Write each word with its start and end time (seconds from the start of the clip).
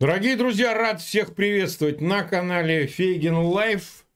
Дорогие 0.00 0.36
друзья, 0.36 0.74
рад 0.74 1.00
всех 1.00 1.34
приветствовать 1.34 2.00
на 2.00 2.22
канале 2.22 2.86
Фейгин 2.86 3.34
Live. 3.34 4.06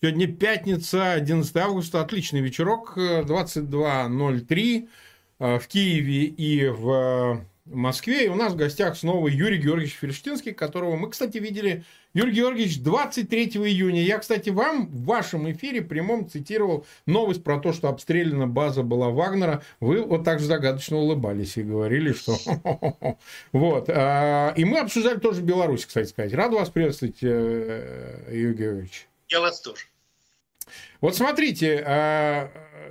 Сегодня 0.00 0.34
пятница, 0.34 1.12
11 1.12 1.54
августа, 1.58 2.00
отличный 2.00 2.40
вечерок, 2.40 2.96
22.03 2.96 4.88
э, 5.38 5.58
в 5.58 5.68
Киеве 5.68 6.24
и 6.24 6.68
в 6.68 7.44
в 7.66 7.74
Москве. 7.74 8.26
И 8.26 8.28
у 8.28 8.34
нас 8.34 8.52
в 8.52 8.56
гостях 8.56 8.96
снова 8.96 9.28
Юрий 9.28 9.58
Георгиевич 9.58 9.94
Фельштинский, 10.00 10.52
которого 10.52 10.96
мы, 10.96 11.10
кстати, 11.10 11.38
видели, 11.38 11.84
Юрий 12.14 12.32
Георгиевич, 12.32 12.80
23 12.80 13.44
июня. 13.44 14.02
Я, 14.02 14.18
кстати, 14.18 14.50
вам 14.50 14.86
в 14.88 15.04
вашем 15.04 15.50
эфире 15.52 15.82
прямом 15.82 16.28
цитировал 16.28 16.86
новость 17.04 17.44
про 17.44 17.58
то, 17.58 17.72
что 17.72 17.88
обстреляна 17.88 18.46
база 18.46 18.82
была 18.82 19.10
Вагнера. 19.10 19.62
Вы 19.80 20.02
вот 20.02 20.24
так 20.24 20.40
же 20.40 20.46
загадочно 20.46 20.96
улыбались 20.96 21.56
и 21.56 21.62
говорили, 21.62 22.12
что... 22.12 22.36
Вот. 23.52 23.88
А, 23.88 24.52
и 24.56 24.64
мы 24.64 24.78
обсуждали 24.78 25.18
тоже 25.18 25.42
Беларусь, 25.42 25.86
кстати 25.86 26.08
сказать. 26.08 26.32
Рад 26.32 26.52
вас 26.52 26.70
приветствовать, 26.70 27.18
э, 27.22 28.30
Юрий 28.30 28.54
Георгиевич. 28.54 29.08
Я 29.28 29.40
вас 29.40 29.60
тоже. 29.60 29.86
Вот 31.00 31.16
смотрите, 31.16 31.82
а, 31.86 32.50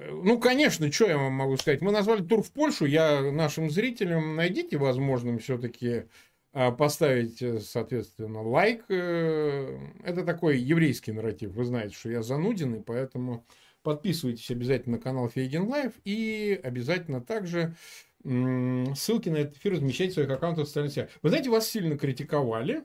ну, 0.09 0.39
конечно, 0.39 0.91
что 0.91 1.07
я 1.07 1.17
вам 1.17 1.33
могу 1.33 1.57
сказать? 1.57 1.81
Мы 1.81 1.91
назвали 1.91 2.23
тур 2.23 2.41
в 2.41 2.51
Польшу. 2.51 2.85
Я 2.85 3.31
нашим 3.31 3.69
зрителям 3.69 4.35
найдите 4.35 4.77
возможным 4.77 5.39
все-таки 5.39 6.05
а, 6.53 6.71
поставить, 6.71 7.41
э, 7.41 7.59
соответственно, 7.59 8.41
лайк. 8.41 8.85
Э, 8.89 9.77
это 10.03 10.23
такой 10.23 10.57
еврейский 10.57 11.11
нарратив. 11.11 11.51
Вы 11.51 11.65
знаете, 11.65 11.95
что 11.95 12.09
я 12.09 12.21
зануденный, 12.21 12.81
поэтому 12.81 13.45
подписывайтесь 13.83 14.49
обязательно 14.51 14.97
на 14.97 15.03
канал 15.03 15.29
Фейгин 15.29 15.67
Live 15.67 15.93
и 16.05 16.59
обязательно 16.63 17.21
также 17.21 17.75
ссылки 18.23 19.29
на 19.29 19.37
этот 19.37 19.57
эфир 19.57 19.73
размещайте 19.73 20.11
в 20.11 20.13
своих 20.15 20.29
аккаунтах 20.31 20.65
в 20.65 20.67
социальных 20.67 20.93
сетях. 20.93 21.09
Вы 21.21 21.29
знаете, 21.29 21.51
вас 21.51 21.69
сильно 21.69 21.95
критиковали 21.95 22.83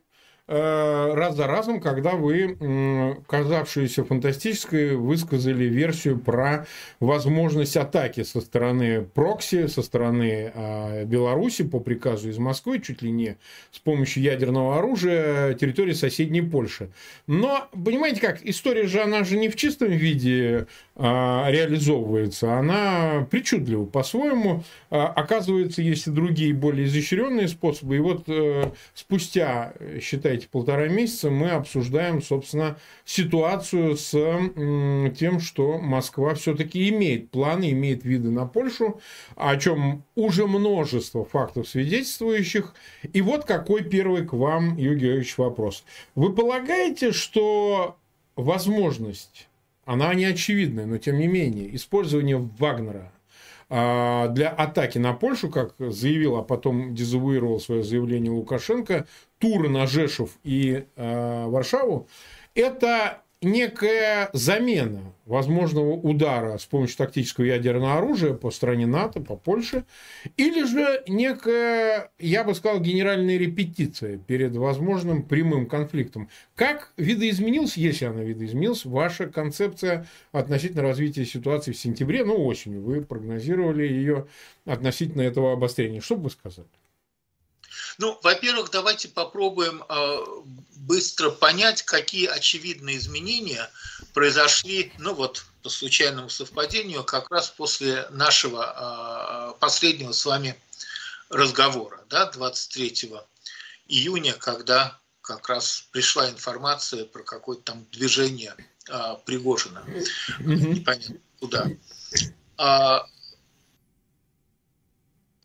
раз 0.51 1.37
за 1.37 1.47
разом, 1.47 1.81
когда 1.81 2.13
вы, 2.13 3.21
казавшуюся 3.29 4.05
фантастической, 4.05 4.97
высказали 4.97 5.65
версию 5.65 6.19
про 6.19 6.67
возможность 6.99 7.77
атаки 7.77 8.25
со 8.25 8.41
стороны 8.41 9.03
прокси, 9.03 9.69
со 9.69 9.83
стороны 9.83 10.53
а, 10.55 11.05
Беларуси 11.05 11.63
по 11.63 11.79
приказу 11.79 12.31
из 12.31 12.39
Москвы, 12.39 12.81
чуть 12.81 13.03
ли 13.03 13.11
не 13.11 13.37
с 13.71 13.79
помощью 13.79 14.23
ядерного 14.23 14.79
оружия 14.79 15.55
территории 15.55 15.93
соседней 15.93 16.43
Польши. 16.43 16.91
Но, 17.27 17.69
понимаете 17.73 18.21
как, 18.21 18.45
история 18.45 18.87
же, 18.87 19.01
она 19.01 19.25
же 19.25 19.39
не 19.39 19.49
в 19.49 19.57
чистом 19.57 19.89
виде 19.89 20.67
реализовывается, 21.01 22.59
она 22.59 23.27
причудлива 23.31 23.87
по-своему. 23.87 24.65
А, 24.91 25.07
оказывается, 25.07 25.81
есть 25.81 26.07
и 26.07 26.11
другие 26.11 26.53
более 26.53 26.87
изощренные 26.87 27.49
способы. 27.49 27.97
И 27.97 28.01
вот 28.01 28.25
э, 28.27 28.71
спустя, 28.93 29.73
считайте, 30.03 30.49
полтора 30.49 30.89
месяца 30.89 31.31
мы 31.31 31.51
обсуждаем, 31.51 32.23
собственно, 32.23 32.77
ситуацию 33.07 33.97
с 33.97 34.11
тем, 34.11 35.41
что 35.41 35.79
Москва 35.79 36.35
все-таки 36.35 36.91
имеет 36.91 37.31
планы, 37.31 37.71
имеет 37.71 38.05
виды 38.05 38.31
на 38.31 38.45
Польшу, 38.45 39.01
о 39.37 39.57
чем 39.57 40.05
уже 40.15 40.47
множество 40.47 41.25
фактов 41.25 41.67
свидетельствующих. 41.67 42.75
И 43.13 43.23
вот 43.23 43.45
какой 43.47 43.85
первый 43.85 44.27
к 44.27 44.35
вам, 44.35 44.77
Юрий 44.77 45.01
Георгиевич, 45.01 45.39
вопрос. 45.39 45.85
Вы 46.15 46.35
полагаете, 46.35 47.13
что 47.13 47.97
возможность 48.37 49.50
она 49.91 50.15
не 50.15 50.25
очевидная, 50.25 50.87
но 50.87 50.99
тем 50.99 51.19
не 51.19 51.27
менее, 51.27 51.75
использование 51.75 52.37
Вагнера 52.37 53.11
а, 53.69 54.29
для 54.29 54.49
атаки 54.49 54.99
на 54.99 55.15
Польшу, 55.15 55.51
как 55.51 55.75
заявил, 55.81 56.37
а 56.37 56.45
потом 56.45 56.95
дезавуировал 56.95 57.59
свое 57.59 57.83
заявление 57.83 58.31
Лукашенко, 58.31 59.09
туры 59.39 59.69
на 59.69 59.89
Жешев 59.89 60.39
и 60.45 60.85
э, 60.95 61.45
Варшаву, 61.49 62.07
это 62.55 63.23
некая 63.43 64.29
замена 64.33 65.01
возможного 65.25 65.93
удара 65.93 66.59
с 66.59 66.67
помощью 66.67 66.99
тактического 66.99 67.45
ядерного 67.45 67.97
оружия 67.97 68.35
по 68.35 68.51
стране 68.51 68.87
НАТО, 68.87 69.21
по 69.21 69.37
Польше, 69.37 69.85
или 70.37 70.65
же 70.65 71.03
некая, 71.07 72.11
я 72.19 72.45
бы 72.45 72.55
сказал, 72.55 72.81
генеральная 72.81 73.39
репетиция 73.39 74.19
перед 74.19 74.57
возможным 74.57 75.23
прямым 75.23 75.67
конфликтом. 75.67 76.29
Как 76.55 76.93
видоизменилась, 76.97 77.77
если 77.77 78.07
она 78.07 78.23
видоизменилась, 78.23 78.85
ваша 78.85 79.29
концепция 79.29 80.07
относительно 80.33 80.83
развития 80.83 81.25
ситуации 81.25 81.73
в 81.73 81.79
сентябре, 81.79 82.25
ну, 82.25 82.45
осенью, 82.45 82.83
вы 82.83 83.03
прогнозировали 83.03 83.85
ее 83.85 84.27
относительно 84.65 85.23
этого 85.23 85.53
обострения. 85.53 86.01
Что 86.01 86.17
бы 86.17 86.25
вы 86.25 86.31
сказали? 86.31 86.69
Ну, 88.01 88.19
во-первых, 88.23 88.71
давайте 88.71 89.09
попробуем 89.09 89.85
э, 89.87 90.25
быстро 90.77 91.29
понять, 91.29 91.83
какие 91.83 92.29
очевидные 92.29 92.97
изменения 92.97 93.71
произошли, 94.15 94.91
ну 94.99 95.13
вот, 95.13 95.45
по 95.63 95.69
случайному 95.69 96.31
совпадению, 96.31 97.05
как 97.05 97.31
раз 97.31 97.51
после 97.51 98.09
нашего 98.09 99.53
э, 99.55 99.61
последнего 99.61 100.13
с 100.13 100.25
вами 100.25 100.59
разговора, 101.29 102.03
да, 102.09 102.25
23 102.31 103.13
июня, 103.89 104.33
когда 104.33 104.99
как 105.21 105.47
раз 105.51 105.85
пришла 105.93 106.31
информация 106.31 107.05
про 107.05 107.23
какое-то 107.23 107.65
там 107.65 107.87
движение 107.93 108.57
э, 108.89 109.17
Пригожина. 109.27 109.85
Непонятно 110.39 111.17
куда. 111.39 111.67
А, 112.57 113.07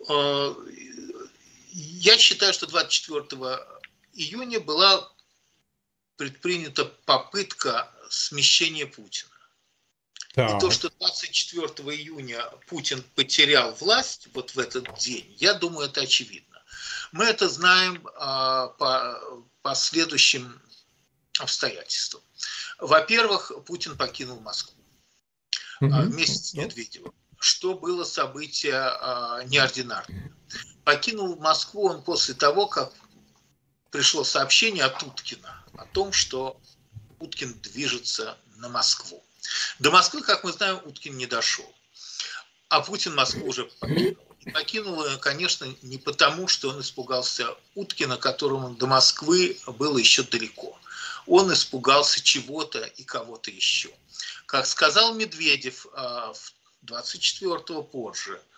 а, 0.07 0.55
я 1.77 2.17
считаю, 2.17 2.53
что 2.53 2.67
24 2.67 3.25
июня 4.13 4.59
была 4.59 5.11
предпринята 6.15 6.85
попытка 6.85 7.91
смещения 8.09 8.85
Путина. 8.85 9.31
Да. 10.35 10.55
И 10.55 10.59
то, 10.59 10.71
что 10.71 10.89
24 10.89 11.67
июня 11.97 12.43
Путин 12.67 13.03
потерял 13.15 13.73
власть 13.75 14.27
вот 14.33 14.51
в 14.51 14.59
этот 14.59 14.97
день, 14.97 15.35
я 15.37 15.53
думаю, 15.53 15.87
это 15.89 16.01
очевидно. 16.01 16.63
Мы 17.11 17.25
это 17.25 17.49
знаем 17.49 18.05
а, 18.15 18.67
по, 18.67 19.21
по 19.61 19.75
следующим 19.75 20.61
обстоятельствам. 21.39 22.21
Во-первых, 22.79 23.51
Путин 23.65 23.97
покинул 23.97 24.39
Москву 24.39 24.81
угу. 25.81 25.93
а, 25.93 26.01
вместе 26.01 26.37
с 26.37 26.53
Медведевым, 26.53 27.13
что 27.39 27.77
было 27.77 28.03
событие 28.03 28.75
а, 28.75 29.43
неординарное. 29.43 30.34
Покинул 30.85 31.35
Москву 31.37 31.89
он 31.89 32.03
после 32.03 32.35
того, 32.35 32.67
как 32.67 32.93
пришло 33.89 34.23
сообщение 34.23 34.83
от 34.83 35.01
Уткина 35.01 35.65
о 35.77 35.85
том, 35.85 36.13
что 36.13 36.61
Уткин 37.19 37.53
движется 37.61 38.37
на 38.57 38.69
Москву. 38.69 39.23
До 39.79 39.89
Москвы, 39.89 40.21
как 40.21 40.43
мы 40.43 40.53
знаем, 40.53 40.79
Уткин 40.85 41.17
не 41.17 41.25
дошел. 41.25 41.65
А 42.69 42.81
Путин 42.81 43.15
Москву 43.15 43.47
уже 43.47 43.65
покинул. 43.65 44.23
И 44.41 44.51
покинул 44.51 45.03
ее, 45.03 45.17
конечно, 45.17 45.65
не 45.81 45.97
потому, 45.97 46.47
что 46.47 46.69
он 46.69 46.81
испугался 46.81 47.47
Уткина, 47.73 48.17
которому 48.17 48.75
до 48.75 48.85
Москвы 48.85 49.57
было 49.65 49.97
еще 49.97 50.21
далеко. 50.21 50.77
Он 51.25 51.51
испугался 51.51 52.21
чего-то 52.21 52.83
и 52.83 53.03
кого-то 53.03 53.49
еще. 53.49 53.89
Как 54.45 54.67
сказал 54.67 55.15
Медведев 55.15 55.87
24-го 56.85 57.79
а, 57.79 57.83
позже– 57.83 58.39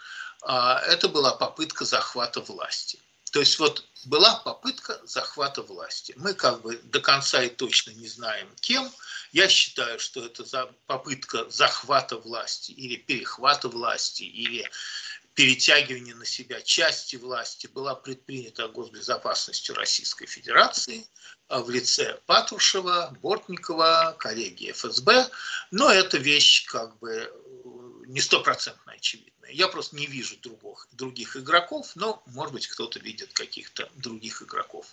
это 0.48 1.10
была 1.10 1.34
попытка 1.34 1.86
захвата 1.86 2.42
власти. 2.42 3.00
То 3.32 3.42
есть 3.42 3.60
вот 3.60 3.84
была 4.06 4.36
попытка 4.36 5.00
захвата 5.04 5.62
власти. 5.62 6.14
Мы 6.18 6.34
как 6.34 6.62
бы 6.62 6.78
до 6.78 7.02
конца 7.02 7.44
и 7.44 7.50
точно 7.50 7.92
не 7.92 8.08
знаем 8.08 8.50
кем. 8.62 8.90
Я 9.32 9.50
считаю, 9.50 10.00
что 10.00 10.26
это 10.26 10.46
за 10.46 10.68
попытка 10.86 11.50
захвата 11.50 12.18
власти 12.18 12.72
или 12.72 12.96
перехвата 12.96 13.68
власти 13.68 14.24
или 14.24 14.70
перетягивания 15.34 16.16
на 16.16 16.26
себя 16.26 16.62
части 16.62 17.16
власти 17.16 17.68
была 17.68 17.94
предпринята 17.94 18.70
госбезопасностью 18.70 19.76
Российской 19.76 20.26
Федерации 20.26 21.06
а, 21.48 21.62
в 21.62 21.70
лице 21.70 22.20
Патрушева, 22.26 23.16
Бортникова, 23.22 24.16
коллеги 24.18 24.72
ФСБ. 24.72 25.30
Но 25.70 25.92
эта 25.92 26.18
вещь 26.18 26.66
как 26.66 26.98
бы 26.98 27.32
не 28.08 28.22
стопроцентно 28.22 28.94
очевидна. 28.94 29.48
Я 29.48 29.68
просто 29.68 29.96
не 29.96 30.08
вижу 30.08 30.38
других, 30.38 30.88
других 30.92 31.38
игроков, 31.38 31.92
но, 31.96 32.24
может 32.28 32.54
быть, 32.54 32.68
кто-то 32.68 33.00
видит 33.00 33.34
каких-то 33.34 33.90
других 33.96 34.42
игроков 34.42 34.88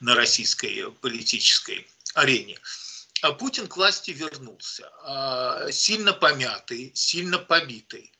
на 0.00 0.14
российской 0.14 0.90
политической 0.92 1.88
арене. 2.14 2.58
А 3.22 3.32
Путин 3.32 3.66
к 3.66 3.76
власти 3.76 4.10
вернулся, 4.10 4.90
а, 5.02 5.70
сильно 5.72 6.12
помятый, 6.12 6.92
сильно 6.94 7.38
побитый. 7.38 8.12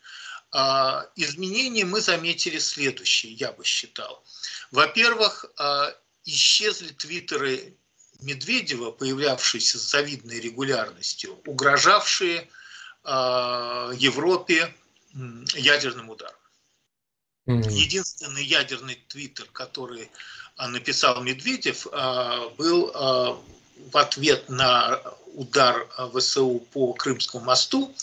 А, 0.51 1.09
изменения 1.17 1.85
мы 1.85 2.01
заметили 2.01 2.59
следующие, 2.59 3.33
я 3.33 3.53
бы 3.53 3.65
считал. 3.65 4.25
Во-первых, 4.71 5.45
исчезли 6.25 6.89
твиттеры 6.89 7.77
Медведева, 8.21 8.91
появлявшиеся 8.91 9.79
с 9.79 9.83
завидной 9.83 10.41
регулярностью, 10.41 11.41
угрожавшие 11.47 12.49
Европе 13.07 14.75
ядерным 15.55 16.11
ударом. 16.11 16.35
Единственный 17.47 18.45
ядерный 18.45 18.97
твиттер, 19.09 19.47
который 19.53 20.11
написал 20.59 21.23
Медведев, 21.23 21.87
был 22.57 22.91
в 23.93 23.97
ответ 23.97 24.49
на 24.49 25.01
удар 25.35 25.87
ВСУ 26.15 26.67
по 26.73 26.93
Крымскому 26.95 27.45
мосту 27.45 27.95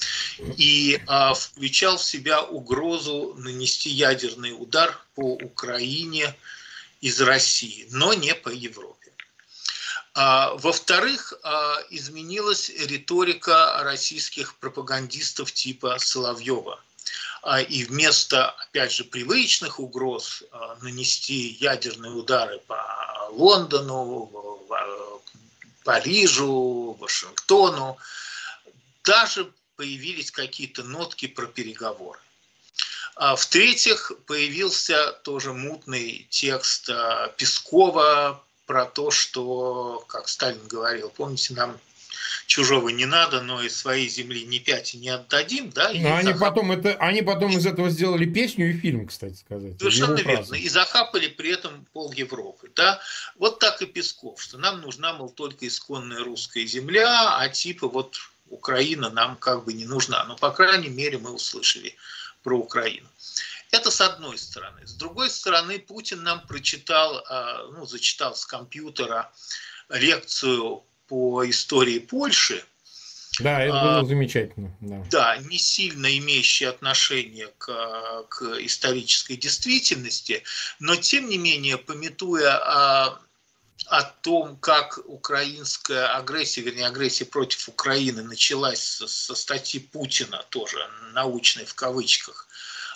и 0.57 1.01
включал 1.35 1.97
в 1.97 2.03
себя 2.03 2.41
угрозу 2.41 3.33
нанести 3.37 3.89
ядерный 3.89 4.53
удар 4.57 4.97
по 5.15 5.33
Украине 5.33 6.33
из 7.01 7.19
России, 7.19 7.87
но 7.91 8.13
не 8.13 8.33
по 8.33 8.49
Европе. 8.49 9.02
Во-вторых, 10.15 11.33
изменилась 11.89 12.69
риторика 12.69 13.79
российских 13.83 14.55
пропагандистов 14.55 15.51
типа 15.51 15.97
Соловьева– 15.97 16.79
а, 17.43 17.59
и 17.61 17.83
вместо, 17.83 18.51
опять 18.51 18.93
же, 18.93 19.03
привычных 19.03 19.79
угроз 19.79 20.43
а, 20.51 20.77
нанести 20.81 21.57
ядерные 21.59 22.13
удары 22.13 22.59
по 22.67 22.81
Лондону, 23.31 24.31
Парижу, 25.83 26.95
Вашингтону, 26.97 27.97
даже 29.03 29.51
появились 29.75 30.31
какие-то 30.31 30.83
нотки 30.83 31.27
про 31.27 31.45
переговоры. 31.45 32.19
А 33.15 33.35
в-третьих, 33.35 34.13
появился 34.25 35.11
тоже 35.23 35.51
мутный 35.51 36.25
текст 36.29 36.89
Пескова 37.35 38.41
про 38.65 38.85
то, 38.85 39.11
что, 39.11 40.03
как 40.07 40.27
Сталин 40.27 40.67
говорил, 40.67 41.09
помните, 41.09 41.53
нам 41.53 41.77
чужого 42.45 42.89
не 42.89 43.05
надо, 43.05 43.41
но 43.41 43.61
и 43.61 43.69
своей 43.69 44.07
земли 44.09 44.45
не 44.45 44.59
пять 44.59 44.93
и 44.93 44.97
не 44.97 45.09
отдадим, 45.09 45.69
да. 45.71 45.91
Но 45.93 46.15
они 46.15 46.33
захап... 46.33 46.49
потом 46.49 46.71
это, 46.71 46.95
они 46.95 47.21
потом 47.21 47.51
из 47.57 47.65
этого 47.65 47.89
сделали 47.89 48.25
песню 48.25 48.69
и 48.69 48.77
фильм, 48.77 49.07
кстати 49.07 49.35
сказать. 49.35 49.77
Совершенно 49.79 50.15
верно. 50.15 50.55
И 50.55 50.69
захапали 50.69 51.27
при 51.27 51.51
этом 51.51 51.85
пол 51.93 52.11
Европы, 52.13 52.69
да. 52.75 52.99
Вот 53.37 53.59
так 53.59 53.81
и 53.81 53.85
Песков, 53.85 54.41
что 54.41 54.57
нам 54.57 54.81
нужна, 54.81 55.13
мол, 55.13 55.29
только 55.29 55.67
исконная 55.67 56.23
русская 56.23 56.65
земля, 56.65 57.37
а 57.37 57.49
типа 57.49 57.87
вот 57.87 58.17
Украина 58.49 59.09
нам 59.09 59.35
как 59.35 59.65
бы 59.65 59.73
не 59.73 59.85
нужна. 59.85 60.23
Но, 60.25 60.35
по 60.35 60.51
крайней 60.51 60.89
мере, 60.89 61.17
мы 61.17 61.31
услышали 61.31 61.95
про 62.43 62.57
Украину. 62.57 63.07
Это 63.73 63.89
с 63.89 64.01
одной 64.01 64.37
стороны. 64.37 64.85
С 64.85 64.93
другой 64.93 65.31
стороны, 65.31 65.79
Путин 65.79 66.21
нам 66.21 66.45
прочитал, 66.45 67.25
а, 67.27 67.63
ну, 67.71 67.87
зачитал 67.87 68.35
с 68.35 68.45
компьютера 68.45 69.31
лекцию 69.89 70.83
по 71.07 71.49
истории 71.49 71.97
Польши. 71.97 72.63
Да, 73.39 73.63
это 73.63 73.71
было 73.71 73.99
а, 74.01 74.05
замечательно. 74.05 74.77
Да. 74.79 75.03
да, 75.09 75.37
не 75.37 75.57
сильно 75.57 76.15
имеющие 76.19 76.69
отношение 76.69 77.47
к, 77.57 78.25
к 78.29 78.43
исторической 78.59 79.37
действительности, 79.37 80.43
но 80.77 80.95
тем 80.95 81.27
не 81.27 81.39
менее, 81.39 81.79
пометуя 81.79 82.57
о, 82.57 83.19
о 83.87 84.03
том, 84.03 84.55
как 84.57 84.99
украинская 85.05 86.15
агрессия, 86.15 86.61
вернее, 86.61 86.85
агрессия 86.85 87.25
против 87.25 87.67
Украины 87.69 88.21
началась 88.21 88.83
со, 88.83 89.07
со 89.07 89.33
статьи 89.33 89.79
Путина, 89.79 90.45
тоже 90.49 90.77
научной 91.13 91.65
в 91.65 91.73
кавычках, 91.73 92.47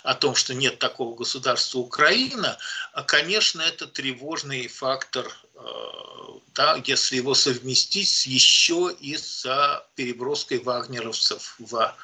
о 0.02 0.14
том, 0.14 0.34
что 0.34 0.54
нет 0.54 0.78
такого 0.78 1.16
государства 1.16 1.78
Украина, 1.78 2.58
а, 2.92 3.02
конечно, 3.02 3.62
это 3.62 3.86
тревожный 3.86 4.68
фактор 4.68 5.26
э, 5.54 5.60
да, 6.58 6.82
если 6.84 7.16
его 7.16 7.34
совместить 7.34 8.08
с 8.08 8.26
еще 8.26 8.94
и 8.98 9.16
с 9.16 9.46
переброской 9.94 10.58
вагнеровцев 10.58 11.54
в 11.58 11.96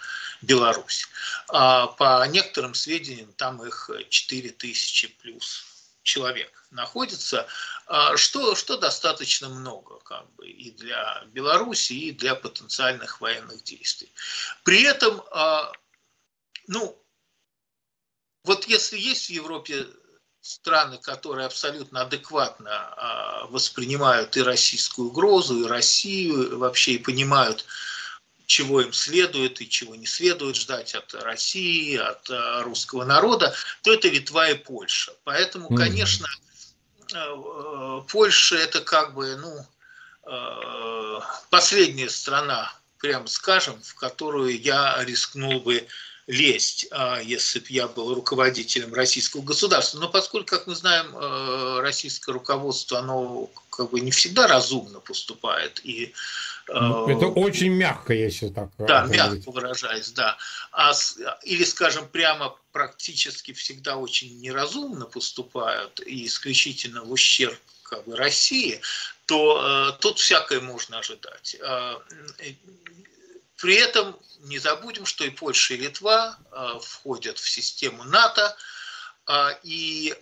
Беларусь. 0.43 1.09
А 1.49 1.89
по 1.89 2.25
некоторым 2.29 2.75
сведениям, 2.75 3.33
там 3.33 3.65
их 3.67 3.91
4 4.09 4.51
тысячи 4.51 5.09
плюс 5.09 5.65
человек 6.05 6.53
находится, 6.71 7.49
а 7.87 8.17
что, 8.17 8.55
что 8.55 8.77
достаточно 8.77 9.49
много 9.49 9.99
как 10.01 10.31
бы, 10.35 10.47
и 10.47 10.71
для 10.71 11.25
Беларуси, 11.33 11.95
и 11.95 12.13
для 12.13 12.37
потенциальных 12.37 13.21
военных 13.21 13.65
действий. 13.65 14.13
При 14.63 14.83
этом, 14.83 15.21
а, 15.33 15.73
ну, 16.69 16.97
вот 18.45 18.67
если 18.67 18.99
есть 18.99 19.27
в 19.27 19.31
Европе 19.31 19.87
страны, 20.45 20.99
которые 20.99 21.47
абсолютно 21.47 22.03
адекватно 22.03 22.71
а, 22.71 23.47
воспринимают 23.47 24.37
и 24.37 24.43
российскую 24.43 25.09
угрозу, 25.09 25.65
и 25.65 25.67
Россию 25.67 26.59
вообще 26.59 26.93
и 26.93 26.99
понимают, 26.99 27.65
чего 28.45 28.83
им 28.83 28.93
следует 28.93 29.63
и 29.63 29.69
чего 29.69 29.95
не 29.95 30.05
следует 30.05 30.57
ждать 30.57 30.95
от 30.95 31.15
России, 31.15 31.97
от 31.97 32.29
а, 32.31 32.63
русского 32.63 33.05
народа, 33.05 33.55
то 33.83 33.95
это 33.95 34.09
Литва 34.09 34.51
и 34.51 34.55
Польша. 34.55 35.15
Поэтому, 35.25 35.75
конечно, 35.75 36.29
а, 37.15 38.01
Польша 38.03 38.57
это 38.57 38.83
как 38.83 39.15
бы, 39.15 39.37
ну, 39.37 39.67
последняя 41.51 42.09
страна, 42.09 42.73
прямо 42.99 43.27
скажем, 43.27 43.81
в 43.83 43.95
которую 43.95 44.59
я 44.61 45.03
рискнул 45.05 45.61
бы 45.61 45.87
лезть, 46.27 46.87
а, 46.91 47.21
если 47.21 47.59
бы 47.59 47.67
я 47.69 47.87
был 47.87 48.15
руководителем 48.15 48.95
российского 48.95 49.43
государства. 49.43 49.99
Но 49.99 50.09
поскольку, 50.09 50.47
как 50.47 50.67
мы 50.67 50.75
знаем, 50.75 51.15
э, 51.15 51.81
российское 51.81 52.33
руководство, 52.33 52.99
оно 52.99 53.51
как 53.71 53.91
бы 53.91 54.01
не 54.01 54.11
всегда 54.11 54.47
разумно 54.47 55.01
поступает. 55.01 55.81
И, 55.85 56.15
ну, 56.69 57.09
Это 57.09 57.27
очень 57.27 57.73
мягко, 57.73 58.15
если 58.15 58.49
так 58.49 58.71
Да, 58.79 59.03
говорить. 59.03 59.17
мягко 59.17 59.51
выражаясь, 59.51 60.11
да. 60.13 60.39
А, 60.73 60.93
или, 61.43 61.65
скажем, 61.65 62.09
прямо 62.09 62.57
практически 62.73 63.53
всегда 63.53 63.97
очень 63.97 64.41
неразумно 64.41 65.05
поступают 65.05 66.01
и 66.07 66.27
исключительно 66.27 67.05
в 67.05 67.13
ущерб 67.13 67.59
как 67.83 68.05
бы, 68.07 68.17
России, 68.17 68.81
то 69.27 69.93
э, 69.93 70.01
тут 70.01 70.19
всякое 70.19 70.61
можно 70.61 70.99
ожидать. 70.99 71.57
Э, 71.61 71.97
при 73.57 73.77
этом 73.77 74.19
не 74.41 74.59
забудем, 74.59 75.07
что 75.07 75.25
и 75.25 75.31
Польша, 75.31 75.75
и 75.75 75.79
Литва 75.79 76.39
э, 76.51 76.79
входят 76.83 77.39
в 77.39 77.49
систему 77.49 78.05
НАТО, 78.05 78.57
э, 79.29 79.49
и, 79.63 80.15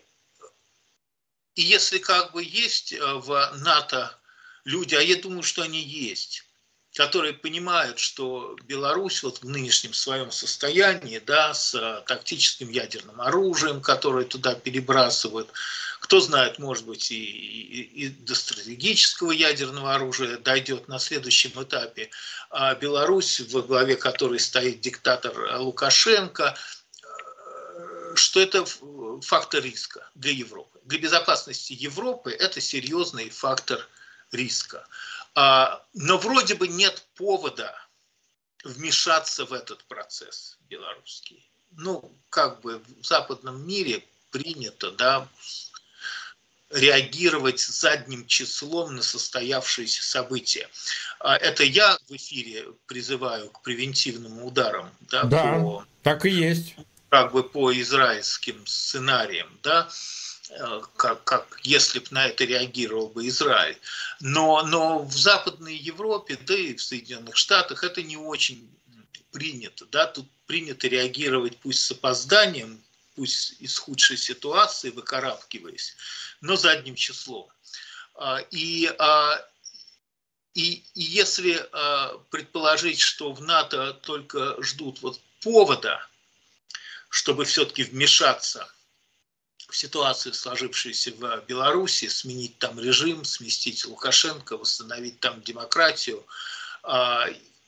и 1.55 1.63
если 1.63 1.99
как 1.99 2.33
бы 2.33 2.43
есть 2.43 2.93
э, 2.93 2.99
в 3.01 3.53
НАТО 3.57 4.17
люди, 4.65 4.95
а 4.95 5.01
я 5.01 5.17
думаю, 5.17 5.43
что 5.43 5.63
они 5.63 5.81
есть, 5.81 6.45
которые 6.95 7.33
понимают, 7.33 7.99
что 7.99 8.57
Беларусь 8.65 9.23
вот 9.23 9.39
в 9.39 9.49
нынешнем 9.49 9.95
своем 9.95 10.31
состоянии, 10.31 11.19
да, 11.19 11.55
с 11.55 12.05
тактическим 12.07 12.69
ядерным 12.69 13.21
оружием, 13.21 13.81
которое 13.81 14.27
туда 14.27 14.55
перебрасывают, 14.55 15.51
кто 16.13 16.21
знает, 16.21 16.59
может 16.59 16.85
быть, 16.85 17.11
и, 17.11 17.25
и, 17.25 18.05
и 18.05 18.09
до 18.11 18.35
стратегического 18.35 19.31
ядерного 19.31 19.95
оружия 19.95 20.37
дойдет 20.37 20.87
на 20.87 20.99
следующем 20.99 21.53
этапе. 21.63 22.11
А 22.51 22.75
Беларусь, 22.75 23.41
во 23.49 23.63
главе 23.63 23.97
которой 23.97 24.39
стоит 24.39 24.83
диктатор 24.83 25.33
Лукашенко, 25.59 26.55
э, 26.55 28.15
что 28.15 28.41
это 28.41 28.67
фактор 29.23 29.65
риска 29.65 30.07
для 30.15 30.33
Европы. 30.33 30.81
Для 30.85 30.99
безопасности 30.99 31.73
Европы 31.73 32.31
это 32.31 32.61
серьезный 32.61 33.31
фактор 33.31 33.89
риска. 34.33 34.87
А, 35.35 35.83
но 35.95 36.19
вроде 36.19 36.57
бы 36.57 36.69
нет 36.69 37.07
повода 37.15 37.75
вмешаться 38.65 39.47
в 39.47 39.55
этот 39.55 39.83
процесс 39.85 40.59
белорусский. 40.69 41.51
Ну, 41.71 42.15
как 42.29 42.61
бы 42.61 42.83
в 43.01 43.07
западном 43.07 43.67
мире 43.67 44.05
принято, 44.31 44.91
да, 44.91 45.27
реагировать 46.73 47.61
задним 47.61 48.27
числом 48.27 48.97
на 48.97 49.03
состоявшиеся 49.03 50.03
события. 50.03 50.69
А 51.21 51.37
это 51.37 51.65
я 51.65 51.99
в 52.09 52.17
эфире 52.17 52.67
призываю 52.87 53.51
к 53.51 53.63
превентивным 53.63 54.43
ударам. 54.43 54.91
Да, 55.01 55.25
да 55.25 55.59
по, 55.59 55.87
так 56.03 56.27
и 56.27 56.31
есть. 56.31 56.75
Как 57.11 57.33
бы 57.33 57.43
по 57.43 57.73
израильским 57.79 58.67
сценариям, 58.67 59.49
да, 59.63 59.89
э, 60.51 60.81
как, 60.97 61.25
как 61.25 61.61
если 61.63 61.99
бы 61.99 62.07
на 62.11 62.27
это 62.27 62.45
реагировал 62.45 63.09
бы 63.09 63.29
Израиль. 63.29 63.79
Но, 64.21 64.63
но 64.67 65.01
в 65.01 65.13
Западной 65.13 65.77
Европе, 65.77 66.39
да 66.47 66.57
и 66.57 66.75
в 66.75 66.83
Соединенных 66.83 67.37
Штатах 67.37 67.85
это 67.85 68.03
не 68.03 68.17
очень 68.17 68.69
принято. 69.31 69.87
Да? 69.87 70.07
Тут 70.07 70.27
принято 70.47 70.89
реагировать 70.89 71.57
пусть 71.59 71.83
с 71.83 71.91
опозданием, 71.91 72.81
пусть 73.15 73.61
из 73.61 73.79
худшей 73.79 74.17
ситуации, 74.17 74.91
выкарабкиваясь, 74.91 75.97
но 76.41 76.57
задним 76.57 76.95
числом. 76.95 77.49
А, 78.15 78.39
и, 78.51 78.87
а, 78.99 79.45
и, 80.55 80.85
и 80.95 81.03
если 81.03 81.67
а, 81.73 82.19
предположить, 82.31 83.01
что 83.01 83.33
в 83.33 83.41
НАТО 83.43 83.95
только 83.95 84.63
ждут 84.63 85.03
вот 85.03 85.21
повода, 85.41 86.07
чтобы 87.09 87.45
все-таки 87.45 87.85
вмешаться 87.85 88.73
в 89.69 89.77
ситуацию, 89.77 90.35
сложившуюся 90.35 91.13
в 91.13 91.45
Беларуси, 91.47 92.09
сменить 92.09 92.59
там 92.59 92.79
режим, 92.79 93.25
сместить 93.25 93.85
Лукашенко, 93.85 94.57
восстановить 94.57 95.21
там 95.21 95.41
демократию, 95.43 96.27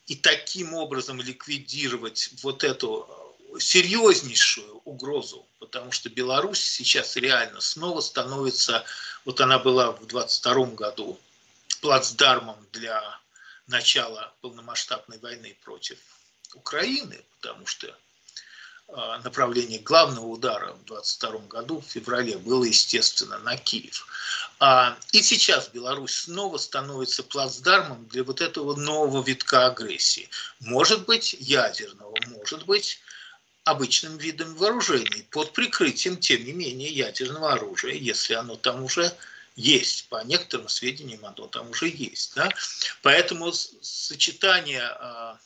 и 0.06 0.16
таким 0.16 0.74
образом 0.74 1.20
ликвидировать 1.20 2.30
вот 2.42 2.62
эту 2.62 3.33
серьезнейшую 3.58 4.80
угрозу 4.84 5.46
потому 5.74 5.92
что 5.92 6.08
Беларусь 6.10 6.62
сейчас 6.62 7.16
реально 7.16 7.60
снова 7.60 8.00
становится, 8.00 8.84
вот 9.24 9.40
она 9.40 9.58
была 9.58 9.92
в 9.92 10.06
22 10.06 10.66
году 10.66 11.18
плацдармом 11.80 12.56
для 12.72 13.02
начала 13.66 14.32
полномасштабной 14.40 15.18
войны 15.18 15.56
против 15.64 15.98
Украины, 16.54 17.24
потому 17.40 17.66
что 17.66 17.92
а, 18.88 19.18
направление 19.20 19.80
главного 19.80 20.26
удара 20.26 20.74
в 20.74 20.84
22 20.84 21.38
году, 21.48 21.80
в 21.80 21.90
феврале, 21.90 22.36
было, 22.36 22.64
естественно, 22.64 23.38
на 23.38 23.56
Киев. 23.56 24.06
А, 24.60 24.96
и 25.12 25.22
сейчас 25.22 25.70
Беларусь 25.70 26.14
снова 26.14 26.58
становится 26.58 27.24
плацдармом 27.24 28.06
для 28.08 28.22
вот 28.22 28.40
этого 28.40 28.76
нового 28.76 29.24
витка 29.24 29.66
агрессии. 29.66 30.28
Может 30.60 31.06
быть, 31.06 31.34
ядерного, 31.40 32.14
может 32.28 32.64
быть, 32.66 33.00
обычным 33.64 34.18
видом 34.18 34.54
вооружений, 34.56 35.26
под 35.30 35.52
прикрытием, 35.52 36.18
тем 36.18 36.44
не 36.44 36.52
менее, 36.52 36.90
ядерного 36.90 37.52
оружия, 37.54 37.94
если 37.94 38.34
оно 38.34 38.56
там 38.56 38.84
уже 38.84 39.10
есть. 39.56 40.08
По 40.08 40.22
некоторым 40.24 40.68
сведениям 40.68 41.24
оно 41.24 41.46
там 41.46 41.70
уже 41.70 41.88
есть. 41.88 42.34
Да? 42.34 42.50
Поэтому 43.02 43.52
сочетание 43.52 44.82
а, 44.82 45.38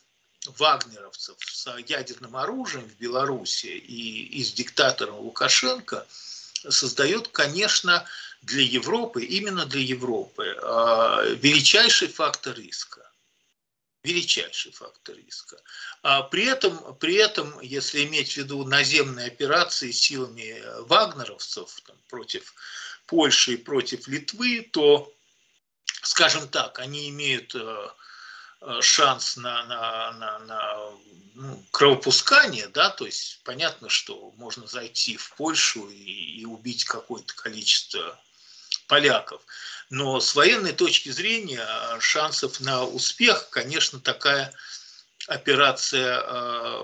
вагнеровцев 0.46 1.36
с 1.40 1.76
ядерным 1.86 2.36
оружием 2.36 2.88
в 2.88 2.96
Беларуси 2.96 3.66
и, 3.66 4.24
и 4.26 4.42
с 4.42 4.52
диктатором 4.52 5.16
Лукашенко 5.16 6.06
создает, 6.68 7.28
конечно, 7.28 8.04
для 8.42 8.62
Европы, 8.62 9.24
именно 9.24 9.64
для 9.64 9.80
Европы, 9.80 10.56
а, 10.62 11.22
величайший 11.24 12.08
фактор 12.08 12.56
риска. 12.56 13.07
Величайший 14.08 14.72
фактор 14.72 15.16
риска. 15.16 15.56
А 16.02 16.22
при 16.22 16.44
этом, 16.44 16.96
при 16.96 17.14
этом, 17.14 17.60
если 17.60 18.04
иметь 18.04 18.32
в 18.32 18.36
виду 18.38 18.64
наземные 18.64 19.26
операции 19.26 19.90
силами 19.90 20.62
вагнеровцев 20.88 21.80
там, 21.86 21.96
против 22.08 22.54
Польши 23.06 23.54
и 23.54 23.56
против 23.56 24.08
Литвы, 24.08 24.68
то, 24.72 25.12
скажем 26.02 26.48
так, 26.48 26.78
они 26.78 27.08
имеют 27.08 27.54
э, 27.54 27.88
Э, 28.60 28.80
шанс 28.82 29.36
на, 29.36 29.64
на, 29.66 30.12
на, 30.12 30.38
на 30.40 30.90
ну, 31.34 31.64
кровопускание, 31.70 32.66
да, 32.68 32.90
то 32.90 33.06
есть 33.06 33.40
понятно, 33.44 33.88
что 33.88 34.32
можно 34.36 34.66
зайти 34.66 35.16
в 35.16 35.32
Польшу 35.36 35.88
и, 35.88 36.40
и 36.40 36.44
убить 36.44 36.84
какое-то 36.84 37.34
количество 37.34 38.20
поляков. 38.88 39.42
Но 39.90 40.20
с 40.20 40.34
военной 40.34 40.72
точки 40.72 41.08
зрения 41.08 41.66
э, 41.66 42.00
шансов 42.00 42.60
на 42.60 42.84
успех, 42.84 43.48
конечно, 43.50 44.00
такая 44.00 44.52
операция 45.26 46.22
э, 46.22 46.80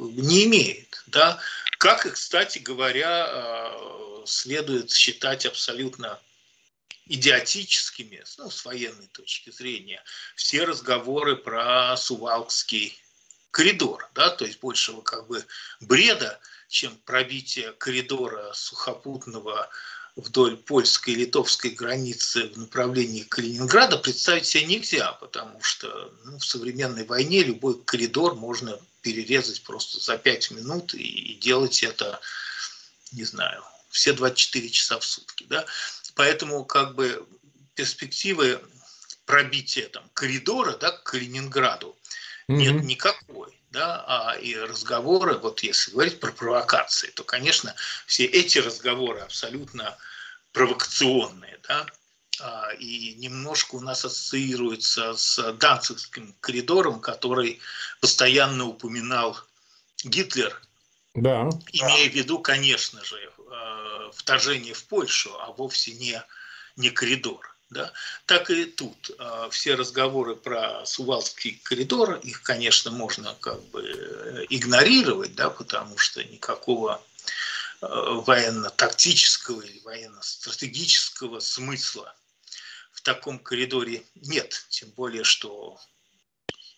не 0.00 0.44
имеет. 0.44 1.02
Да? 1.06 1.38
Как 1.78 2.06
и, 2.06 2.10
кстати 2.10 2.58
говоря, 2.58 3.28
э, 3.28 4.22
следует 4.26 4.90
считать 4.90 5.46
абсолютно 5.46 6.18
идиотическими, 7.06 8.24
ну, 8.38 8.50
с 8.50 8.64
военной 8.64 9.08
точки 9.08 9.50
зрения, 9.50 10.02
все 10.34 10.64
разговоры 10.64 11.36
про 11.36 11.96
Сувалкский 11.96 12.98
коридор, 13.50 14.08
да, 14.14 14.30
то 14.30 14.44
есть 14.44 14.60
большего 14.60 15.02
как 15.02 15.26
бы 15.26 15.44
бреда, 15.80 16.40
чем 16.68 16.96
пробитие 17.04 17.72
коридора 17.72 18.52
сухопутного 18.54 19.68
вдоль 20.16 20.56
польской 20.56 21.14
и 21.14 21.16
литовской 21.16 21.70
границы 21.70 22.48
в 22.48 22.58
направлении 22.58 23.22
Калининграда 23.22 23.96
представить 23.96 24.46
себе 24.46 24.66
нельзя, 24.66 25.12
потому 25.12 25.62
что 25.62 26.12
ну, 26.24 26.38
в 26.38 26.44
современной 26.44 27.04
войне 27.04 27.42
любой 27.42 27.82
коридор 27.82 28.34
можно 28.34 28.78
перерезать 29.00 29.62
просто 29.62 30.00
за 30.00 30.18
пять 30.18 30.50
минут 30.50 30.94
и, 30.94 31.02
и 31.02 31.34
делать 31.36 31.82
это, 31.82 32.20
не 33.12 33.24
знаю, 33.24 33.62
все 33.88 34.12
24 34.12 34.68
часа 34.70 34.98
в 34.98 35.04
сутки. 35.04 35.44
Да? 35.48 35.64
Поэтому 36.14 36.64
как 36.64 36.94
бы 36.94 37.26
перспективы 37.74 38.60
пробития 39.24 39.88
там, 39.88 40.04
коридора 40.12 40.76
да, 40.76 40.90
к 40.90 41.04
Калининграду 41.04 41.96
mm-hmm. 42.48 42.56
нет 42.56 42.84
никакой. 42.84 43.58
Да, 43.72 44.04
а 44.06 44.36
и 44.36 44.54
разговоры, 44.54 45.38
вот 45.38 45.62
если 45.62 45.92
говорить 45.92 46.20
про 46.20 46.30
провокации, 46.30 47.08
то, 47.08 47.24
конечно, 47.24 47.74
все 48.06 48.26
эти 48.26 48.58
разговоры 48.58 49.20
абсолютно 49.20 49.96
провокационные, 50.52 51.58
да, 51.66 51.86
а, 52.40 52.70
и 52.74 53.14
немножко 53.14 53.76
у 53.76 53.80
нас 53.80 54.04
ассоциируется 54.04 55.14
с 55.14 55.52
Данцигским 55.54 56.34
коридором, 56.40 57.00
который 57.00 57.60
постоянно 58.00 58.66
упоминал 58.66 59.38
Гитлер, 60.04 60.60
да. 61.14 61.48
имея 61.72 62.10
в 62.10 62.14
виду, 62.14 62.38
конечно 62.40 63.02
же, 63.02 63.32
Э, 63.52 64.10
вторжение 64.14 64.72
в 64.72 64.84
Польшу, 64.84 65.30
а 65.38 65.52
вовсе 65.52 65.92
не, 65.92 66.22
не 66.76 66.90
коридор. 66.90 67.51
Да? 67.72 67.92
Так 68.26 68.50
и 68.50 68.66
тут 68.66 69.10
э, 69.18 69.48
все 69.50 69.74
разговоры 69.74 70.36
про 70.36 70.84
Сувалский 70.84 71.60
коридор, 71.64 72.14
их, 72.16 72.42
конечно, 72.42 72.90
можно 72.90 73.34
как 73.40 73.62
бы 73.70 73.82
э, 73.82 74.46
игнорировать, 74.50 75.34
да, 75.34 75.50
потому 75.50 75.98
что 75.98 76.22
никакого 76.24 77.02
военно-тактического 77.80 79.60
или 79.60 79.80
военно-стратегического 79.80 81.40
смысла 81.40 82.14
в 82.92 83.00
таком 83.00 83.40
коридоре 83.40 84.04
нет. 84.14 84.66
Тем 84.68 84.90
более, 84.90 85.24
что 85.24 85.80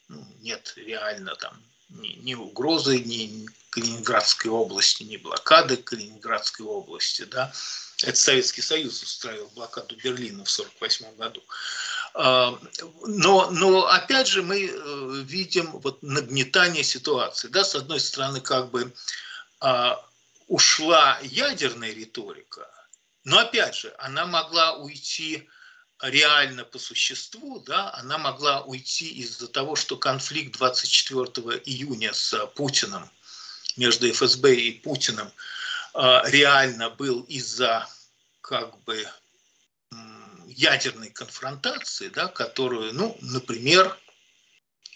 ну, 0.08 0.26
нет 0.40 0.72
реально 0.76 1.36
там 1.36 1.62
ни, 1.90 2.08
ни 2.22 2.34
угрозы, 2.34 2.98
ни 2.98 3.46
Калининградской 3.70 4.50
области, 4.50 5.02
ни 5.02 5.16
блокады 5.16 5.76
Калининградской 5.76 6.64
области. 6.64 7.24
Да? 7.24 7.52
Это 8.06 8.18
Советский 8.18 8.62
Союз 8.62 9.02
устраивал 9.02 9.50
блокаду 9.54 9.96
Берлина 9.96 10.44
в 10.44 10.50
1948 10.50 11.16
году. 11.16 11.42
А, 12.14 12.58
но, 13.06 13.50
но 13.50 13.86
опять 13.86 14.28
же 14.28 14.42
мы 14.42 14.66
э, 14.66 15.22
видим 15.24 15.72
вот 15.72 16.02
нагнетание 16.02 16.84
ситуации. 16.84 17.48
Да? 17.48 17.64
С 17.64 17.74
одной 17.74 18.00
стороны, 18.00 18.40
как 18.40 18.70
бы 18.70 18.92
а, 19.60 20.04
ушла 20.46 21.18
ядерная 21.22 21.92
риторика, 21.92 22.68
но 23.24 23.38
опять 23.38 23.74
же, 23.74 23.94
она 23.98 24.26
могла 24.26 24.74
уйти 24.74 25.48
реально 26.02 26.64
по 26.64 26.78
существу, 26.78 27.60
да, 27.60 27.92
она 27.94 28.18
могла 28.18 28.62
уйти 28.62 29.08
из-за 29.20 29.48
того, 29.48 29.76
что 29.76 29.96
конфликт 29.96 30.56
24 30.58 31.24
июня 31.64 32.12
с 32.12 32.46
Путиным, 32.54 33.10
между 33.76 34.12
ФСБ 34.12 34.54
и 34.54 34.72
Путиным, 34.72 35.32
а, 35.94 36.22
реально 36.26 36.90
был 36.90 37.22
из-за 37.22 37.88
как 38.44 38.78
бы 38.84 39.08
ядерной 40.46 41.08
конфронтации, 41.08 42.08
да, 42.08 42.28
которую, 42.28 42.92
ну, 42.92 43.16
например, 43.22 43.98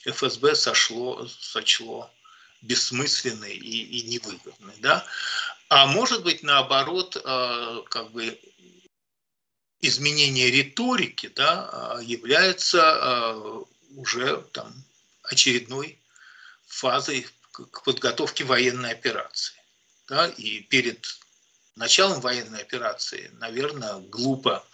ФСБ 0.05 0.55
сошло, 0.55 1.27
сочло 1.27 2.13
бессмысленной 2.61 3.55
и, 3.57 4.01
и 4.01 4.03
невыгодной. 4.03 4.75
Да? 4.81 5.07
А 5.71 5.87
может 5.87 6.23
быть, 6.25 6.43
наоборот, 6.43 7.17
а, 7.25 7.83
как 7.89 8.11
бы 8.11 8.39
изменение 9.81 10.51
риторики 10.51 11.29
да, 11.29 11.71
а, 11.73 12.01
является 12.03 12.83
а, 12.83 13.65
уже 13.97 14.43
там, 14.53 14.75
очередной 15.23 15.99
фазой 16.67 17.27
к 17.53 17.83
подготовке 17.83 18.45
военной 18.45 18.91
операции. 18.91 19.57
Да, 20.07 20.29
и 20.29 20.61
перед 20.61 21.19
началом 21.79 22.21
военной 22.21 22.61
операции, 22.61 23.31
наверное, 23.41 23.95
глупо, 23.99 24.65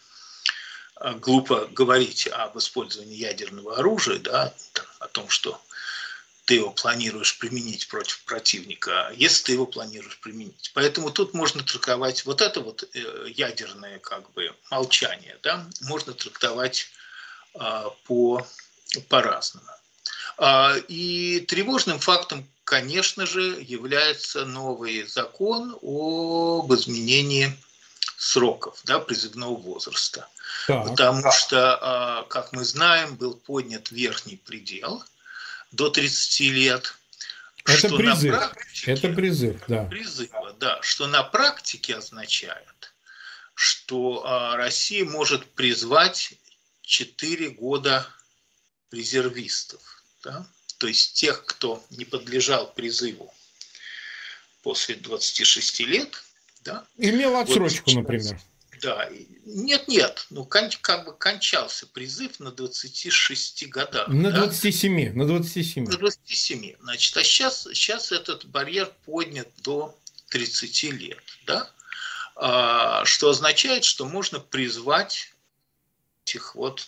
а, 0.96 1.12
глупо 1.14 1.66
говорить 1.66 2.26
об 2.28 2.58
использовании 2.58 3.16
ядерного 3.16 3.76
оружия, 3.76 4.18
да, 4.18 4.52
о 4.98 5.08
том, 5.08 5.28
что 5.28 5.60
ты 6.44 6.54
его 6.54 6.70
планируешь 6.70 7.38
применить 7.38 7.88
против 7.88 8.22
противника, 8.24 9.12
если 9.16 9.44
ты 9.44 9.52
его 9.52 9.66
планируешь 9.66 10.18
применить. 10.18 10.72
Поэтому 10.74 11.10
тут 11.10 11.32
можно 11.32 11.62
трактовать 11.62 12.26
вот 12.26 12.42
это 12.42 12.60
вот 12.60 12.84
э, 12.92 13.26
ядерное 13.28 13.98
как 13.98 14.30
бы 14.32 14.54
молчание, 14.70 15.38
да, 15.42 15.66
можно 15.82 16.12
трактовать 16.12 16.88
а, 17.54 17.90
по, 18.04 18.46
по-разному. 19.08 19.68
А, 20.36 20.74
и 20.88 21.40
тревожным 21.40 21.98
фактом, 21.98 22.46
конечно 22.64 23.26
же, 23.26 23.58
является 23.60 24.44
новый 24.44 25.06
закон 25.06 25.76
об 25.82 26.72
изменении 26.74 27.56
сроков 28.16 28.80
да, 28.84 28.98
призывного 28.98 29.56
возраста. 29.56 30.28
Так. 30.66 30.88
Потому 30.88 31.30
что, 31.32 31.78
а, 31.80 32.22
как 32.24 32.52
мы 32.52 32.64
знаем, 32.64 33.16
был 33.16 33.34
поднят 33.34 33.90
верхний 33.90 34.36
предел– 34.36 35.02
до 35.74 35.90
30 35.90 36.40
лет. 36.50 36.94
Это 37.64 37.78
что 37.78 37.96
призыв. 37.96 38.32
На 38.32 38.48
практике, 38.48 38.92
Это 38.92 39.08
призыв, 39.08 39.62
да. 39.68 39.84
Призыва, 39.84 40.52
да. 40.58 40.78
Что 40.82 41.06
на 41.06 41.22
практике 41.22 41.96
означает, 41.96 42.94
что 43.54 44.22
а, 44.24 44.56
Россия 44.56 45.04
может 45.04 45.46
призвать 45.52 46.34
4 46.82 47.50
года 47.50 48.06
резервистов. 48.92 49.93
Да? 50.24 50.46
То 50.78 50.88
есть 50.88 51.14
тех, 51.14 51.44
кто 51.44 51.84
не 51.90 52.04
подлежал 52.04 52.72
призыву 52.72 53.32
после 54.62 54.96
26 54.96 55.80
лет. 55.80 56.24
Да? 56.64 56.86
Имел 56.96 57.36
отсрочку, 57.36 57.90
вот, 57.90 57.96
например. 57.96 58.40
Да, 58.80 59.08
нет, 59.46 59.88
нет, 59.88 60.26
ну 60.30 60.44
как 60.44 61.04
бы 61.04 61.14
кончался 61.16 61.86
призыв 61.86 62.40
на 62.40 62.50
26 62.50 63.68
годах. 63.68 64.08
На 64.08 64.30
да? 64.30 64.38
27, 64.38 65.14
на 65.14 65.26
27. 65.26 65.84
На 65.84 65.96
27, 65.96 66.76
значит, 66.80 67.16
а 67.16 67.24
сейчас, 67.24 67.62
сейчас 67.72 68.12
этот 68.12 68.44
барьер 68.46 68.92
поднят 69.06 69.48
до 69.62 69.96
30 70.28 70.82
лет, 70.94 71.22
да? 71.46 71.70
А, 72.36 73.04
что 73.04 73.30
означает, 73.30 73.84
что 73.84 74.06
можно 74.06 74.40
призвать 74.40 75.32
этих 76.24 76.54
вот 76.54 76.84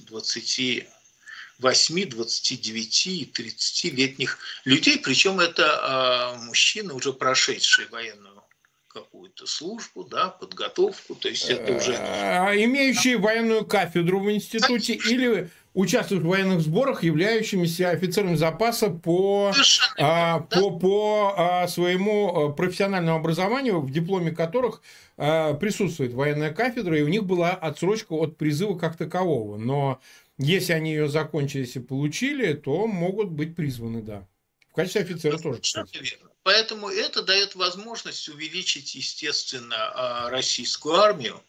28, 1.59 2.11
29 2.11 3.07
и 3.07 3.33
30-летних 3.35 4.39
людей, 4.65 4.99
причем 4.99 5.41
это 5.41 5.79
а, 5.83 6.35
мужчины, 6.39 6.93
уже 6.93 7.13
прошедшие 7.13 7.89
военную 7.89 8.43
какую-то 8.89 9.47
службу, 9.47 10.05
да, 10.05 10.29
подготовку, 10.29 11.15
то 11.15 11.29
есть 11.29 11.49
это 11.51 11.73
уже... 11.73 11.97
А, 11.99 12.55
имеющие 12.55 13.19
военную 13.19 13.67
кафедру 13.67 14.21
в 14.21 14.31
институте 14.31 14.95
или 14.95 15.51
участвуют 15.77 16.25
в 16.25 16.29
военных 16.29 16.63
сборах, 16.63 17.03
являющимися 17.05 17.91
офицерами 17.91 18.35
запаса 18.35 18.89
по, 18.89 19.53
а, 19.99 20.41
по, 20.41 20.71
по 20.79 21.35
а, 21.37 21.69
своему 21.69 22.55
профессиональному 22.55 23.19
образованию, 23.19 23.81
в 23.81 23.91
дипломе 23.91 24.31
которых 24.31 24.81
а, 25.19 25.53
присутствует 25.53 26.15
военная 26.15 26.55
кафедра, 26.55 26.99
и 26.99 27.03
у 27.03 27.09
них 27.09 27.25
была 27.25 27.51
отсрочка 27.51 28.15
от 28.15 28.39
призыва 28.39 28.79
как 28.79 28.97
такового. 28.97 29.59
Но 29.59 30.01
если 30.39 30.73
они 30.73 30.91
ее 30.91 31.09
закончили, 31.09 31.63
если 31.63 31.81
получили, 31.81 32.53
то 32.53 32.87
могут 32.87 33.31
быть 33.31 33.57
призваны, 33.57 34.03
да. 34.03 34.27
В 34.71 34.75
качестве 34.75 35.03
офицера 35.03 35.39
тоже. 35.39 35.61
Кстати. 35.61 35.97
Верно. 35.97 36.31
Поэтому 36.43 36.89
это 36.91 37.23
дает 37.23 37.55
возможность 37.55 38.29
увеличить, 38.29 38.95
естественно, 38.95 39.77
а, 39.77 40.31
российскую 40.31 40.95
армию 40.95 41.43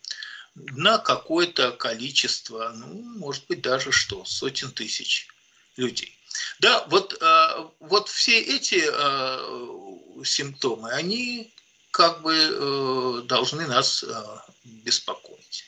на 0.55 0.97
какое-то 0.97 1.71
количество, 1.71 2.73
ну, 2.75 3.03
может 3.19 3.45
быть, 3.47 3.61
даже 3.61 3.91
что, 3.91 4.25
сотен 4.25 4.71
тысяч 4.71 5.27
людей. 5.75 6.17
Да, 6.61 6.85
вот, 6.87 7.15
а, 7.21 7.69
вот 7.79 8.09
все 8.09 8.39
эти 8.39 8.81
а, 8.91 10.23
симптомы, 10.23 10.89
они 10.91 11.53
как 11.91 12.21
бы 12.21 12.33
э, 12.33 13.21
должны 13.25 13.65
нас 13.65 14.05
беспокоить. 14.63 15.63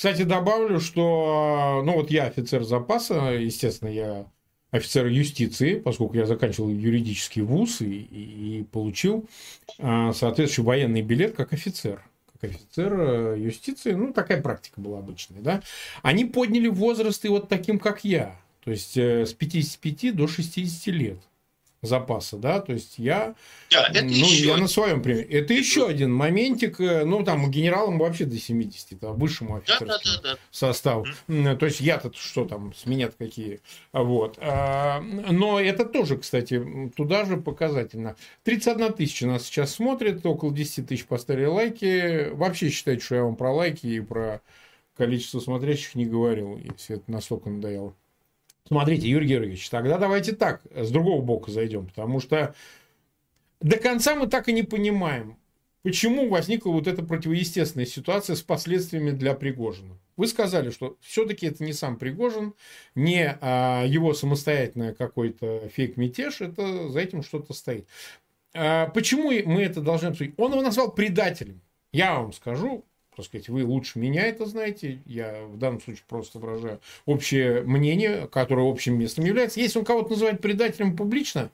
Кстати, 0.00 0.22
добавлю, 0.22 0.80
что, 0.80 1.82
ну 1.84 1.92
вот 1.92 2.10
я 2.10 2.24
офицер 2.24 2.64
запаса, 2.64 3.34
естественно, 3.34 3.90
я 3.90 4.26
офицера 4.70 5.10
юстиции, 5.10 5.74
поскольку 5.74 6.16
я 6.16 6.24
заканчивал 6.24 6.70
юридический 6.70 7.42
вуз 7.42 7.82
и, 7.82 8.00
и, 8.00 8.60
и 8.60 8.64
получил 8.64 9.28
а, 9.78 10.14
соответствующий 10.14 10.64
военный 10.64 11.02
билет 11.02 11.36
как 11.36 11.52
офицер. 11.52 12.02
Как 12.40 12.52
офицер 12.52 12.94
э, 12.98 13.36
юстиции, 13.40 13.92
ну, 13.92 14.14
такая 14.14 14.40
практика 14.40 14.80
была 14.80 15.00
обычная, 15.00 15.42
да. 15.42 15.62
Они 16.00 16.24
подняли 16.24 16.68
возраст 16.68 17.22
и 17.26 17.28
вот 17.28 17.50
таким, 17.50 17.78
как 17.78 18.02
я. 18.02 18.40
То 18.64 18.70
есть, 18.70 18.96
э, 18.96 19.26
с 19.26 19.34
55 19.34 20.16
до 20.16 20.26
60 20.26 20.86
лет 20.94 21.18
запаса, 21.82 22.36
да, 22.36 22.60
то 22.60 22.72
есть 22.72 22.98
я, 22.98 23.34
да, 23.70 23.86
это 23.88 24.04
ну, 24.04 24.10
еще 24.10 24.48
я 24.48 24.56
на 24.58 24.68
своем 24.68 25.02
примере. 25.02 25.24
Это, 25.24 25.54
еще 25.54 25.88
один 25.88 26.12
моментик, 26.12 26.78
э, 26.80 27.04
ну, 27.04 27.24
там, 27.24 27.50
генералам 27.50 27.98
вообще 27.98 28.26
до 28.26 28.36
70, 28.36 29.00
там, 29.00 29.18
высшему 29.18 29.56
офицерскому 29.56 29.88
да, 29.88 29.98
да, 30.04 30.20
да, 30.22 30.32
да. 30.34 30.38
составу. 30.50 31.06
То 31.26 31.66
есть 31.66 31.80
я-то 31.80 32.12
что 32.14 32.44
там, 32.44 32.74
с 32.74 32.84
меня 32.84 33.08
какие, 33.08 33.60
вот. 33.92 34.36
А, 34.40 35.00
но 35.00 35.58
это 35.58 35.86
тоже, 35.86 36.18
кстати, 36.18 36.90
туда 36.96 37.24
же 37.24 37.38
показательно. 37.38 38.16
31 38.44 38.92
тысяча 38.92 39.26
нас 39.26 39.44
сейчас 39.44 39.74
смотрит, 39.74 40.24
около 40.26 40.52
10 40.52 40.86
тысяч 40.86 41.06
поставили 41.06 41.46
лайки. 41.46 42.28
Вообще 42.32 42.68
считайте, 42.68 43.02
что 43.02 43.14
я 43.14 43.24
вам 43.24 43.36
про 43.36 43.52
лайки 43.52 43.86
и 43.86 44.00
про 44.00 44.42
количество 44.96 45.40
смотрящих 45.40 45.94
не 45.94 46.04
говорил, 46.04 46.58
если 46.58 46.96
это 46.96 47.10
настолько 47.10 47.48
надоело. 47.48 47.94
Смотрите, 48.66 49.08
Юрий 49.08 49.26
Георгиевич, 49.26 49.68
тогда 49.68 49.98
давайте 49.98 50.32
так, 50.32 50.62
с 50.74 50.90
другого 50.90 51.22
бока 51.22 51.50
зайдем, 51.50 51.86
потому 51.86 52.20
что 52.20 52.54
до 53.60 53.76
конца 53.78 54.14
мы 54.14 54.26
так 54.26 54.48
и 54.48 54.52
не 54.52 54.62
понимаем, 54.62 55.36
почему 55.82 56.28
возникла 56.28 56.70
вот 56.70 56.86
эта 56.86 57.02
противоестественная 57.02 57.86
ситуация 57.86 58.36
с 58.36 58.42
последствиями 58.42 59.10
для 59.10 59.34
Пригожина. 59.34 59.98
Вы 60.16 60.26
сказали, 60.26 60.70
что 60.70 60.96
все-таки 61.00 61.46
это 61.46 61.64
не 61.64 61.72
сам 61.72 61.96
Пригожин, 61.96 62.54
не 62.94 63.36
а, 63.40 63.84
его 63.86 64.12
самостоятельный 64.14 64.94
какой-то 64.94 65.68
фейк-мятеж, 65.74 66.42
это 66.42 66.88
за 66.88 67.00
этим 67.00 67.22
что-то 67.22 67.54
стоит. 67.54 67.88
А, 68.54 68.88
почему 68.88 69.30
мы 69.30 69.62
это 69.62 69.80
должны 69.80 70.08
обсудить? 70.08 70.34
Он 70.36 70.52
его 70.52 70.62
назвал 70.62 70.92
предателем. 70.92 71.60
Я 71.92 72.18
вам 72.18 72.32
скажу, 72.32 72.84
так 73.16 73.24
сказать, 73.24 73.48
вы 73.48 73.64
лучше 73.64 73.98
меня 73.98 74.26
это 74.26 74.46
знаете, 74.46 75.00
я 75.04 75.42
в 75.44 75.58
данном 75.58 75.80
случае 75.80 76.04
просто 76.08 76.38
выражаю 76.38 76.80
общее 77.06 77.62
мнение, 77.62 78.28
которое 78.28 78.70
общим 78.70 78.98
местом 78.98 79.24
является. 79.24 79.60
Если 79.60 79.78
он 79.78 79.84
кого-то 79.84 80.10
называет 80.10 80.40
предателем 80.40 80.96
публично, 80.96 81.50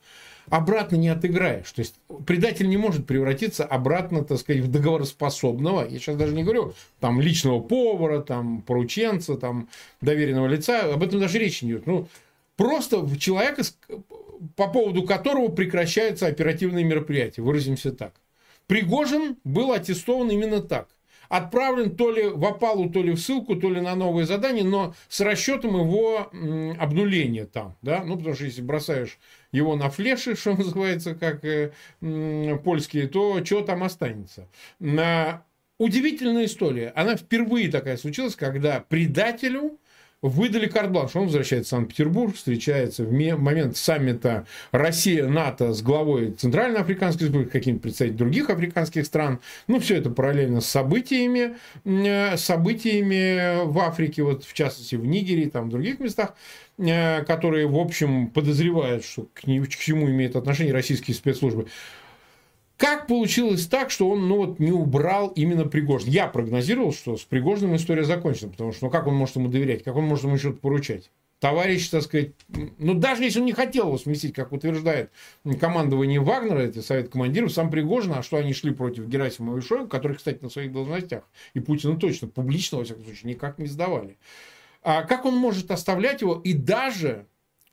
обратно 0.49 0.97
не 0.97 1.09
отыграешь. 1.09 1.71
То 1.73 1.81
есть 1.81 1.95
предатель 2.27 2.69
не 2.69 2.77
может 2.77 3.07
превратиться 3.07 3.65
обратно, 3.65 4.23
так 4.23 4.39
сказать, 4.39 4.63
в 4.63 4.71
договороспособного. 4.71 5.89
Я 5.89 5.99
сейчас 5.99 6.17
даже 6.17 6.35
не 6.35 6.45
говорю 6.45 6.75
там 7.01 7.21
личного 7.21 7.61
повара, 7.61 8.21
там 8.21 8.63
порученца, 8.63 9.37
там 9.37 9.69
доверенного 10.01 10.47
лица. 10.47 10.93
Об 10.93 11.03
этом 11.03 11.21
даже 11.21 11.39
речи 11.39 11.65
не 11.65 11.73
идет. 11.73 11.87
Ну, 11.87 12.07
просто 12.57 13.09
человека, 13.19 13.63
по 14.57 14.69
поводу 14.69 15.05
которого 15.05 15.49
прекращаются 15.49 16.27
оперативные 16.27 16.85
мероприятия. 16.85 17.41
Выразимся 17.41 17.93
так. 17.93 18.13
Пригожин 18.67 19.37
был 19.43 19.73
аттестован 19.73 20.31
именно 20.31 20.61
так 20.61 20.89
отправлен 21.29 21.97
то 21.97 22.11
ли 22.11 22.29
в 22.29 22.45
опалу, 22.45 22.91
то 22.91 23.03
ли 23.03 23.13
в 23.13 23.19
ссылку, 23.19 23.57
то 23.57 23.71
ли 23.71 23.81
на 23.81 23.95
новое 23.95 24.25
задание, 24.25 24.65
но 24.65 24.95
с 25.09 25.21
расчетом 25.21 25.77
его 25.77 26.31
обнуления 26.79 27.47
там, 27.47 27.77
да, 27.83 28.05
ну, 28.05 28.17
потому 28.17 28.35
что 28.35 28.45
если 28.45 28.63
бросаешь 28.63 29.19
его 29.53 29.77
на 29.77 29.91
флеши, 29.91 30.37
что 30.37 30.55
называется, 30.55 31.15
как 31.15 31.45
э, 31.45 31.73
польские, 32.65 33.09
то 33.09 33.45
что 33.45 33.63
там 33.63 33.83
останется? 33.83 34.49
На... 34.79 35.45
Удивительная 35.79 36.47
история. 36.47 36.91
Она 36.97 37.17
впервые 37.17 37.71
такая 37.71 37.99
случилась, 37.99 38.35
когда 38.35 38.81
предателю 38.81 39.79
выдали 40.29 40.67
карт-бланш. 40.67 41.17
Он 41.17 41.25
возвращается 41.25 41.69
в 41.69 41.79
Санкт-Петербург, 41.79 42.35
встречается 42.35 43.05
в 43.05 43.13
момент 43.13 43.77
саммита 43.77 44.47
Россия-НАТО 44.73 45.73
с 45.73 45.83
главой 45.83 46.33
Центральной 46.33 46.81
Африканской 46.81 47.27
Республики, 47.27 47.51
каким-то 47.51 47.83
представителями 47.83 48.19
других 48.19 48.51
африканских 48.51 49.07
стран. 49.07 49.41
Ну, 49.67 49.81
все 49.81 49.97
это 49.97 50.11
параллельно 50.11 50.61
с 50.61 50.67
событиями, 50.67 51.57
э, 51.85 52.37
событиями 52.37 53.65
в 53.65 53.79
Африке, 53.79 54.23
вот 54.23 54.45
в 54.45 54.53
частности 54.53 54.97
в 54.97 55.07
Нигерии, 55.07 55.47
там 55.47 55.69
в 55.69 55.71
других 55.71 56.01
местах 56.01 56.35
э, 56.79 57.25
которые, 57.25 57.67
в 57.67 57.79
общем, 57.79 58.29
подозревают, 58.29 59.05
что 59.05 59.27
к, 59.35 59.43
к 59.43 59.77
чему 59.77 60.11
имеют 60.11 60.37
отношение 60.37 60.73
российские 60.73 61.15
спецслужбы. 61.15 61.69
Как 62.77 63.07
получилось 63.07 63.67
так, 63.67 63.91
что 63.91 64.11
он 64.11 64.29
ну, 64.29 64.37
вот, 64.37 64.59
не 64.59 64.71
убрал 64.71 65.29
именно 65.29 65.65
Пригожин? 65.65 66.11
Я 66.11 66.27
прогнозировал, 66.27 66.93
что 66.93 67.17
с 67.17 67.23
Пригожиным 67.23 67.77
история 67.77 68.05
закончена, 68.05 68.51
потому 68.51 68.73
что 68.73 68.87
ну, 68.87 68.91
как 68.91 69.07
он 69.07 69.15
может 69.15 69.37
ему 69.37 69.49
доверять, 69.49 69.83
как 69.83 69.97
он 69.97 70.05
может 70.05 70.25
ему 70.25 70.37
что-то 70.37 70.59
поручать? 70.59 71.11
Товарищ, 71.39 71.89
так 71.89 72.03
сказать, 72.03 72.33
ну 72.79 72.95
даже 72.95 73.23
если 73.25 73.41
он 73.41 73.47
не 73.47 73.53
хотел 73.53 73.89
его 73.89 73.99
сместить, 73.99 74.35
как 74.35 74.53
утверждает 74.53 75.11
командование 75.61 76.19
Вагнера, 76.19 76.61
это 76.61 76.81
совет 76.81 77.11
командиров, 77.11 77.53
сам 77.53 77.71
Пригожин, 77.71 78.13
а 78.13 78.23
что 78.23 78.39
они 78.39 78.55
шли 78.55 78.73
против 78.73 79.07
Герасимова 79.07 79.59
и 79.59 79.61
Шойгу, 79.61 79.89
которые, 79.89 80.17
кстати, 80.17 80.43
на 80.43 80.49
своих 80.49 80.73
должностях, 80.73 81.25
и 81.53 81.61
Путина 81.61 81.99
точно, 81.99 82.29
публично, 82.29 82.79
во 82.79 82.85
всяком 82.85 83.05
случае, 83.05 83.33
никак 83.35 83.59
не 83.59 83.67
сдавали. 83.67 84.17
А 84.83 85.03
как 85.03 85.27
он 85.27 85.35
может 85.35 85.71
оставлять 85.71 86.23
его 86.23 86.41
и 86.43 86.55
даже 86.55 87.27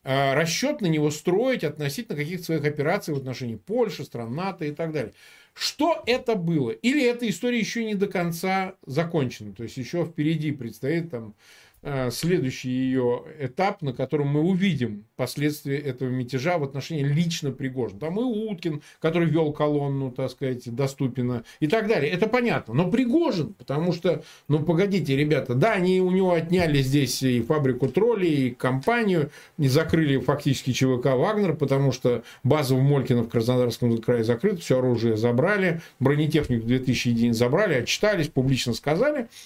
расчет 0.04 0.82
на 0.82 0.88
него 0.88 1.10
строить 1.12 1.64
относительно 1.64 2.18
каких-то 2.18 2.46
своих 2.46 2.66
операций 2.66 3.14
в 3.14 3.18
отношении 3.18 3.56
Польши, 3.56 4.04
стран 4.04 4.36
НАТО 4.36 4.66
и 4.66 4.72
так 4.72 4.92
далее. 4.92 5.14
Что 5.54 6.04
это 6.06 6.36
было? 6.36 6.72
Или 6.72 7.06
эта 7.06 7.30
история 7.30 7.60
еще 7.60 7.86
не 7.86 7.96
до 7.96 8.08
конца 8.08 8.76
закончена? 8.86 9.54
То 9.54 9.64
есть 9.64 9.78
еще 9.78 10.04
впереди 10.04 10.52
предстоит 10.52 11.12
там 11.12 11.36
Э, 11.36 11.73
следующий 12.12 12.70
ее 12.70 13.24
этап, 13.40 13.82
на 13.82 13.94
котором 13.94 14.28
мы 14.28 14.42
увидим 14.42 15.06
последствия 15.16 15.78
этого 15.78 16.10
мятежа 16.10 16.58
в 16.58 16.64
отношении 16.64 17.04
лично 17.04 17.52
Пригожина. 17.52 18.00
Там 18.00 18.20
и 18.20 18.24
Уткин, 18.24 18.82
который 19.00 19.28
вел 19.28 19.52
колонну, 19.52 20.12
так 20.12 20.32
сказать, 20.32 20.74
доступно 20.74 21.44
и 21.60 21.68
так 21.68 21.88
далее. 21.88 22.12
Это 22.12 22.28
понятно. 22.28 22.74
Но 22.74 22.90
Пригожин, 22.90 23.54
потому 23.54 23.92
что, 23.92 24.24
ну 24.48 24.60
погодите, 24.60 25.16
ребята, 25.16 25.56
да, 25.56 25.74
они 25.74 26.02
у 26.02 26.12
него 26.12 26.34
отняли 26.34 26.82
здесь 26.82 27.22
и 27.22 27.42
фабрику 27.42 27.90
троллей, 27.90 28.48
и 28.48 28.52
компанию, 28.52 29.30
и 29.58 29.68
закрыли 29.68 30.18
фактически 30.20 30.72
ЧВК 30.72 31.06
«Вагнер», 31.16 31.56
потому 31.56 31.92
что 31.92 32.24
база 32.44 32.76
в 32.76 32.82
Молькино 32.82 33.24
в 33.24 33.30
Краснодарском 33.30 33.98
крае 33.98 34.24
закрыта, 34.24 34.62
все 34.62 34.80
оружие 34.80 35.18
забрали, 35.18 35.82
бронетехнику 36.00 36.66
2000 36.66 37.08
единиц 37.10 37.36
забрали, 37.36 37.76
отчитались, 37.76 38.28
публично 38.28 38.74
сказали– 38.74 39.28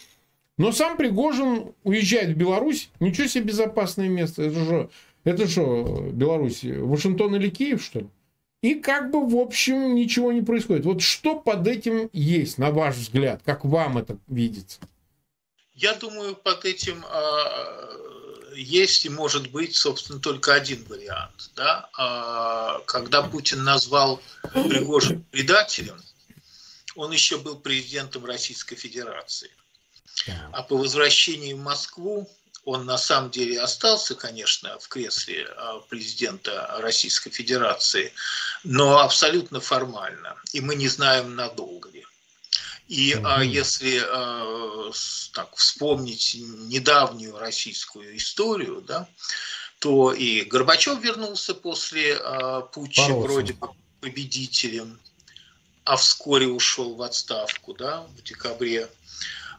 но 0.57 0.71
сам 0.71 0.97
Пригожин 0.97 1.73
уезжает 1.83 2.29
в 2.29 2.37
Беларусь. 2.37 2.89
Ничего 2.99 3.27
себе 3.27 3.45
безопасное 3.45 4.09
место. 4.09 4.43
Это 4.43 4.59
же, 4.59 4.89
это 5.23 5.47
что, 5.47 6.09
Беларусь? 6.11 6.63
Вашингтон 6.63 7.35
или 7.35 7.49
Киев, 7.49 7.83
что 7.83 7.99
ли? 7.99 8.07
и 8.61 8.75
как 8.75 9.11
бы, 9.11 9.27
в 9.27 9.37
общем, 9.37 9.95
ничего 9.95 10.31
не 10.31 10.41
происходит. 10.41 10.85
Вот 10.85 11.01
что 11.01 11.35
под 11.35 11.67
этим 11.67 12.09
есть, 12.13 12.57
на 12.57 12.71
ваш 12.71 12.95
взгляд? 12.95 13.41
Как 13.45 13.63
вам 13.63 13.97
это 13.97 14.17
видится? 14.27 14.79
Я 15.73 15.93
думаю, 15.93 16.35
под 16.35 16.65
этим 16.65 17.05
э, 17.07 18.53
есть 18.55 19.05
и 19.05 19.09
может 19.09 19.51
быть, 19.51 19.75
собственно, 19.75 20.19
только 20.19 20.55
один 20.55 20.83
вариант. 20.85 21.51
Да? 21.55 21.89
Э, 21.97 22.83
когда 22.85 23.21
Путин 23.21 23.63
назвал 23.63 24.21
Пригожин 24.53 25.23
предателем, 25.31 26.01
он 26.95 27.11
еще 27.11 27.37
был 27.37 27.59
президентом 27.59 28.25
Российской 28.25 28.75
Федерации. 28.75 29.51
А 30.51 30.63
по 30.63 30.77
возвращении 30.77 31.53
в 31.53 31.59
Москву 31.59 32.29
он 32.67 32.85
на 32.85 32.97
самом 32.97 33.31
деле 33.31 33.61
остался, 33.61 34.13
конечно, 34.13 34.77
в 34.79 34.89
кресле 34.89 35.47
а, 35.55 35.79
президента 35.87 36.75
Российской 36.79 37.29
Федерации, 37.29 38.11
но 38.65 38.99
абсолютно 38.99 39.61
формально. 39.61 40.35
И 40.51 40.59
мы 40.59 40.75
не 40.75 40.89
знаем, 40.89 41.33
надолго 41.35 41.89
ли. 41.91 42.05
И 42.89 43.17
а, 43.23 43.41
если 43.41 44.01
а, 44.03 44.91
так, 45.31 45.55
вспомнить 45.55 46.35
недавнюю 46.37 47.37
российскую 47.37 48.17
историю, 48.17 48.81
да, 48.81 49.07
то 49.79 50.11
и 50.11 50.41
Горбачев 50.41 50.99
вернулся 51.01 51.53
после 51.53 52.17
путча 52.73 53.03
Боролся. 53.03 53.27
вроде 53.27 53.53
бы 53.53 53.69
победителем, 54.01 54.99
а 55.85 55.95
вскоре 55.95 56.47
ушел 56.47 56.95
в 56.95 57.01
отставку 57.01 57.73
да, 57.73 58.01
в 58.17 58.23
декабре 58.23 58.89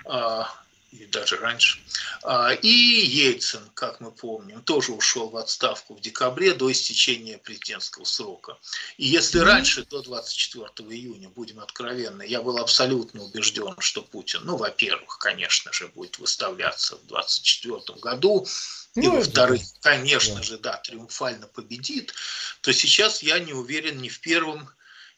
а, 0.08 0.50
или 0.90 1.04
даже 1.04 1.36
раньше. 1.36 1.78
А, 2.22 2.52
и 2.52 2.68
Ельцин, 2.68 3.60
как 3.74 4.00
мы 4.00 4.10
помним, 4.10 4.62
тоже 4.62 4.92
ушел 4.92 5.28
в 5.28 5.36
отставку 5.36 5.94
в 5.94 6.00
декабре 6.00 6.54
до 6.54 6.72
истечения 6.72 7.36
президентского 7.36 8.04
срока. 8.04 8.56
И 8.96 9.06
если 9.06 9.38
раньше, 9.38 9.84
до 9.84 10.02
24 10.02 10.70
июня, 10.90 11.28
будем 11.28 11.60
откровенны, 11.60 12.26
я 12.26 12.40
был 12.40 12.58
абсолютно 12.58 13.22
убежден, 13.22 13.74
что 13.80 14.02
Путин, 14.02 14.40
ну, 14.44 14.56
во-первых, 14.56 15.18
конечно 15.18 15.72
же, 15.72 15.88
будет 15.88 16.18
выставляться 16.18 16.96
в 16.96 17.06
24 17.06 17.98
году, 18.00 18.46
и 18.94 19.00
ну, 19.00 19.16
во-вторых, 19.16 19.60
конечно 19.80 20.42
же, 20.42 20.58
да, 20.58 20.78
триумфально 20.78 21.46
победит, 21.46 22.14
то 22.62 22.72
сейчас 22.72 23.22
я 23.22 23.38
не 23.38 23.52
уверен 23.52 23.98
ни 23.98 24.08
в 24.08 24.20
первом, 24.20 24.70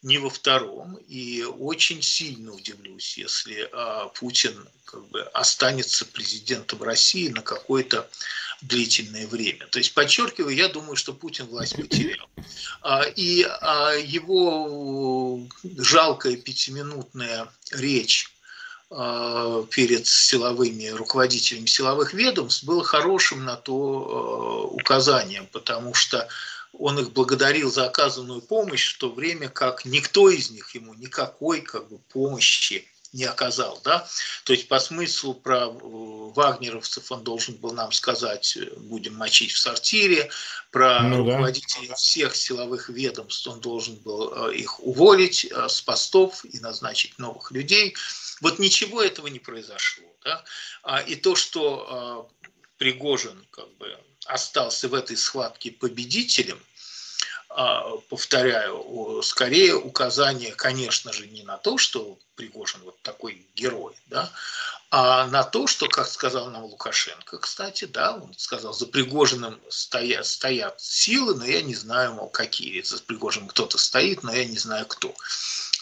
ни 0.02 0.16
во 0.16 0.30
втором. 0.30 0.96
И 1.08 1.44
очень 1.44 2.02
сильно 2.02 2.52
удивлюсь, 2.52 3.18
если 3.18 3.68
а, 3.72 4.08
Путин 4.08 4.68
как 4.84 5.06
бы 5.08 5.22
останется 5.22 6.04
президентом 6.04 6.82
России 6.82 7.28
на 7.28 7.42
какое-то 7.42 8.08
длительное 8.62 9.26
время. 9.26 9.66
То 9.66 9.78
есть, 9.78 9.94
подчеркиваю, 9.94 10.54
я 10.54 10.68
думаю, 10.68 10.96
что 10.96 11.12
Путин 11.12 11.46
власть 11.46 11.76
потерял. 11.76 12.28
А, 12.82 13.04
и 13.04 13.42
а, 13.42 13.92
его 13.94 15.46
жалкая 15.78 16.36
пятиминутная 16.36 17.48
речь 17.72 18.32
а, 18.90 19.62
перед 19.70 20.06
силовыми 20.06 20.88
руководителями 20.88 21.66
силовых 21.66 22.12
ведомств 22.12 22.64
было 22.64 22.82
хорошим 22.82 23.44
на 23.44 23.56
то 23.56 23.74
а, 23.74 24.74
указанием, 24.74 25.46
потому 25.46 25.94
что 25.94 26.28
он 26.72 26.98
их 26.98 27.12
благодарил 27.12 27.70
за 27.70 27.86
оказанную 27.86 28.40
помощь, 28.40 28.94
в 28.94 28.98
то 28.98 29.10
время 29.10 29.48
как 29.48 29.84
никто 29.84 30.28
из 30.28 30.50
них 30.50 30.74
ему 30.74 30.94
никакой 30.94 31.60
как 31.60 31.88
бы, 31.88 31.98
помощи 31.98 32.86
не 33.12 33.24
оказал. 33.24 33.80
Да? 33.84 34.06
То 34.44 34.52
есть 34.52 34.68
по 34.68 34.78
смыслу 34.78 35.34
про 35.34 35.66
э, 35.66 35.70
вагнеровцев 35.72 37.10
он 37.10 37.24
должен 37.24 37.56
был 37.56 37.72
нам 37.72 37.92
сказать, 37.92 38.56
э, 38.56 38.70
будем 38.76 39.16
мочить 39.16 39.52
в 39.52 39.58
сортире, 39.58 40.30
про 40.70 41.02
ну, 41.02 41.18
руководителей 41.18 41.88
да. 41.88 41.94
всех 41.96 42.36
силовых 42.36 42.88
ведомств 42.88 43.46
он 43.48 43.60
должен 43.60 43.96
был 43.96 44.48
э, 44.50 44.54
их 44.54 44.78
уволить 44.80 45.50
с 45.50 45.82
постов 45.82 46.44
и 46.44 46.60
назначить 46.60 47.18
новых 47.18 47.50
людей. 47.50 47.96
Вот 48.40 48.58
ничего 48.58 49.02
этого 49.02 49.26
не 49.26 49.40
произошло. 49.40 50.04
Да? 50.24 50.44
А, 50.82 51.00
и 51.00 51.16
то, 51.16 51.34
что 51.34 52.30
Пригожин 52.80 53.46
как 53.50 53.68
бы 53.74 53.94
остался 54.24 54.88
в 54.88 54.94
этой 54.94 55.14
схватке 55.14 55.70
победителем, 55.70 56.58
а, 57.50 57.98
повторяю, 58.08 59.20
скорее 59.22 59.74
указание, 59.76 60.52
конечно 60.52 61.12
же, 61.12 61.26
не 61.26 61.42
на 61.42 61.58
то, 61.58 61.76
что 61.76 62.18
Пригожин 62.36 62.80
вот 62.80 62.98
такой 63.02 63.46
герой, 63.54 63.94
да, 64.06 64.32
а 64.90 65.26
на 65.26 65.44
то, 65.44 65.66
что, 65.66 65.88
как 65.88 66.08
сказал 66.08 66.50
нам 66.50 66.64
Лукашенко, 66.64 67.36
кстати, 67.36 67.84
да, 67.84 68.16
он 68.16 68.32
сказал, 68.38 68.72
за 68.72 68.86
Пригожиным 68.86 69.60
стоят, 69.68 70.24
стоят 70.26 70.80
силы, 70.80 71.34
но 71.34 71.44
я 71.44 71.60
не 71.60 71.74
знаю, 71.74 72.14
мол, 72.14 72.30
какие. 72.30 72.80
За 72.80 72.98
Пригожиным 73.02 73.48
кто-то 73.48 73.76
стоит, 73.76 74.22
но 74.22 74.32
я 74.32 74.46
не 74.46 74.56
знаю, 74.56 74.86
кто. 74.86 75.14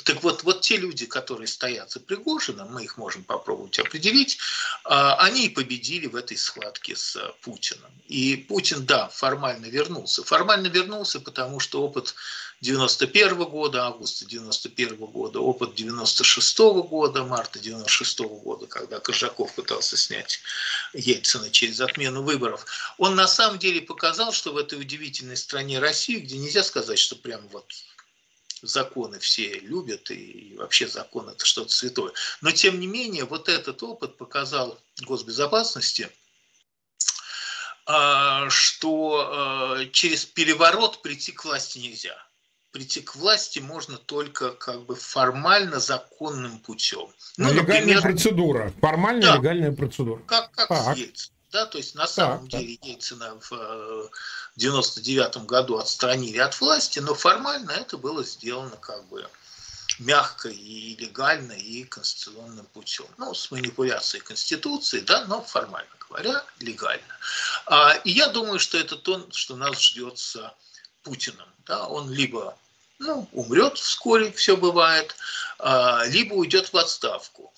Так 0.09 0.23
вот, 0.23 0.43
вот 0.43 0.63
те 0.63 0.79
люди, 0.79 1.05
которые 1.05 1.47
стоят 1.47 1.91
за 1.91 2.01
Пригожиным, 2.01 2.73
мы 2.73 2.85
их 2.85 2.97
можем 2.97 3.25
попробовать 3.25 3.79
определить, 3.79 4.39
а, 4.85 5.17
они 5.17 5.45
и 5.45 5.49
победили 5.51 6.07
в 6.07 6.17
этой 6.17 6.39
схватке 6.39 6.97
с 6.97 7.15
э, 7.17 7.33
Путиным. 7.43 7.91
И 8.07 8.37
Путин, 8.49 8.87
да, 8.87 9.11
формально 9.11 9.67
вернулся. 9.67 10.25
Формально 10.25 10.69
вернулся, 10.69 11.21
потому 11.21 11.61
что 11.61 11.83
опыт 11.83 12.15
91 12.63 13.45
года, 13.45 13.85
августа 13.85 14.25
91 14.25 14.97
года, 14.97 15.41
опыт 15.41 15.75
96 15.75 16.59
года, 16.59 17.25
марта 17.25 17.59
96 17.59 18.21
года, 18.21 18.67
когда 18.67 19.01
Коржаков 19.01 19.55
пытался 19.55 19.99
снять 19.99 20.41
Ельцина 20.95 21.51
через 21.51 21.83
отмену 21.83 22.23
выборов, 22.23 22.65
он 22.97 23.15
на 23.15 23.29
самом 23.29 23.59
деле 23.59 23.83
показал, 23.83 24.33
что 24.33 24.55
в 24.55 24.57
этой 24.57 24.81
удивительной 24.81 25.37
стране 25.37 25.79
России, 25.81 26.17
где 26.17 26.39
нельзя 26.39 26.65
сказать, 26.65 26.99
что 26.99 27.15
прямо 27.15 27.47
вот 27.53 27.67
законы 28.63 29.19
все 29.19 29.59
любят, 29.61 30.11
и 30.11 30.55
вообще 30.59 30.87
закон 30.89 31.29
это 31.29 31.45
что-то 31.45 31.71
святое. 31.71 32.13
Но 32.41 32.51
тем 32.51 32.81
не 32.81 32.87
менее, 32.87 33.25
вот 33.25 33.49
этот 33.49 33.83
опыт 33.83 34.17
показал 34.17 34.79
госбезопасности, 35.03 36.11
а, 37.87 38.51
что 38.51 39.31
а, 39.33 39.87
через 39.87 40.25
переворот 40.27 41.03
прийти 41.03 41.33
к 41.33 41.45
власти 41.45 41.79
нельзя. 41.79 42.17
Прийти 42.71 43.01
к 43.01 43.17
власти 43.17 43.61
можно 43.61 43.97
только 43.97 44.51
как 44.51 44.85
бы 44.85 44.95
формально 44.95 45.81
законным 45.81 46.59
путем. 46.59 47.09
Ну, 47.39 47.51
легальная 47.51 47.81
например, 47.81 48.03
процедура. 48.03 48.73
Формальная 48.81 49.23
да, 49.23 49.37
легальная 49.37 49.73
процедура. 49.73 50.23
Как, 50.27 50.51
как 50.51 50.69
так. 50.69 50.97
Ельцин. 50.99 51.33
Да, 51.51 51.65
то 51.65 51.79
есть 51.79 51.95
на 51.95 52.07
самом 52.07 52.49
так, 52.49 52.61
деле. 52.61 52.79
Ельцина 52.83 53.41
в 53.49 54.11
99 54.57 55.39
году 55.47 55.79
отстранили 55.79 56.39
от 56.39 56.61
власти, 56.61 56.99
но 56.99 57.15
формально 57.15 57.71
это 57.71 57.97
было 57.97 58.23
сделано 58.23 58.77
как 58.77 59.05
бы 59.07 59.27
мягко 59.99 60.49
и 60.49 60.95
легально 60.97 61.53
и 61.53 61.85
конституционным 61.85 62.67
путем. 62.67 63.07
Ну, 63.17 63.35
с 63.35 63.51
манипуляцией 63.51 64.23
Конституции, 64.23 65.01
да, 65.01 65.25
но 65.25 65.43
формально 65.43 65.91
говоря, 66.09 66.45
легально. 66.61 67.19
А, 67.67 67.95
и 68.05 68.11
я 68.11 68.29
думаю, 68.29 68.59
что 68.59 68.79
это 68.79 68.97
то, 68.97 69.27
что 69.33 69.57
нас 69.57 69.81
ждет 69.81 70.19
с 70.19 70.55
Путиным. 71.03 71.49
Да, 71.67 71.87
он 71.87 72.11
либо 72.11 72.57
ну, 72.99 73.29
умрет 73.33 73.79
вскоре, 73.79 74.33
все 74.33 74.57
бывает, 74.57 75.15
а, 75.59 76.05
либо 76.07 76.35
уйдет 76.35 76.73
в 76.73 76.77
отставку 76.77 77.53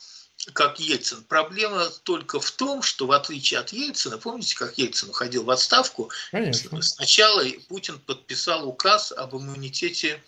как 0.50 0.80
Ельцин. 0.80 1.22
Проблема 1.24 1.86
только 2.02 2.40
в 2.40 2.50
том, 2.50 2.82
что 2.82 3.06
в 3.06 3.12
отличие 3.12 3.60
от 3.60 3.72
Ельцина, 3.72 4.18
помните, 4.18 4.56
как 4.56 4.78
Ельцин 4.78 5.10
уходил 5.10 5.44
в 5.44 5.50
отставку? 5.50 6.10
Конечно. 6.30 6.82
Сначала 6.82 7.44
Путин 7.68 7.98
подписал 7.98 8.68
указ 8.68 9.12
об 9.12 9.34
иммунитете 9.34 10.22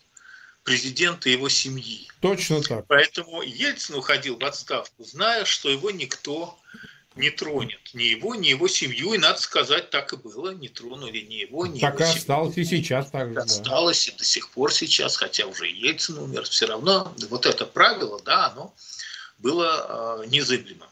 президента 0.64 1.28
и 1.28 1.32
его 1.32 1.48
семьи. 1.48 2.08
Точно 2.20 2.62
так. 2.62 2.86
Поэтому 2.86 3.42
Ельцин 3.42 3.96
уходил 3.96 4.38
в 4.38 4.44
отставку, 4.44 5.04
зная, 5.04 5.44
что 5.44 5.68
его 5.68 5.90
никто 5.90 6.58
не 7.16 7.30
тронет. 7.30 7.80
Ни 7.94 8.04
его, 8.04 8.34
ни 8.34 8.48
его 8.48 8.68
семью. 8.68 9.12
И, 9.12 9.18
надо 9.18 9.40
сказать, 9.40 9.90
так 9.90 10.12
и 10.12 10.16
было. 10.16 10.54
Не 10.54 10.68
тронули 10.68 11.18
ни 11.20 11.34
его, 11.34 11.66
ни 11.66 11.80
так 11.80 11.94
его 11.94 12.04
и 12.04 12.16
осталось 12.16 12.56
и 12.56 12.64
сейчас 12.64 13.10
так 13.10 13.32
же. 13.32 13.38
Осталось 13.38 14.06
да. 14.06 14.12
и 14.12 14.18
до 14.18 14.24
сих 14.24 14.50
пор 14.50 14.72
сейчас, 14.72 15.16
хотя 15.16 15.46
уже 15.46 15.66
Ельцин 15.68 16.18
умер. 16.18 16.44
Все 16.44 16.66
равно 16.66 17.14
вот 17.28 17.46
это 17.46 17.66
правило, 17.66 18.20
да, 18.24 18.46
оно 18.46 18.74
было 19.42 20.22
э, 20.22 20.26
незыблемым. 20.28 20.88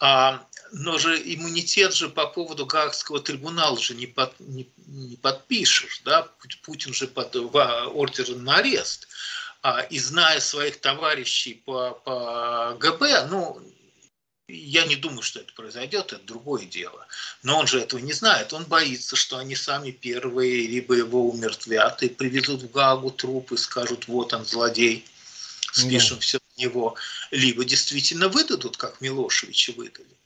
А, 0.00 0.44
но 0.72 0.98
же 0.98 1.16
иммунитет 1.16 1.94
же 1.94 2.08
по 2.08 2.26
поводу 2.26 2.66
Гаагского 2.66 3.20
трибунала 3.20 3.78
же 3.78 3.94
не, 3.94 4.06
под, 4.06 4.32
не, 4.40 4.68
не 4.86 5.16
подпишешь, 5.16 6.00
да, 6.04 6.28
Путин 6.64 6.92
же 6.94 7.06
под 7.06 7.36
ордер 7.36 8.34
на 8.36 8.56
арест. 8.56 9.06
А, 9.62 9.80
и 9.82 9.98
зная 9.98 10.40
своих 10.40 10.80
товарищей 10.80 11.54
по, 11.54 11.92
по 12.04 12.76
ГБ, 12.80 13.26
ну, 13.30 13.62
я 14.48 14.84
не 14.86 14.96
думаю, 14.96 15.22
что 15.22 15.38
это 15.38 15.52
произойдет, 15.52 16.12
это 16.12 16.24
другое 16.24 16.64
дело. 16.64 17.06
Но 17.42 17.58
он 17.58 17.66
же 17.66 17.80
этого 17.80 18.00
не 18.00 18.12
знает. 18.12 18.52
Он 18.52 18.64
боится, 18.64 19.14
что 19.14 19.38
они 19.38 19.54
сами 19.54 19.92
первые 19.92 20.66
либо 20.66 20.94
его 20.94 21.28
умертвят 21.30 22.02
и 22.02 22.08
привезут 22.08 22.62
в 22.62 22.70
Гагу 22.72 23.10
труп 23.10 23.52
и 23.52 23.56
скажут, 23.56 24.08
вот 24.08 24.32
он, 24.32 24.44
злодей, 24.44 25.04
спишем 25.72 26.16
да. 26.16 26.22
все 26.22 26.41
него, 26.56 26.96
либо 27.30 27.64
действительно 27.64 28.28
выдадут, 28.28 28.76
как 28.76 29.00
Милошевича 29.00 29.72
выдали. 29.72 30.16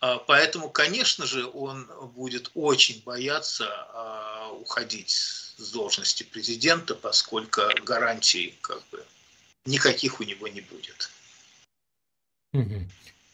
А, 0.00 0.18
поэтому, 0.18 0.68
конечно 0.68 1.26
же, 1.26 1.46
он 1.46 1.88
будет 2.14 2.50
очень 2.54 3.02
бояться 3.04 3.66
а, 3.68 4.52
уходить 4.52 5.10
с 5.10 5.72
должности 5.72 6.22
президента, 6.22 6.94
поскольку 6.94 7.62
гарантий 7.84 8.56
как 8.60 8.82
бы 8.90 9.04
никаких 9.64 10.20
у 10.20 10.24
него 10.24 10.48
не 10.48 10.60
будет. 10.60 11.10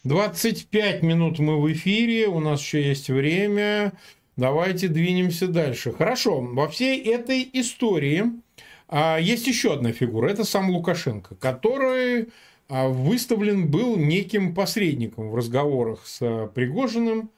25 0.04 1.02
минут 1.02 1.38
мы 1.38 1.60
в 1.60 1.72
эфире, 1.72 2.26
у 2.26 2.40
нас 2.40 2.60
еще 2.60 2.82
есть 2.82 3.08
время. 3.08 3.92
Давайте 4.36 4.88
двинемся 4.88 5.46
дальше. 5.46 5.92
Хорошо, 5.92 6.40
во 6.40 6.68
всей 6.68 7.02
этой 7.04 7.48
истории 7.52 8.32
а, 8.94 9.16
есть 9.16 9.46
еще 9.46 9.72
одна 9.72 9.92
фигура. 9.92 10.28
Это 10.28 10.44
сам 10.44 10.68
Лукашенко, 10.68 11.34
который 11.36 12.28
а, 12.68 12.88
выставлен 12.88 13.70
был 13.70 13.96
неким 13.96 14.54
посредником 14.54 15.30
в 15.30 15.34
разговорах 15.34 16.06
с 16.06 16.18
а, 16.20 16.48
Пригожиным. 16.48 17.30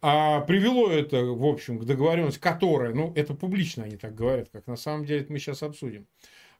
А 0.00 0.40
привело 0.40 0.90
это, 0.90 1.22
в 1.22 1.44
общем, 1.44 1.78
к 1.78 1.84
договоренности, 1.84 2.38
которая, 2.38 2.94
ну, 2.94 3.12
это 3.16 3.34
публично 3.34 3.84
они 3.84 3.98
так 3.98 4.14
говорят, 4.14 4.48
как 4.50 4.66
на 4.66 4.76
самом 4.76 5.04
деле 5.04 5.20
это 5.20 5.32
мы 5.32 5.38
сейчас 5.38 5.62
обсудим, 5.62 6.06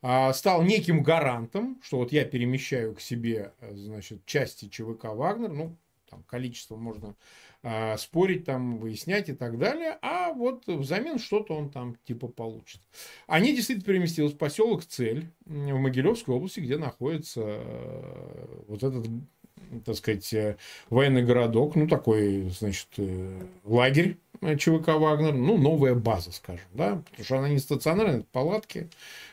а, 0.03 0.35
стал 0.35 0.63
неким 0.63 1.03
гарантом, 1.03 1.81
что 1.83 1.97
вот 1.97 2.13
я 2.13 2.27
перемещаю 2.27 2.95
к 2.95 3.01
себе, 3.01 3.55
значит, 3.71 4.27
части 4.27 4.69
ЧВК 4.69 5.05
«Вагнер», 5.05 5.53
ну, 5.53 5.75
там 6.11 6.23
количество 6.25 6.77
можно 6.77 7.15
спорить, 7.99 8.45
там, 8.45 8.79
выяснять 8.79 9.29
и 9.29 9.33
так 9.33 9.59
далее, 9.59 9.99
а 10.03 10.33
вот 10.33 10.67
взамен 10.67 11.19
что-то 11.19 11.55
он 11.55 11.71
там 11.71 11.97
типа 12.05 12.29
получит. 12.29 12.81
Они 13.27 13.55
действительно 13.55 13.87
переместились 13.87 14.33
в 14.33 14.37
поселок 14.37 14.85
Цель 14.85 15.27
в 15.47 15.79
Могилевской 15.79 16.35
области, 16.35 16.61
где 16.61 16.77
находится 16.77 17.41
э, 17.45 18.47
вот 18.69 18.83
этот 18.83 19.07
так 19.85 19.97
сказать, 19.97 20.33
э, 20.35 20.57
военный 20.91 21.25
городок, 21.25 21.75
ну, 21.75 21.89
такой, 21.89 22.49
значит, 22.51 22.89
э, 22.99 23.41
лагерь 23.65 24.19
ЧВК 24.41 24.89
«Вагнер», 24.89 25.35
ну, 25.35 25.57
новая 25.57 25.95
база, 25.95 26.33
скажем, 26.33 26.67
да, 26.73 27.03
потому 27.11 27.25
что 27.25 27.39
она 27.39 27.49
не 27.49 27.59
стационарная, 27.59 28.19
это 28.19 28.27
палатки, 28.33 28.89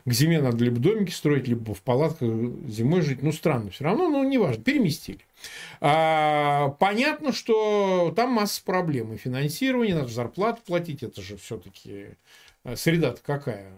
к 0.06 0.12
зиме 0.12 0.42
надо 0.42 0.64
либо 0.64 0.80
домики 0.80 1.12
строить, 1.12 1.48
либо 1.48 1.74
в 1.74 1.82
палатках 1.82 2.30
зимой 2.68 3.02
жить, 3.02 3.22
ну, 3.22 3.32
странно 3.32 3.72
все 3.72 3.84
равно, 3.84 4.10
но 4.10 4.24
неважно, 4.24 4.64
переместили. 4.64 5.20
А, 5.80 6.70
понятно, 6.80 7.34
что 7.34 8.14
там 8.16 8.32
масса 8.32 8.62
проблем, 8.64 9.14
и 9.14 9.18
финансирование, 9.18 9.96
надо 9.96 10.10
зарплату 10.10 10.62
платить, 10.66 11.04
это 11.04 11.22
же 11.22 11.38
все-таки 11.38 12.10
э, 12.64 12.76
среда-то 12.76 13.22
какая? 13.22 13.74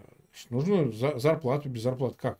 Нужно 0.50 0.92
зарплату, 1.18 1.68
без 1.68 1.82
зарплаты 1.82 2.16
как? 2.20 2.38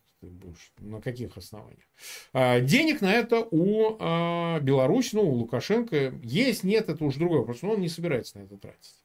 На 0.79 1.01
каких 1.01 1.37
основаниях. 1.37 1.85
А, 2.33 2.61
денег 2.61 3.01
на 3.01 3.13
это 3.13 3.47
у 3.51 3.97
а, 3.99 4.61
Беларуси, 4.61 5.15
ну, 5.15 5.23
у 5.23 5.35
Лукашенко 5.35 6.15
есть, 6.23 6.65
нет, 6.65 6.89
это 6.89 7.05
уже 7.05 7.19
другой 7.19 7.41
вопрос, 7.41 7.63
но 7.63 7.73
он 7.73 7.81
не 7.81 7.89
собирается 7.89 8.39
на 8.39 8.43
это 8.45 8.57
тратить. 8.57 9.05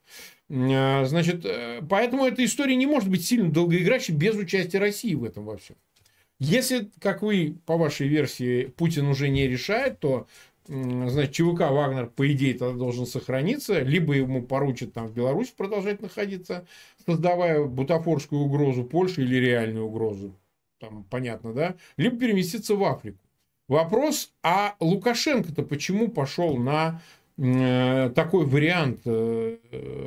А, 0.51 1.05
значит, 1.05 1.45
э, 1.45 1.81
поэтому 1.87 2.25
эта 2.25 2.43
история 2.43 2.75
не 2.75 2.85
может 2.85 3.09
быть 3.09 3.25
сильно 3.25 3.51
долгоиграющей 3.51 4.13
без 4.13 4.35
участия 4.35 4.79
России 4.79 5.13
в 5.13 5.23
этом 5.23 5.45
во 5.45 5.57
всем. 5.57 5.75
Если, 6.39 6.89
как 6.99 7.21
вы, 7.21 7.57
по 7.65 7.77
вашей 7.77 8.07
версии, 8.07 8.65
Путин 8.65 9.07
уже 9.07 9.29
не 9.29 9.47
решает, 9.47 9.99
то 9.99 10.27
значит, 10.69 11.31
ЧВК 11.33 11.71
Вагнер, 11.71 12.07
по 12.07 12.31
идее, 12.31 12.53
тогда 12.53 12.77
должен 12.77 13.05
сохраниться, 13.05 13.81
либо 13.81 14.13
ему 14.13 14.43
поручат 14.43 14.93
там 14.93 15.07
в 15.07 15.13
Беларуси 15.13 15.51
продолжать 15.55 16.01
находиться, 16.01 16.65
создавая 17.05 17.63
бутафорскую 17.63 18.41
угрозу 18.41 18.83
Польши 18.83 19.23
или 19.23 19.35
реальную 19.35 19.85
угрозу 19.85 20.35
там 20.79 21.03
понятно, 21.09 21.53
да, 21.53 21.75
либо 21.97 22.17
переместиться 22.17 22.75
в 22.75 22.83
Африку. 22.83 23.19
Вопрос, 23.67 24.31
а 24.41 24.75
Лукашенко-то 24.79 25.61
почему 25.63 26.07
пошел 26.07 26.57
на 26.57 27.01
э, 27.37 28.11
такой 28.15 28.45
вариант 28.45 29.01
э, 29.05 29.57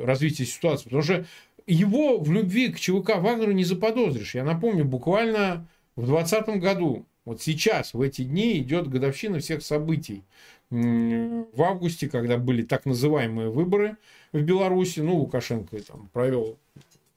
развития 0.03 0.45
ситуации? 0.45 0.85
Потому 0.85 1.03
что 1.03 1.25
его 1.65 2.17
в 2.17 2.29
любви 2.31 2.69
к 2.69 2.79
ЧВК 2.79 3.17
Вагнеру 3.17 3.53
не 3.53 3.63
заподозришь. 3.63 4.35
Я 4.35 4.43
напомню, 4.43 4.83
буквально 4.83 5.65
в 5.95 6.05
2020 6.05 6.61
году, 6.61 7.05
вот 7.23 7.41
сейчас, 7.41 7.93
в 7.93 8.01
эти 8.01 8.23
дни, 8.23 8.57
идет 8.57 8.89
годовщина 8.89 9.39
всех 9.39 9.63
событий. 9.63 10.23
В 10.69 11.61
августе, 11.61 12.09
когда 12.09 12.37
были 12.37 12.63
так 12.63 12.85
называемые 12.85 13.49
выборы 13.49 13.95
в 14.33 14.41
Беларуси, 14.41 14.99
ну, 14.99 15.17
Лукашенко 15.17 15.79
там 15.83 16.09
провел 16.11 16.57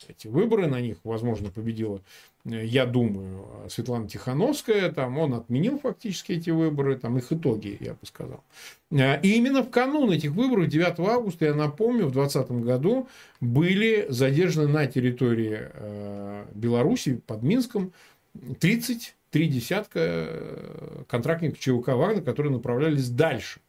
эти 0.09 0.29
выборы, 0.29 0.69
на 0.69 0.81
них, 0.81 0.99
возможно, 1.05 1.51
победила 1.51 2.03
я 2.47 2.87
думаю, 2.87 3.47
Светлана 3.69 4.09
Тихановская, 4.09 4.93
там 4.93 5.19
он 5.19 5.35
отменил 5.35 5.79
фактически 5.79 6.33
эти 6.33 6.51
выборы, 6.51 6.97
там 6.97 7.19
их 7.19 7.33
итоги, 7.33 7.77
я 7.81 7.93
бы 7.93 7.99
сказал. 8.05 8.45
И 8.91 9.35
именно 9.35 9.63
в 9.63 9.71
канун 9.71 10.13
этих 10.13 10.31
выборов, 10.31 10.69
9 10.69 10.99
августа, 11.01 11.47
я 11.47 11.55
напомню, 11.55 12.07
в 12.07 12.13
2020 12.13 12.65
году 12.65 13.09
были 13.41 14.07
задержаны 14.09 14.69
на 14.69 14.87
территории 14.87 15.59
э, 15.61 16.45
Беларуси 16.55 17.21
под 17.27 17.43
Минском 17.43 17.93
33 18.61 19.49
десятка 19.49 19.99
э, 19.99 21.03
контрактников 21.09 21.59
ЧВК 21.59 21.89
«Вагнер», 21.89 22.23
которые 22.23 22.53
направлялись 22.53 23.09
дальше. 23.09 23.61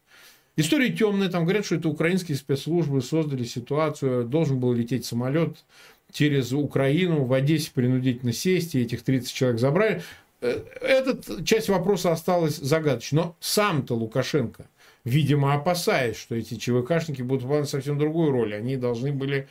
История 0.55 0.89
темная, 0.91 1.29
там 1.29 1.43
говорят, 1.43 1.65
что 1.65 1.75
это 1.75 1.87
украинские 1.87 2.35
спецслужбы 2.35 3.01
создали 3.01 3.43
ситуацию, 3.43 4.25
должен 4.25 4.59
был 4.59 4.73
лететь 4.73 5.05
самолет 5.05 5.63
через 6.11 6.53
Украину 6.53 7.23
в 7.23 7.33
Одессе 7.33 7.71
принудительно 7.73 8.33
сесть, 8.33 8.75
и 8.75 8.81
этих 8.81 9.03
30 9.03 9.33
человек 9.33 9.59
забрали. 9.59 10.01
Э, 10.41 10.63
эта 10.81 11.43
часть 11.43 11.69
вопроса 11.69 12.11
осталась 12.11 12.57
загадочной. 12.57 13.17
Но 13.17 13.35
сам-то 13.39 13.95
Лукашенко, 13.95 14.67
видимо, 15.03 15.53
опасаясь, 15.53 16.17
что 16.17 16.35
эти 16.35 16.55
ЧВКшники 16.55 17.21
будут 17.21 17.43
выполнять 17.43 17.69
совсем 17.69 17.97
другую 17.97 18.31
роль, 18.31 18.55
они 18.55 18.77
должны 18.77 19.11
были 19.11 19.47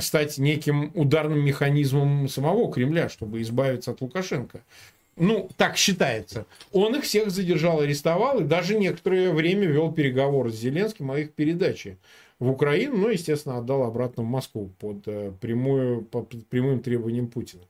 стать 0.00 0.38
неким 0.38 0.92
ударным 0.94 1.42
механизмом 1.44 2.28
самого 2.28 2.70
Кремля, 2.70 3.08
чтобы 3.08 3.40
избавиться 3.40 3.92
от 3.92 4.00
Лукашенко. 4.00 4.60
Ну, 5.16 5.50
так 5.56 5.76
считается. 5.76 6.46
Он 6.72 6.96
их 6.96 7.04
всех 7.04 7.30
задержал, 7.30 7.80
арестовал 7.80 8.40
и 8.40 8.44
даже 8.44 8.78
некоторое 8.78 9.32
время 9.32 9.66
вел 9.66 9.92
переговоры 9.92 10.50
с 10.50 10.56
Зеленским 10.56 11.10
о 11.10 11.18
их 11.18 11.32
передаче 11.32 11.98
в 12.40 12.50
Украину, 12.50 12.96
но, 12.96 13.10
естественно, 13.10 13.58
отдал 13.58 13.84
обратно 13.84 14.24
в 14.24 14.26
Москву 14.26 14.70
под, 14.78 15.06
э, 15.06 15.32
прямую, 15.40 16.02
под 16.02 16.34
прямым 16.48 16.80
требованием 16.80 17.28
Путина. 17.28 17.62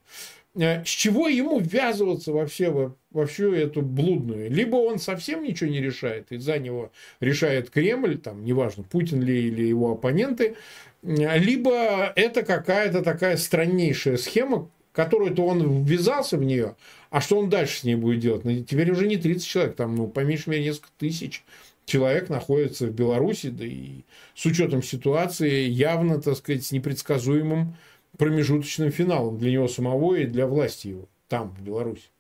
Э, 0.55 0.85
с 0.85 0.89
чего 0.89 1.29
ему 1.29 1.59
ввязываться 1.59 2.33
вообще 2.33 2.71
во, 2.71 2.97
во 3.11 3.27
всю 3.27 3.53
эту 3.53 3.83
блудную? 3.83 4.51
Либо 4.51 4.77
он 4.77 4.99
совсем 4.99 5.43
ничего 5.43 5.69
не 5.69 5.81
решает, 5.81 6.31
и 6.31 6.39
за 6.39 6.59
него 6.59 6.93
решает 7.19 7.69
Кремль, 7.71 8.17
там, 8.17 8.45
неважно, 8.45 8.85
Путин 8.85 9.23
ли 9.23 9.49
или 9.49 9.65
его 9.65 9.93
оппоненты, 9.93 10.55
э, 11.03 11.39
либо 11.39 12.13
это 12.15 12.43
какая-то 12.43 13.03
такая 13.03 13.37
страннейшая 13.37 14.17
схема, 14.17 14.71
которую-то 14.93 15.45
он 15.47 15.85
ввязался 15.85 16.37
в 16.37 16.45
нее, 16.45 16.77
а 17.11 17.21
что 17.21 17.39
он 17.39 17.49
дальше 17.49 17.81
с 17.81 17.85
ней 17.85 17.97
будет 17.97 18.21
делать? 18.21 18.45
Ну, 18.45 18.57
теперь 18.63 18.91
уже 18.93 19.09
не 19.09 19.17
30 19.17 19.47
человек, 19.47 19.75
там, 19.75 19.97
ну, 19.97 20.07
по 20.07 20.21
меньшей 20.21 20.51
мере, 20.51 20.65
несколько 20.65 20.91
тысяч 20.99 21.45
человек 21.87 22.29
находится 22.29 22.87
в 22.87 22.91
Беларуси, 22.91 23.51
да 23.51 23.65
и 23.65 24.05
с 24.35 24.47
учетом 24.47 24.83
ситуации 24.83 25.65
явно, 25.69 26.21
так 26.21 26.37
сказать, 26.37 26.65
с 26.65 26.73
непредсказуемым 26.73 27.77
промежуточным 28.19 28.91
финалом 28.91 29.39
для 29.39 29.53
него 29.53 29.69
самого 29.69 30.17
и 30.17 30.27
для 30.27 30.47
власти 30.47 30.89
его 30.89 31.09
там, 31.29 31.55
в 31.55 31.63
Беларуси. 31.63 32.11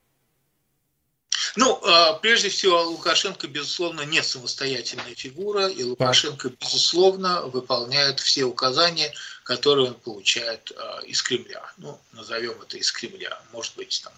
Ну, 1.57 1.81
а, 1.85 2.15
прежде 2.15 2.49
всего, 2.49 2.83
Лукашенко, 2.83 3.49
безусловно, 3.49 4.03
не 4.03 4.23
самостоятельная 4.23 5.15
фигура, 5.15 5.69
и 5.69 5.83
Лукашенко, 5.83 6.51
безусловно, 6.61 7.43
выполняет 7.43 8.21
все 8.21 8.45
указания, 8.45 9.13
которые 9.43 9.89
он 9.89 9.95
получает 9.95 10.73
а, 10.77 11.01
из 11.01 11.23
Кремля. 11.23 11.63
Ну, 11.79 11.99
назовем 12.13 12.55
это 12.63 12.77
из 12.77 12.93
Кремля, 12.93 13.41
может 13.53 13.75
быть, 13.77 14.01
там, 14.05 14.13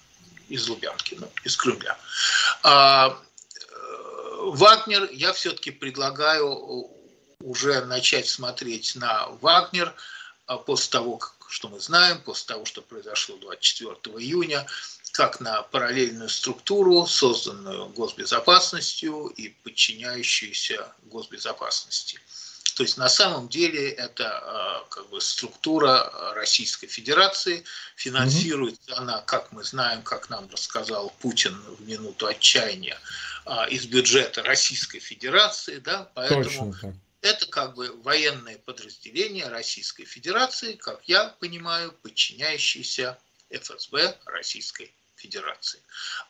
из 0.49 0.69
Лубянки, 0.69 1.17
но 1.19 1.29
из 1.45 1.57
Кремля. 1.57 1.97
Вагнер, 4.51 5.09
я 5.13 5.33
все-таки 5.33 5.71
предлагаю 5.71 6.53
э, 6.53 7.45
уже 7.45 7.85
начать 7.85 8.29
смотреть 8.29 8.95
на 8.97 9.29
Вагнер 9.41 9.95
а 10.47 10.59
после 10.59 10.91
того, 10.91 11.21
что 11.49 11.69
мы 11.69 11.81
знаем, 11.81 12.21
после 12.21 12.55
того, 12.55 12.65
что 12.65 12.83
произошло 12.83 13.37
24 13.37 13.95
июня, 14.19 14.67
как 15.13 15.41
на 15.41 15.63
параллельную 15.63 16.29
структуру, 16.29 17.07
созданную 17.07 17.89
госбезопасностью 17.91 19.29
и 19.29 19.49
подчиняющуюся 19.49 20.93
госбезопасности. 21.05 22.21
То 22.75 22.83
есть 22.83 22.97
на 22.97 23.09
самом 23.09 23.49
деле 23.49 23.91
это 23.91 24.25
э, 24.25 24.89
как 24.91 25.09
бы 25.11 25.21
структура 25.21 26.33
Российской 26.35 26.87
Федерации, 26.87 27.65
финансируется 27.97 28.93
mm-hmm. 28.93 28.99
она, 28.99 29.21
как 29.23 29.53
мы 29.53 29.65
знаем, 29.65 30.03
как 30.03 30.31
нам 30.31 30.49
рассказал 30.51 31.13
Путин 31.21 31.55
в 31.79 31.87
минуту 31.87 32.27
отчаяния, 32.27 32.99
а, 33.45 33.67
из 33.69 33.87
бюджета 33.87 34.43
Российской 34.43 35.01
Федерации, 35.01 35.79
да, 35.79 36.09
поэтому 36.15 36.75
это 37.23 37.47
как 37.47 37.75
бы 37.75 37.93
военное 38.03 38.59
подразделение 38.59 39.49
Российской 39.49 40.05
Федерации, 40.05 40.75
как 40.75 41.03
я 41.07 41.29
понимаю, 41.41 41.93
подчиняющееся 42.03 43.19
ФСБ 43.51 44.17
Российской 44.27 44.93
Федерации. 45.17 45.81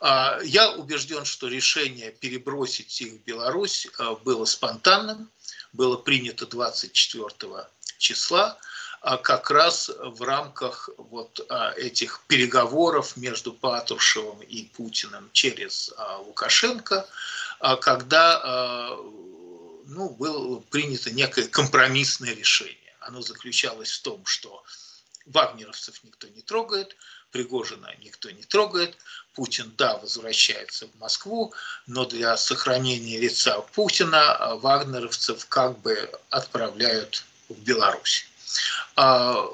А, 0.00 0.38
я 0.44 0.72
убежден, 0.72 1.24
что 1.24 1.48
решение 1.48 2.12
перебросить 2.12 3.00
их 3.00 3.14
в 3.14 3.24
Беларусь 3.24 3.88
а, 3.98 4.14
было 4.14 4.44
спонтанным, 4.44 5.30
было 5.72 5.96
принято 5.96 6.46
24 6.46 7.66
числа. 7.98 8.58
а, 9.00 9.16
как 9.16 9.50
раз 9.50 9.90
в 9.98 10.22
рамках 10.22 10.88
вот 10.96 11.44
а, 11.48 11.72
этих 11.72 12.20
переговоров 12.28 13.16
между 13.16 13.52
Патрушевым 13.52 14.40
и 14.42 14.64
Путиным 14.64 15.28
через 15.32 15.92
Лукашенко, 16.26 17.06
когда 17.80 18.96
ну, 19.86 20.08
было 20.10 20.60
принято 20.70 21.10
некое 21.10 21.48
компромиссное 21.48 22.34
решение. 22.34 22.78
Оно 23.00 23.20
заключалось 23.20 23.90
в 23.90 24.02
том, 24.02 24.24
что 24.24 24.62
вагнеровцев 25.26 26.02
никто 26.04 26.28
не 26.28 26.42
трогает, 26.42 26.96
Пригожина 27.32 27.90
никто 28.00 28.30
не 28.30 28.42
трогает, 28.42 28.96
Путин, 29.34 29.72
да, 29.78 29.96
возвращается 29.96 30.86
в 30.86 31.00
Москву, 31.00 31.52
но 31.86 32.04
для 32.04 32.36
сохранения 32.36 33.18
лица 33.18 33.60
Путина 33.72 34.56
вагнеровцев 34.56 35.46
как 35.48 35.78
бы 35.80 36.10
отправляют 36.28 37.24
в 37.48 37.54
Беларусь. 37.54 38.26
А, 38.96 39.48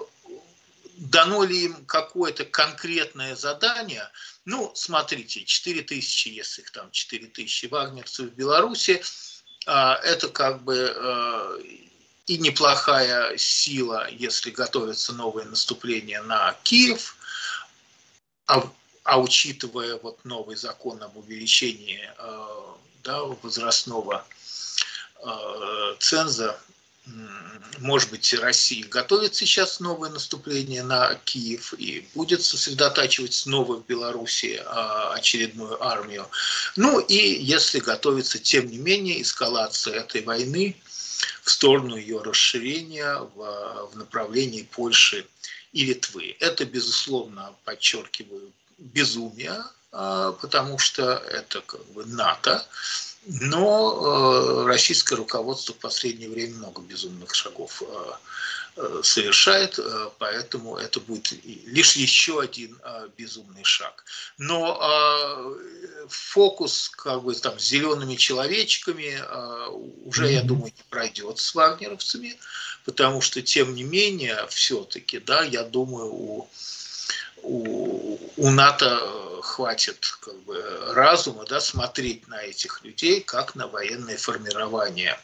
дано 0.97 1.45
ли 1.45 1.67
им 1.67 1.85
какое-то 1.87 2.45
конкретное 2.45 3.37
задание? 3.37 4.11
Ну, 4.45 4.73
смотрите, 4.75 5.45
4 5.45 5.83
тысячи, 5.83 6.29
если 6.29 6.63
их 6.63 6.73
там 6.73 6.91
4 6.91 7.29
тысячи 7.29 7.67
вагнерцев 7.67 8.27
в 8.27 8.35
Беларуси, 8.35 9.01
а, 9.67 9.95
это 10.03 10.29
как 10.29 10.63
бы 10.63 10.93
а, 10.97 11.59
и 12.27 12.39
неплохая 12.39 13.37
сила, 13.39 14.09
если 14.11 14.51
готовится 14.51 15.13
новое 15.13 15.45
наступление 15.45 16.21
на 16.23 16.57
Киев, 16.65 17.18
а, 18.49 18.71
а 19.05 19.21
учитывая 19.21 19.97
вот 19.97 20.25
новый 20.25 20.57
закон 20.57 21.03
об 21.03 21.17
увеличении 21.17 22.11
да, 23.05 23.23
возрастного 23.23 24.25
ценза 25.99 26.59
может 27.79 28.11
быть, 28.11 28.35
Россия 28.35 28.85
готовит 28.87 29.35
сейчас 29.35 29.81
новое 29.81 30.11
наступление 30.11 30.83
на 30.83 31.15
Киев 31.25 31.73
и 31.79 32.07
будет 32.15 32.43
сосредотачивать 32.43 33.35
снова 33.35 33.77
в 33.77 33.87
Беларуси 33.87 34.61
а, 34.65 35.15
очередную 35.15 35.83
армию. 35.83 36.29
Ну 36.77 36.99
и 36.99 37.15
если 37.15 37.79
готовится, 37.79 38.39
тем 38.39 38.67
не 38.67 38.79
менее, 38.79 39.23
эскалация 39.23 40.01
этой 40.01 40.23
войны 40.23 40.77
в 41.43 41.51
сторону 41.51 41.97
ее 41.97 42.21
расширения 42.21 43.19
в 43.35 43.91
направлении 43.95 44.63
Польши 44.63 45.27
и 45.73 45.85
Литвы. 45.85 46.37
Это, 46.41 46.65
безусловно, 46.65 47.55
подчеркиваю, 47.65 48.53
безумие, 48.79 49.65
а, 49.91 50.33
потому 50.33 50.79
что 50.79 51.15
это 51.15 51.61
как 51.63 51.85
бы 51.87 52.05
НАТО, 52.05 52.65
но 53.27 54.63
э, 54.63 54.67
российское 54.67 55.17
руководство 55.17 55.75
в 55.75 55.79
последнее 55.79 56.31
время 56.31 56.57
много 56.57 56.81
безумных 56.81 57.35
шагов 57.35 57.83
э, 57.83 58.13
э, 58.77 59.01
совершает, 59.03 59.79
поэтому 60.19 60.77
это 60.77 61.01
будет 61.01 61.35
лишь 61.45 61.97
еще 61.97 62.41
один 62.41 62.79
безумный 63.19 63.65
шаг. 63.65 64.05
Но 64.39 65.57
фокус 66.09 66.91
как 66.91 67.23
бы 67.23 67.35
там 67.35 67.59
с 67.59 67.65
зелеными 67.65 68.15
человечками 68.15 69.21
уже, 70.07 70.33
я 70.33 70.43
думаю, 70.43 70.73
не 70.75 70.85
пройдет 70.89 71.39
с 71.39 71.55
вагнеровцами, 71.55 72.39
потому 72.85 73.21
что, 73.21 73.43
тем 73.43 73.75
не 73.75 73.85
менее, 73.85 74.47
все-таки, 74.49 75.19
да, 75.19 75.43
я 75.43 75.65
думаю, 75.65 76.13
у 76.13 76.51
у, 77.43 78.19
у 78.37 78.51
НАТО 78.51 79.41
хватит 79.43 80.05
как 80.21 80.37
бы, 80.43 80.61
разума 80.93 81.45
да, 81.47 81.61
смотреть 81.61 82.27
на 82.29 82.43
этих 82.43 82.83
людей 82.83 83.21
как 83.21 83.55
на 83.55 83.69
военное 83.69 84.17
формирование 84.17 85.19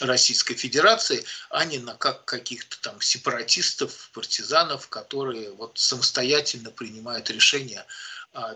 Российской 0.00 0.54
Федерации, 0.54 1.24
а 1.50 1.64
не 1.64 1.78
на 1.78 1.94
как 1.94 2.24
каких-то 2.24 2.80
там 2.80 3.00
сепаратистов, 3.00 4.10
партизанов, 4.12 4.88
которые 4.88 5.52
вот 5.52 5.78
самостоятельно 5.78 6.70
принимают 6.70 7.30
решения 7.30 7.84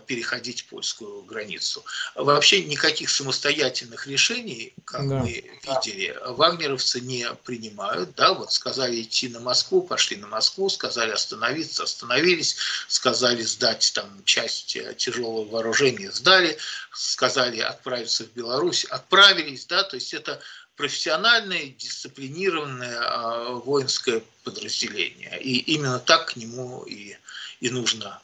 переходить 0.07 0.65
польскую 0.65 1.21
границу. 1.21 1.85
Вообще 2.15 2.63
никаких 2.63 3.09
самостоятельных 3.09 4.07
решений, 4.07 4.73
как 4.85 5.07
да. 5.07 5.19
мы 5.19 5.43
видели, 5.63 6.17
вагнеровцы 6.25 6.99
не 6.99 7.27
принимают. 7.43 8.15
Да, 8.15 8.33
вот 8.33 8.51
сказали 8.51 9.01
идти 9.01 9.29
на 9.29 9.39
Москву, 9.39 9.83
пошли 9.83 10.17
на 10.17 10.27
Москву, 10.27 10.69
сказали 10.69 11.11
остановиться, 11.11 11.83
остановились, 11.83 12.57
сказали 12.87 13.43
сдать 13.43 13.91
там 13.93 14.23
часть 14.25 14.75
э, 14.75 14.95
тяжелого 14.95 15.45
вооружения, 15.45 16.11
сдали, 16.11 16.57
сказали 16.91 17.59
отправиться 17.59 18.23
в 18.23 18.33
Беларусь, 18.33 18.85
отправились, 18.85 19.65
да, 19.67 19.83
то 19.83 19.95
есть 19.95 20.13
это 20.13 20.41
профессиональное, 20.75 21.67
дисциплинированное 21.67 22.99
а, 23.01 23.51
воинское 23.53 24.23
подразделение. 24.43 25.39
И 25.41 25.57
именно 25.57 25.99
так 25.99 26.33
к 26.33 26.35
нему 26.35 26.83
и, 26.83 27.17
и 27.59 27.69
нужно 27.69 28.21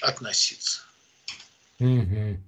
относиться. 0.00 0.85
Угу. 1.80 2.38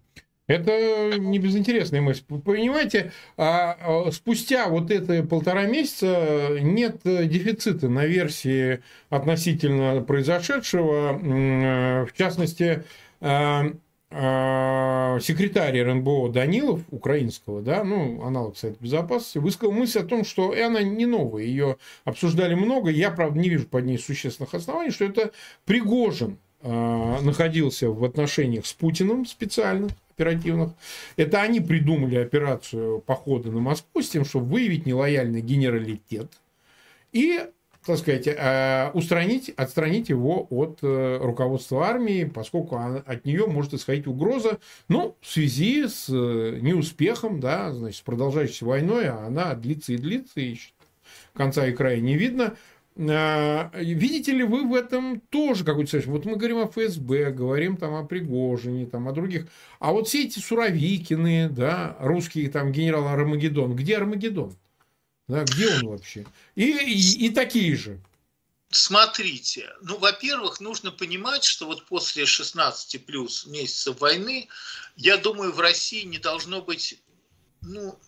Это 0.49 1.19
не 1.19 1.39
безинтересная 1.39 2.01
мысль. 2.01 2.23
Понимаете, 2.25 3.13
а, 3.37 3.77
а, 3.81 4.11
спустя 4.11 4.69
вот 4.69 4.91
это 4.91 5.23
полтора 5.23 5.67
месяца 5.67 6.57
нет 6.61 7.03
дефицита 7.05 7.91
на 7.91 8.07
версии 8.07 8.81
относительно 9.11 10.01
произошедшего. 10.01 12.07
В 12.07 12.13
частности, 12.17 12.83
а, 13.21 13.71
секретарь 15.21 15.83
РНБО 15.83 16.31
Данилов, 16.31 16.81
украинского, 16.91 17.61
да, 17.61 17.85
ну, 17.85 18.25
аналог 18.25 18.57
Совета 18.57 18.83
Безопасности, 18.83 19.37
высказал 19.37 19.73
мысль 19.73 19.99
о 19.99 20.05
том, 20.05 20.25
что 20.25 20.55
и 20.55 20.61
она 20.61 20.81
не 20.81 21.05
новая, 21.05 21.43
ее 21.43 21.77
обсуждали 22.07 22.55
много, 22.55 22.89
я, 22.89 23.11
правда, 23.11 23.39
не 23.39 23.51
вижу 23.51 23.67
под 23.67 23.85
ней 23.85 23.99
существенных 23.99 24.55
оснований, 24.55 24.93
что 24.93 25.05
это 25.05 25.33
Пригожин 25.67 26.39
Э, 26.39 26.48
находился 26.63 27.91
в 27.91 28.05
отношениях 28.05 28.67
с 28.67 28.73
Путиным 28.73 29.27
специально, 29.27 29.89
оперативных. 30.19 30.73
Это 31.17 31.43
они 31.43 31.61
придумали 31.61 32.17
операцию 32.17 33.01
похода 33.01 33.51
на 33.51 33.61
Москву 33.61 34.03
с 34.03 34.09
тем, 34.09 34.25
чтобы 34.25 34.47
выявить 34.47 34.87
нелояльный 34.87 35.41
генералитет 35.41 36.31
и, 37.13 37.41
так 37.85 37.99
сказать, 37.99 38.27
э, 38.27 38.91
устранить, 38.95 39.51
отстранить 39.51 40.09
его 40.09 40.47
от 40.51 40.81
э, 40.83 41.19
руководства 41.23 41.87
армии, 41.87 42.25
поскольку 42.25 42.77
от 42.77 43.25
нее 43.25 43.47
может 43.47 43.75
исходить 43.75 44.07
угроза, 44.07 44.59
ну, 44.89 45.17
в 45.21 45.27
связи 45.29 45.87
с 45.87 46.09
неуспехом, 46.09 47.41
да, 47.41 47.73
значит, 47.73 47.99
с 47.99 48.03
продолжающейся 48.03 48.65
войной, 48.65 49.09
а 49.09 49.27
она 49.27 49.55
длится 49.55 49.93
и 49.93 49.97
длится, 49.97 50.41
и 50.41 50.59
конца 51.35 51.67
и 51.67 51.73
края 51.73 52.01
не 52.01 52.17
видно, 52.17 52.57
видите 52.99 54.33
ли 54.33 54.43
вы 54.43 54.69
в 54.69 54.75
этом 54.75 55.21
тоже 55.21 55.65
какой-то 55.65 55.91
совершенно... 55.91 56.17
Вот 56.17 56.25
мы 56.25 56.37
говорим 56.37 56.59
о 56.59 56.67
ФСБ, 56.67 57.31
говорим 57.31 57.77
там 57.77 57.95
о 57.95 58.05
Пригожине, 58.05 58.87
там 58.87 59.09
о 59.09 59.13
других. 59.13 59.47
А 59.79 59.93
вот 59.93 60.09
все 60.09 60.25
эти 60.25 60.41
Суровикины, 60.41 61.49
да, 61.49 61.97
русские 62.01 62.51
там 62.51 62.73
генерал 62.73 63.07
Армагеддон. 63.07 63.77
Где 63.77 63.99
Армагеддон? 63.99 64.57
Да, 65.29 65.45
где 65.45 65.69
он 65.77 65.87
вообще? 65.87 66.27
И, 66.57 66.71
и, 66.71 67.27
и 67.27 67.31
такие 67.31 67.77
же. 67.77 68.01
Смотрите, 68.71 69.71
ну, 69.81 69.97
во-первых, 69.99 70.61
нужно 70.61 70.91
понимать, 70.91 71.45
что 71.45 71.67
вот 71.67 71.87
после 71.87 72.27
16 72.27 73.07
плюс 73.07 73.47
месяцев 73.47 74.01
войны, 74.01 74.49
я 74.97 75.17
думаю, 75.17 75.53
в 75.53 75.61
России 75.61 76.03
не 76.03 76.19
должно 76.19 76.61
быть, 76.61 77.01
ну, 77.63 77.99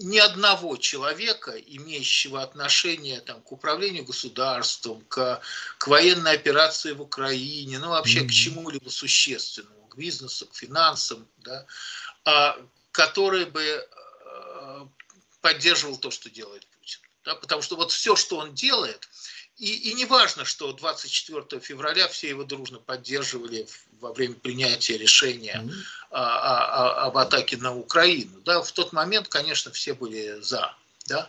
ни 0.00 0.18
одного 0.18 0.76
человека, 0.76 1.52
имеющего 1.52 2.42
отношение 2.42 3.20
там, 3.20 3.42
к 3.42 3.52
управлению 3.52 4.04
государством, 4.04 5.04
к, 5.08 5.40
к 5.78 5.86
военной 5.86 6.32
операции 6.32 6.92
в 6.92 7.02
Украине, 7.02 7.78
ну 7.78 7.90
вообще 7.90 8.20
mm-hmm. 8.20 8.28
к 8.28 8.32
чему-либо 8.32 8.88
существенному, 8.88 9.86
к 9.88 9.96
бизнесу, 9.96 10.46
к 10.46 10.54
финансам, 10.54 11.28
да, 11.38 11.66
а, 12.24 12.56
который 12.92 13.44
бы 13.44 13.62
а, 14.24 14.88
поддерживал 15.42 15.98
то, 15.98 16.10
что 16.10 16.30
делает 16.30 16.66
Путин. 16.66 17.00
Да, 17.24 17.34
потому 17.34 17.60
что 17.60 17.76
вот 17.76 17.92
все, 17.92 18.16
что 18.16 18.38
он 18.38 18.54
делает, 18.54 19.06
и, 19.58 19.90
и 19.90 19.92
не 19.92 20.06
важно, 20.06 20.46
что 20.46 20.72
24 20.72 21.60
февраля 21.60 22.08
все 22.08 22.30
его 22.30 22.44
дружно 22.44 22.78
поддерживали 22.78 23.68
во 24.00 24.12
время 24.12 24.34
принятия 24.34 24.98
решения 24.98 25.62
mm-hmm. 25.62 25.84
о, 26.10 26.22
о, 26.22 27.06
об 27.06 27.18
атаке 27.18 27.56
на 27.56 27.76
Украину. 27.76 28.40
Да, 28.40 28.62
в 28.62 28.72
тот 28.72 28.92
момент, 28.92 29.28
конечно, 29.28 29.70
все 29.70 29.94
были 29.94 30.40
за. 30.40 30.74
Да? 31.06 31.28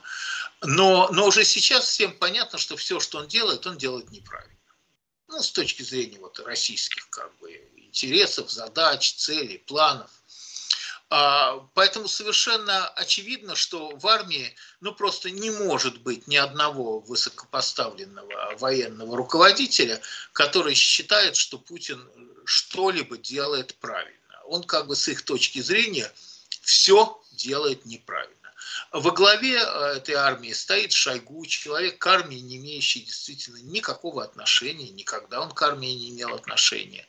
Но, 0.62 1.10
но 1.12 1.28
уже 1.28 1.44
сейчас 1.44 1.86
всем 1.86 2.14
понятно, 2.18 2.58
что 2.58 2.76
все, 2.78 3.00
что 3.00 3.20
он 3.20 3.28
делает, 3.28 3.66
он 3.66 3.78
делает 3.78 4.12
неправильно. 4.12 4.56
Ну, 5.28 5.42
с 5.42 5.52
точки 5.52 5.82
зрения 5.82 6.20
вот, 6.20 6.40
российских 6.40 7.10
как 7.10 7.36
бы, 7.40 7.52
интересов, 7.78 8.52
задач, 8.52 9.14
целей, 9.16 9.60
планов. 9.60 10.12
А, 11.14 11.68
поэтому 11.74 12.08
совершенно 12.08 12.88
очевидно, 12.90 13.56
что 13.56 13.98
в 13.98 14.08
армии 14.08 14.56
ну, 14.80 14.94
просто 14.94 15.30
не 15.30 15.50
может 15.50 16.00
быть 16.00 16.26
ни 16.28 16.38
одного 16.38 17.00
высокопоставленного 17.02 18.56
военного 18.58 19.18
руководителя, 19.18 20.02
который 20.32 20.74
считает, 20.74 21.36
что 21.36 21.58
Путин 21.58 22.10
что-либо 22.46 23.18
делает 23.18 23.76
правильно. 23.76 24.18
Он 24.46 24.64
как 24.64 24.88
бы 24.88 24.96
с 24.96 25.08
их 25.08 25.24
точки 25.24 25.60
зрения 25.60 26.12
все 26.62 27.22
делает 27.32 27.86
неправильно. 27.86 28.36
Во 28.92 29.12
главе 29.12 29.58
э, 29.58 29.94
этой 29.98 30.16
армии 30.16 30.52
стоит 30.52 30.92
Шойгу, 30.92 31.46
человек 31.46 31.98
к 31.98 32.08
армии, 32.08 32.38
не 32.38 32.58
имеющий 32.58 33.02
действительно 33.02 33.58
никакого 33.58 34.24
отношения, 34.24 34.90
никогда 34.90 35.42
он 35.42 35.52
к 35.52 35.62
армии 35.62 35.94
не 35.94 36.10
имел 36.10 36.34
отношения, 36.34 37.08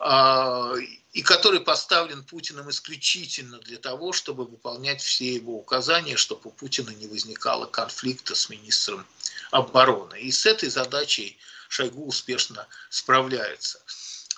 а, 0.00 0.74
и 1.12 1.22
который 1.22 1.60
поставлен 1.60 2.24
Путиным 2.24 2.68
исключительно 2.70 3.58
для 3.58 3.78
того, 3.78 4.12
чтобы 4.12 4.44
выполнять 4.44 5.02
все 5.02 5.34
его 5.34 5.56
указания, 5.56 6.16
чтобы 6.16 6.50
у 6.50 6.52
Путина 6.52 6.90
не 6.90 7.06
возникало 7.06 7.66
конфликта 7.66 8.34
с 8.34 8.48
министром 8.48 9.06
обороны. 9.50 10.18
И 10.20 10.32
с 10.32 10.46
этой 10.46 10.68
задачей 10.68 11.38
Шойгу 11.68 12.06
успешно 12.06 12.66
справляется. 12.88 13.80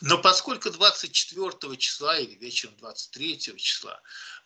Но 0.03 0.19
поскольку 0.19 0.69
24 0.71 1.77
числа 1.77 2.19
или 2.19 2.35
вечером 2.35 2.75
23 2.81 3.39
числа 3.57 4.01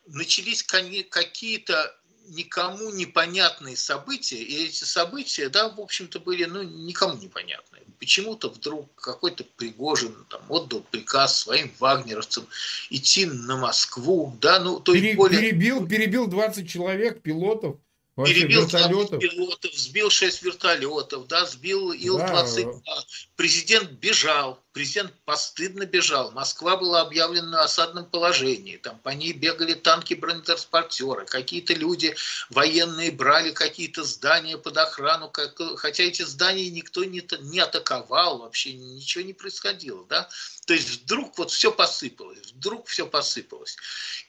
начались 0.06 0.62
какие-то 0.62 1.96
никому 2.28 2.90
непонятные 2.90 3.76
события, 3.76 4.36
и 4.36 4.66
эти 4.66 4.84
события, 4.84 5.48
да, 5.48 5.70
в 5.70 5.80
общем-то, 5.80 6.20
были, 6.20 6.44
ну, 6.44 6.62
никому 6.62 7.14
непонятные. 7.14 7.84
Почему-то 7.98 8.50
вдруг 8.50 8.94
какой-то 8.96 9.44
Пригожин 9.44 10.26
там 10.28 10.42
отдал 10.50 10.82
приказ 10.82 11.40
своим 11.40 11.72
вагнеровцам 11.78 12.46
идти 12.90 13.24
на 13.24 13.56
Москву, 13.56 14.36
да, 14.40 14.58
ну, 14.58 14.78
то 14.80 14.92
Пере, 14.92 15.06
есть 15.06 15.16
более... 15.16 15.40
Перебил, 15.40 15.88
перебил 15.88 16.26
20 16.26 16.68
человек, 16.68 17.22
пилотов, 17.22 17.76
Перебил 18.24 18.62
вертолетов. 18.62 19.20
пилотов, 19.20 19.74
сбил 19.74 20.08
6 20.08 20.42
вертолетов, 20.42 21.26
да, 21.28 21.44
сбил 21.44 21.92
Ил-22. 21.92 22.80
Да. 22.82 23.04
Президент 23.36 23.90
бежал, 23.90 24.58
президент 24.72 25.12
постыдно 25.26 25.84
бежал. 25.84 26.30
Москва 26.30 26.78
была 26.78 27.02
объявлена 27.02 27.48
на 27.48 27.64
осадном 27.64 28.06
положении. 28.06 28.78
Там 28.78 28.98
по 29.00 29.10
ней 29.10 29.34
бегали 29.34 29.74
танки 29.74 30.14
бронетранспортеры. 30.14 31.26
Какие-то 31.26 31.74
люди 31.74 32.16
военные 32.48 33.10
брали 33.10 33.50
какие-то 33.50 34.02
здания 34.02 34.56
под 34.56 34.78
охрану. 34.78 35.30
Хотя 35.76 36.04
эти 36.04 36.22
здания 36.22 36.70
никто 36.70 37.04
не, 37.04 37.22
не 37.42 37.60
атаковал, 37.60 38.38
вообще 38.38 38.72
ничего 38.72 39.24
не 39.24 39.34
происходило. 39.34 40.06
Да? 40.06 40.26
То 40.66 40.72
есть 40.72 41.02
вдруг 41.02 41.36
вот 41.36 41.50
все 41.50 41.70
посыпалось, 41.70 42.52
вдруг 42.52 42.88
все 42.88 43.06
посыпалось. 43.06 43.76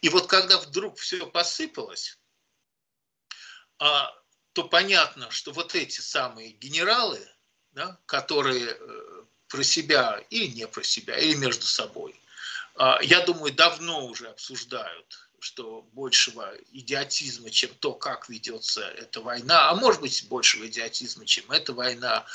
И 0.02 0.10
вот 0.10 0.28
когда 0.28 0.58
вдруг 0.58 0.98
все 0.98 1.26
посыпалось, 1.26 2.18
а, 3.80 4.14
то 4.54 4.64
понятно, 4.64 5.30
что 5.30 5.52
вот 5.52 5.76
эти 5.76 6.02
самые 6.02 6.52
генералы, 6.52 7.20
да, 7.74 8.00
которые 8.06 8.76
э, 8.80 9.24
про 9.48 9.64
себя 9.64 10.24
или 10.30 10.48
не 10.48 10.68
про 10.68 10.84
себя, 10.84 11.16
или 11.18 11.36
между 11.36 11.66
собой, 11.66 12.20
а, 12.76 13.00
я 13.02 13.22
думаю, 13.22 13.54
давно 13.54 14.08
уже 14.08 14.30
обсуждают, 14.30 15.30
что 15.40 15.84
большего 15.94 16.56
идиотизма, 16.72 17.52
чем 17.52 17.70
то, 17.76 17.94
как 17.94 18.30
ведется 18.30 18.82
эта 18.82 19.22
война, 19.22 19.70
а 19.70 19.76
может 19.76 20.02
быть 20.02 20.28
большего 20.28 20.68
идиотизма, 20.68 21.26
чем 21.26 21.52
эта 21.52 21.74
война, 21.74 22.26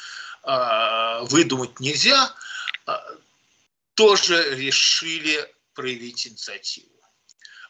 а, 0.45 1.23
выдумать 1.25 1.81
нельзя, 1.81 2.35
тоже 3.95 4.57
решили 4.57 5.53
проявить 5.75 6.27
инициативу. 6.27 6.89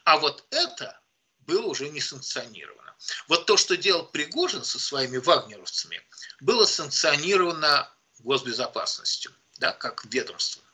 А 0.05 0.18
вот 0.18 0.45
это 0.51 1.01
было 1.47 1.66
уже 1.66 1.88
не 1.88 2.01
санкционировано. 2.01 2.95
Вот 3.28 3.47
то, 3.47 3.57
что 3.57 3.76
делал 3.76 4.05
Пригожин 4.07 4.64
со 4.64 4.78
своими 4.78 5.18
вагнеровцами, 5.18 6.01
было 6.40 6.66
санкционировано 6.66 7.90
госбезопасностью, 8.20 9.32
да, 9.59 9.72
как 9.72 10.05
ведомством. 10.05 10.64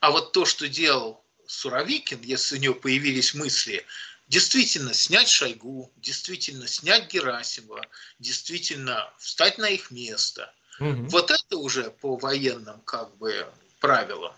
А 0.00 0.10
вот 0.10 0.32
то, 0.32 0.44
что 0.44 0.68
делал 0.68 1.22
Суровикин, 1.46 2.22
если 2.22 2.56
у 2.56 2.60
него 2.60 2.74
появились 2.74 3.34
мысли 3.34 3.84
действительно 4.28 4.94
снять 4.94 5.28
Шойгу, 5.28 5.92
действительно 5.96 6.66
снять 6.66 7.12
Герасимова, 7.12 7.84
действительно 8.18 9.12
встать 9.18 9.58
на 9.58 9.68
их 9.68 9.90
место, 9.90 10.54
угу. 10.78 11.06
вот 11.08 11.30
это 11.30 11.56
уже 11.56 11.90
по 11.90 12.16
военным 12.16 12.80
как 12.82 13.14
бы 13.16 13.46
правилам 13.80 14.34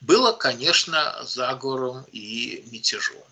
было, 0.00 0.32
конечно, 0.32 1.22
заговором 1.24 2.04
и 2.12 2.64
мятежом. 2.70 3.24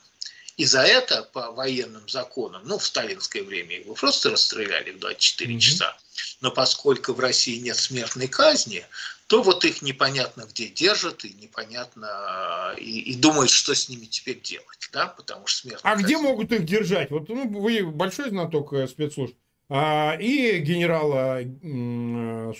И 0.57 0.65
за 0.65 0.83
это 0.83 1.23
по 1.33 1.51
военным 1.51 2.09
законам, 2.09 2.63
ну, 2.65 2.79
в 2.79 2.87
сталинское 2.87 3.43
время 3.43 3.81
его 3.81 3.95
просто 3.95 4.31
расстреляли 4.31 4.93
в 4.93 5.01
24 5.01 5.53
mm-hmm. 5.53 5.59
часа. 5.59 5.97
Но 6.41 6.51
поскольку 6.51 7.13
в 7.13 7.21
России 7.21 7.59
нет 7.59 7.77
смертной 7.77 8.29
казни, 8.29 8.87
то 9.27 9.43
вот 9.43 9.65
их 9.65 9.83
непонятно 9.83 10.47
где 10.49 10.69
держат, 10.69 11.25
и 11.25 11.33
непонятно, 11.35 12.75
и, 12.79 13.01
и 13.01 13.15
думают, 13.17 13.51
что 13.51 13.75
с 13.75 13.89
ними 13.89 14.05
теперь 14.05 14.41
делать, 14.41 14.89
да, 14.93 15.09
потому 15.09 15.47
что 15.47 15.63
смертная 15.63 15.93
А 15.93 15.95
казнь... 15.95 16.07
где 16.07 16.19
могут 16.19 16.53
их 16.53 16.65
держать? 16.65 17.11
Вот 17.11 17.29
ну, 17.29 17.49
вы 17.49 17.85
большой 17.85 18.29
знаток 18.29 18.73
э, 18.75 18.87
спецслужб. 18.87 19.35
А, 19.69 20.17
и 20.21 20.59
генерала 20.59 21.41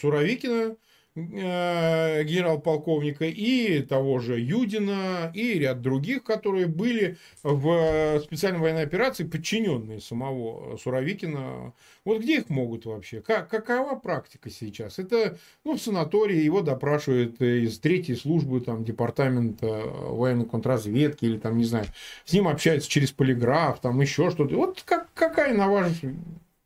Суровикина, 0.01 0.73
Э, 0.73 0.77
генерал-полковника, 1.17 3.25
и 3.25 3.81
того 3.83 4.19
же 4.19 4.41
Юдина, 4.41 5.31
и 5.33 5.61
ряд 5.61 5.81
других, 5.81 6.25
которые 6.25 6.67
были 6.67 7.19
в 7.43 8.21
специальной 8.25 8.61
военной 8.61 8.83
операции, 8.83 9.23
подчиненные 9.25 10.01
самого 10.01 10.77
Суровикина. 10.77 11.73
Вот 12.05 12.21
где 12.21 12.39
их 12.39 12.51
могут 12.51 12.85
вообще? 12.85 13.21
Как, 13.21 13.49
какова 13.49 13.95
практика 13.95 14.51
сейчас? 14.51 14.99
Это 14.99 15.39
ну, 15.65 15.77
в 15.77 15.81
санатории 15.81 16.43
его 16.43 16.63
допрашивают 16.63 17.41
из 17.41 17.79
третьей 17.79 18.17
службы 18.17 18.61
там, 18.61 18.85
департамента 18.85 19.85
военной 19.85 20.47
контрразведки 20.47 21.25
или 21.25 21.39
там, 21.39 21.59
не 21.59 21.65
знаю, 21.65 21.87
с 22.25 22.33
ним 22.33 22.49
общаются 22.49 22.91
через 22.91 23.13
полиграф, 23.13 23.81
там 23.81 24.01
еще 24.01 24.31
что-то. 24.31 24.57
Вот 24.57 24.83
как, 24.85 25.07
какая, 25.15 25.55
на 25.55 25.69
ваш 25.69 25.93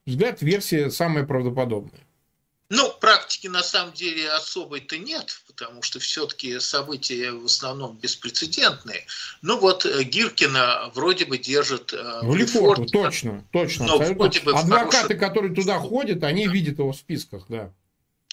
взгляд, 0.07 0.41
версия 0.41 0.89
самая 0.91 1.25
правдоподобная? 1.25 2.08
Ну, 2.71 2.93
практики 3.01 3.47
на 3.47 3.63
самом 3.63 3.95
деле 3.95 4.31
особой-то 4.31 4.99
нет, 4.99 5.41
потому 5.47 5.83
что 5.83 6.01
все-таки 6.01 6.61
события 6.61 7.33
в 7.33 7.47
основном 7.47 7.97
беспрецедентные. 7.97 9.07
Ну 9.41 9.59
вот 9.59 9.87
э, 9.87 10.03
Гиркина 10.03 10.91
вроде 10.95 11.25
бы 11.25 11.39
держит... 11.39 11.95
Э, 11.95 12.21
в 12.23 12.37
Лефортово, 12.37 12.87
точно, 12.87 13.45
точно. 13.53 13.87
Но 13.87 13.99
вроде 13.99 14.41
бы 14.41 14.53
Адвокаты, 14.53 14.91
хорошем... 14.91 15.19
которые 15.19 15.55
туда 15.55 15.79
ходят, 15.79 16.23
они 16.25 16.47
да. 16.47 16.53
видят 16.53 16.79
его 16.79 16.93
в 16.93 16.97
списках, 16.97 17.45
да. 17.49 17.73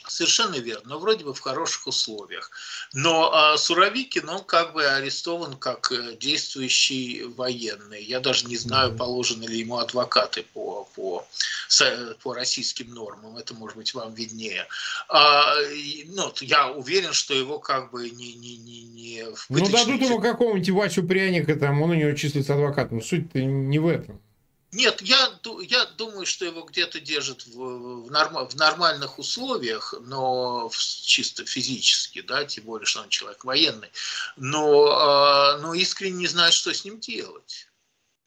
Совершенно 0.08 0.56
верно, 0.56 0.89
но 0.89 0.99
вроде 0.99 1.24
бы 1.26 1.34
в 1.34 1.39
хороших 1.39 1.88
условиях. 1.88 2.51
Но 2.93 3.32
а, 3.34 3.58
Суровикин, 3.58 4.30
он 4.30 4.43
как 4.43 4.74
бы 4.74 4.86
арестован 4.86 5.56
как 5.58 5.91
э, 5.91 6.16
действующий 6.20 7.24
военный. 7.24 8.03
Я 8.03 8.20
даже 8.20 8.45
не 8.45 8.58
знаю, 8.58 8.95
положены 8.95 9.45
ли 9.45 9.60
ему 9.60 9.78
адвокаты 9.78 10.45
по, 10.53 10.88
по, 10.95 11.28
по 12.24 12.34
российским 12.34 12.93
нормам. 12.93 13.38
Это, 13.38 13.53
может 13.53 13.78
быть, 13.78 13.93
вам 13.93 14.14
виднее. 14.14 14.68
А, 15.10 15.56
ну, 16.06 16.34
я 16.41 16.72
уверен, 16.72 17.14
что 17.14 17.34
его 17.34 17.60
как 17.60 17.91
бы 17.91 18.10
не... 18.10 18.34
не, 18.34 18.58
не, 18.58 18.84
не 18.84 19.26
ну, 19.49 19.70
дадут 19.70 20.01
ему 20.01 20.20
какого-нибудь 20.20 20.70
Васю 20.70 21.03
Пряника, 21.03 21.56
там, 21.56 21.82
он 21.82 21.91
у 21.91 21.95
него 21.95 22.12
числится 22.14 22.53
адвокатом. 22.53 23.01
Суть-то 23.01 23.41
не 23.41 23.80
в 23.80 23.88
этом. 23.88 24.22
Нет, 24.76 25.01
я, 25.01 25.30
я 25.69 25.86
думаю, 25.97 26.26
что 26.26 26.43
его 26.43 26.63
где-то 26.63 26.99
держат 26.99 27.45
в, 27.47 28.03
в, 28.03 28.11
норм, 28.11 28.45
в 28.45 28.55
нормальных 28.55 29.19
условиях, 29.19 29.93
но 30.01 30.67
в, 30.67 30.78
чисто 30.78 31.45
физически, 31.45 32.21
да, 32.21 32.43
тем 32.43 32.65
более, 32.65 32.86
что 32.86 33.01
он 33.01 33.07
человек 33.07 33.45
военный. 33.45 33.88
Но, 34.36 35.55
э, 35.57 35.61
но 35.61 35.73
искренне 35.73 36.17
не 36.17 36.28
знает, 36.28 36.53
что 36.53 36.73
с 36.73 36.84
ним 36.84 36.99
делать. 36.99 37.69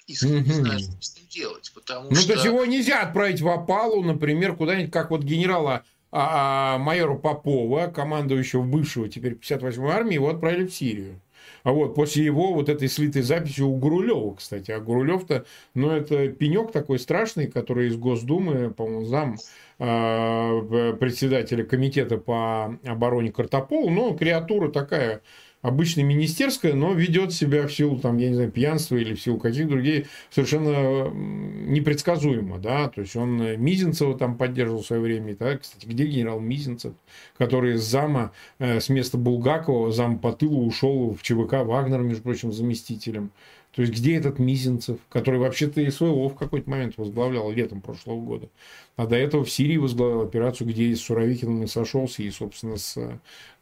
Искренне 0.07 0.41
не 0.41 0.55
знает, 0.55 0.81
что 0.81 1.03
с 1.03 1.17
ним 1.17 1.27
делать, 1.29 1.71
потому 1.75 2.09
ну, 2.09 2.17
что... 2.17 2.35
то 2.35 2.43
чего 2.43 2.65
нельзя 2.65 3.03
отправить 3.03 3.43
в 3.43 3.49
опалу, 3.49 4.03
например, 4.03 4.57
куда-нибудь, 4.57 4.91
как 4.91 5.11
вот 5.11 5.21
генерала 5.21 5.85
а, 6.11 6.77
а, 6.77 6.79
майора 6.79 7.17
Попова, 7.17 7.89
командующего 7.89 8.63
бывшего 8.63 9.11
теперь 9.11 9.35
58-й 9.35 9.91
армии, 9.91 10.15
его 10.15 10.31
отправили 10.31 10.67
в 10.67 10.75
Сирию. 10.75 11.21
А 11.63 11.73
вот 11.73 11.95
после 11.95 12.25
его 12.25 12.53
вот 12.53 12.69
этой 12.69 12.89
слитой 12.89 13.23
записи 13.23 13.63
у 13.63 13.75
Гурулева, 13.77 14.35
кстати. 14.35 14.71
А 14.71 14.81
Гурулев-то, 14.81 15.45
ну, 15.75 15.91
это 15.91 16.29
пенек 16.29 16.73
такой 16.73 16.99
страшный, 16.99 17.47
который 17.47 17.89
из 17.89 17.97
Госдумы, 17.97 18.71
по-моему, 18.71 19.05
зам 19.05 19.37
э, 19.79 20.97
председателя 20.99 21.65
комитета 21.65 22.19
по 22.19 22.79
обороне 22.85 23.33
Картополу, 23.33 23.91
ну, 23.91 24.17
креатура 24.17 24.71
такая 24.71 25.23
обычно 25.63 26.03
министерская, 26.03 26.75
но 26.75 26.93
ведет 26.93 27.33
себя 27.33 27.67
в 27.67 27.73
силу, 27.73 27.99
там, 27.99 28.19
я 28.19 28.29
не 28.29 28.35
знаю, 28.35 28.51
пьянства 28.51 28.97
или 28.97 29.15
в 29.15 29.21
силу 29.21 29.39
каких-то 29.39 29.71
других 29.71 30.07
совершенно 30.31 31.09
непредсказуемо, 31.11 32.59
да, 32.59 32.89
то 32.89 33.01
есть 33.01 33.17
он 33.17 33.61
Мизинцева 33.61 34.17
там 34.17 34.37
поддерживал 34.37 34.83
в 34.83 34.87
свое 34.87 35.03
время, 35.03 35.37
да, 35.39 35.57
кстати, 35.59 35.87
где 35.87 36.07
генерал 36.07 36.41
Мизинцев, 36.41 36.95
который 37.37 37.77
с 37.77 37.83
зама, 37.83 38.33
э, 38.59 38.81
с 38.81 38.89
места 38.89 39.19
Булгакова, 39.19 39.91
зам 39.91 40.19
по 40.19 40.33
тылу 40.33 40.65
ушел 40.65 41.15
в 41.15 41.23
ЧВК 41.23 41.65
Вагнер, 41.65 42.01
между 42.03 42.23
прочим, 42.23 42.53
заместителем, 42.53 43.31
то 43.73 43.83
есть, 43.83 43.95
где 43.95 44.17
этот 44.17 44.39
Мизинцев, 44.39 44.99
который 45.09 45.39
вообще-то 45.39 45.81
и 45.81 45.91
СВО 45.91 46.29
в 46.29 46.37
какой-то 46.37 46.69
момент 46.69 46.95
возглавлял 46.97 47.51
летом 47.51 47.81
прошлого 47.81 48.21
года. 48.21 48.49
А 48.97 49.07
до 49.07 49.17
этого 49.17 49.45
в 49.45 49.51
Сирии 49.51 49.77
возглавлял 49.77 50.23
операцию, 50.23 50.67
где 50.67 50.95
с 50.97 51.03
Суровикиным 51.03 51.63
и 51.63 51.67
сошелся, 51.67 52.23
и, 52.23 52.31
собственно, 52.31 52.77
с 52.77 52.97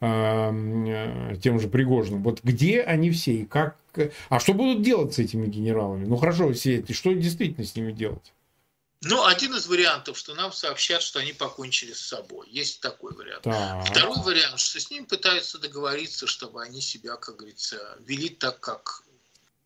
э, 0.00 1.36
тем 1.42 1.60
же 1.60 1.68
Пригожиным. 1.68 2.22
Вот 2.22 2.40
где 2.42 2.80
они 2.80 3.10
все 3.10 3.32
и 3.34 3.44
как... 3.44 3.76
А 4.28 4.40
что 4.40 4.54
будут 4.54 4.82
делать 4.82 5.14
с 5.14 5.18
этими 5.18 5.46
генералами? 5.46 6.06
Ну, 6.06 6.16
хорошо, 6.16 6.52
все 6.52 6.76
эти, 6.76 6.92
что 6.92 7.12
действительно 7.12 7.66
с 7.66 7.74
ними 7.76 7.92
делать? 7.92 8.32
Ну, 9.02 9.24
один 9.24 9.54
из 9.54 9.66
вариантов, 9.66 10.16
что 10.16 10.34
нам 10.34 10.52
сообщат, 10.52 11.02
что 11.02 11.18
они 11.18 11.32
покончили 11.32 11.92
с 11.92 12.00
собой. 12.00 12.48
Есть 12.50 12.80
такой 12.80 13.14
вариант. 13.14 13.42
Да. 13.44 13.82
Второй 13.82 14.16
вариант, 14.22 14.58
что 14.58 14.80
с 14.80 14.90
ними 14.90 15.04
пытаются 15.04 15.58
договориться, 15.58 16.26
чтобы 16.26 16.62
они 16.62 16.80
себя, 16.80 17.16
как 17.16 17.36
говорится, 17.36 17.98
вели 18.00 18.30
так, 18.30 18.60
как 18.60 19.02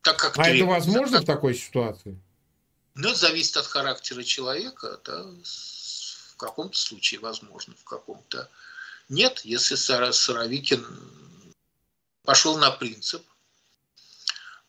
так 0.03 0.16
как 0.18 0.38
А 0.38 0.44
требуется. 0.44 0.64
это 0.64 0.66
возможно 0.66 1.16
так, 1.18 1.22
в 1.22 1.26
такой 1.26 1.55
ситуации? 1.55 2.18
Ну, 2.94 3.14
зависит 3.14 3.57
от 3.57 3.66
характера 3.66 4.22
человека, 4.22 5.01
да, 5.05 5.24
в 5.24 6.36
каком-то 6.36 6.76
случае 6.76 7.20
возможно, 7.20 7.74
в 7.78 7.84
каком-то 7.84 8.48
нет. 9.09 9.40
Если 9.44 9.74
Саровикин 9.74 10.86
пошел 12.24 12.59
на 12.59 12.70
принцип 12.70 13.22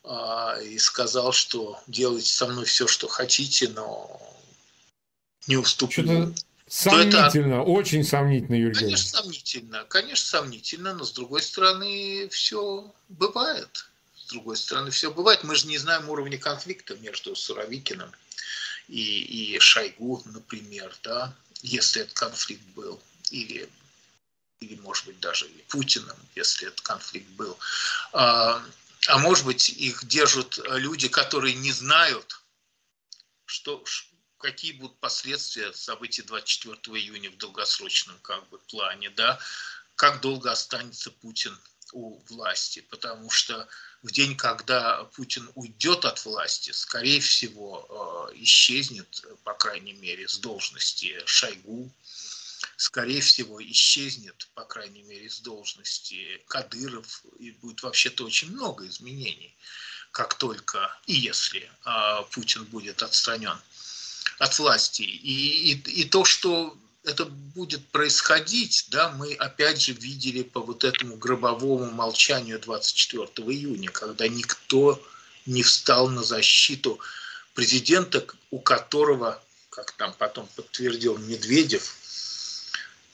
а, 0.04 0.58
и 0.62 0.78
сказал, 0.80 1.32
что 1.32 1.80
делайте 1.88 2.32
со 2.32 2.48
мной 2.48 2.66
все, 2.66 2.88
что 2.88 3.08
хотите, 3.08 3.70
но 3.70 4.20
не 5.48 5.58
уступлю. 5.58 6.34
Сомнительно, 6.68 7.56
это, 7.56 7.62
очень 7.64 8.04
сомнительно, 8.04 8.56
Юрий 8.56 8.74
Конечно, 8.74 9.22
сомнительно, 9.22 9.84
конечно, 9.90 10.26
сомнительно, 10.26 10.94
но 10.94 11.04
с 11.04 11.12
другой 11.12 11.42
стороны, 11.42 12.30
все 12.30 12.94
бывает. 13.10 13.91
С 14.32 14.34
другой 14.34 14.56
стороны, 14.56 14.92
все 14.92 15.12
бывает. 15.12 15.44
Мы 15.44 15.58
же 15.58 15.68
не 15.68 15.78
знаем 15.78 16.10
уровня 16.10 16.38
конфликта 16.38 16.96
между 16.96 17.36
Суровикиным 17.36 18.10
и, 18.88 19.56
и 19.56 19.60
Шойгу, 19.60 20.22
например, 20.24 20.96
да, 21.04 21.36
если 21.64 22.04
этот 22.04 22.14
конфликт 22.14 22.64
был, 22.68 23.04
или, 23.30 23.70
или 24.62 24.76
может 24.80 25.06
быть, 25.06 25.20
даже 25.20 25.50
и 25.50 25.62
Путиным, 25.64 26.16
если 26.34 26.70
этот 26.70 26.80
конфликт 26.80 27.28
был. 27.32 27.60
А, 28.14 28.64
а 29.08 29.18
может 29.18 29.44
быть, 29.44 29.68
их 29.68 30.08
держат 30.08 30.58
люди, 30.66 31.10
которые 31.10 31.56
не 31.56 31.74
знают, 31.74 32.42
что, 33.46 33.84
какие 34.38 34.72
будут 34.72 34.98
последствия 35.00 35.74
событий 35.74 36.22
24 36.22 36.78
июня 36.98 37.32
в 37.32 37.38
долгосрочном 37.38 38.18
как 38.20 38.48
бы, 38.48 38.60
плане, 38.60 39.10
да, 39.10 39.40
как 39.98 40.22
долго 40.22 40.54
останется 40.54 41.12
Путин 41.12 41.60
у 41.92 42.18
власти, 42.30 42.80
потому 42.90 43.30
что 43.30 43.68
в 44.04 44.12
день, 44.12 44.36
когда 44.36 45.04
Путин 45.16 45.50
уйдет 45.56 46.06
от 46.06 46.24
власти, 46.26 46.72
скорее 46.72 47.20
всего, 47.20 48.30
э, 48.32 48.36
исчезнет, 48.44 49.24
по 49.44 49.54
крайней 49.54 49.94
мере, 49.94 50.28
с 50.28 50.38
должности 50.38 51.22
Шойгу, 51.26 51.92
скорее 52.78 53.22
всего, 53.22 53.62
исчезнет, 53.64 54.50
по 54.56 54.64
крайней 54.66 55.04
мере, 55.04 55.30
с 55.30 55.40
должности 55.40 56.42
Кадыров, 56.48 57.24
и 57.40 57.52
будет 57.52 57.84
вообще-то 57.84 58.26
очень 58.26 58.52
много 58.52 58.88
изменений, 58.88 59.56
как 60.12 60.34
только 60.34 60.98
и 61.06 61.14
если 61.14 61.70
э, 61.86 62.24
Путин 62.32 62.66
будет 62.66 63.04
отстранен 63.04 63.58
от 64.40 64.58
власти. 64.58 65.04
И, 65.04 65.74
и, 65.74 66.02
и 66.02 66.06
то, 66.06 66.26
что 66.26 66.76
это 67.04 67.26
будет 67.26 67.86
происходить, 67.88 68.88
да, 68.90 69.10
мы 69.12 69.34
опять 69.34 69.82
же 69.82 69.94
видели 69.94 70.44
по 70.44 70.60
вот 70.60 70.84
этому 70.84 71.18
гробовому 71.18 71.92
молчанию 71.92 72.60
24 72.60 73.26
июня, 73.50 73.90
когда 73.90 74.28
никто 74.28 75.02
не 75.46 75.64
встал 75.64 76.10
на 76.10 76.24
защиту 76.24 77.00
президента, 77.56 78.26
у 78.52 78.60
которого, 78.60 79.42
как 79.70 79.92
там 79.94 80.14
потом 80.18 80.48
подтвердил 80.56 81.18
Медведев, 81.18 81.96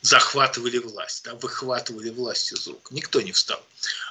захватывали 0.01 0.77
власть, 0.77 1.23
да, 1.23 1.35
выхватывали 1.35 2.09
власть 2.09 2.51
из 2.51 2.67
рук. 2.67 2.91
Никто 2.91 3.21
не 3.21 3.31
встал. 3.31 3.61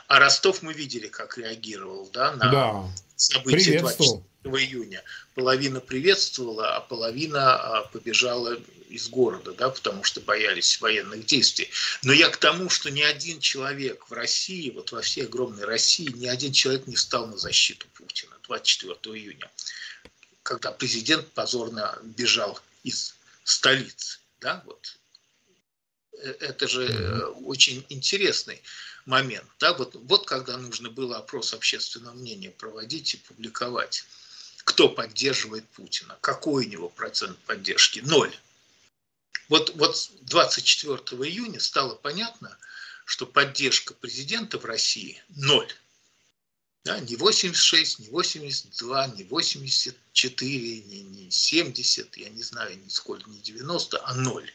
А 0.09 0.19
Ростов 0.19 0.63
мы 0.63 0.73
видели, 0.73 1.09
как 1.09 1.39
реагировал 1.39 2.09
да, 2.13 2.33
на 2.33 2.51
да. 2.51 2.93
события 3.17 3.81
24 3.81 4.65
июня. 4.65 5.03
Половина 5.35 5.81
приветствовала, 5.81 6.77
а 6.77 6.81
половина 6.81 7.57
а, 7.57 7.83
побежала 7.89 8.59
из 8.89 9.09
города, 9.09 9.53
да, 9.53 9.71
потому 9.71 10.05
что 10.05 10.21
боялись 10.21 10.81
военных 10.81 11.27
действий. 11.27 11.69
Но 12.03 12.13
я 12.13 12.29
к 12.31 12.37
тому, 12.37 12.71
что 12.71 12.91
ни 12.91 13.03
один 13.03 13.41
человек 13.41 14.09
в 14.09 14.13
России, 14.13 14.71
вот 14.71 14.93
во 14.93 15.03
всей 15.03 15.25
огромной 15.25 15.65
России, 15.65 16.11
ни 16.15 16.27
один 16.27 16.53
человек 16.53 16.87
не 16.87 16.95
встал 16.95 17.27
на 17.27 17.37
защиту 17.37 17.87
Путина 17.95 18.37
24 18.45 18.95
июня, 19.17 19.51
когда 20.43 20.71
президент 20.71 21.27
позорно 21.33 21.99
бежал 22.03 22.59
из 22.85 23.17
столицы. 23.45 24.21
Да, 24.41 24.63
вот. 24.67 24.97
Э, 26.23 26.35
это 26.41 26.69
же 26.69 26.87
э, 26.87 27.25
очень 27.45 27.85
интересный 27.89 28.63
момент. 29.05 29.47
Да? 29.59 29.73
Вот, 29.75 29.95
вот 29.95 30.27
когда 30.27 30.57
нужно 30.57 30.91
было 30.91 31.19
опрос 31.19 31.55
общественного 31.55 32.15
мнения 32.15 32.51
проводить 32.51 33.15
и 33.15 33.19
публиковать. 33.19 34.05
Кто 34.65 34.89
поддерживает 34.89 35.69
Путина? 35.71 36.19
Какой 36.21 36.67
у 36.67 36.69
него 36.69 36.89
процент 36.89 37.39
поддержки? 37.41 38.01
Ноль. 38.01 38.35
Вот, 39.49 39.75
вот 39.77 40.11
24 40.23 40.97
июня 41.31 41.61
стало 41.61 41.95
понятно, 41.95 42.59
что 43.05 43.27
поддержка 43.27 43.95
президента 43.95 44.59
в 44.59 44.65
России 44.65 45.23
ноль. 45.29 45.73
Да, 46.83 46.99
не 47.01 47.17
86, 47.17 48.01
не 48.01 48.09
82, 48.09 49.07
не 49.09 49.25
84, 49.25 50.81
не, 50.83 51.01
не 51.03 51.31
70, 51.31 52.17
я 52.17 52.29
не 52.29 52.43
знаю, 52.43 52.79
ни 52.79 52.89
сколько, 52.89 53.29
не 53.31 53.39
90, 53.39 54.01
а 54.05 54.15
ноль. 54.15 54.53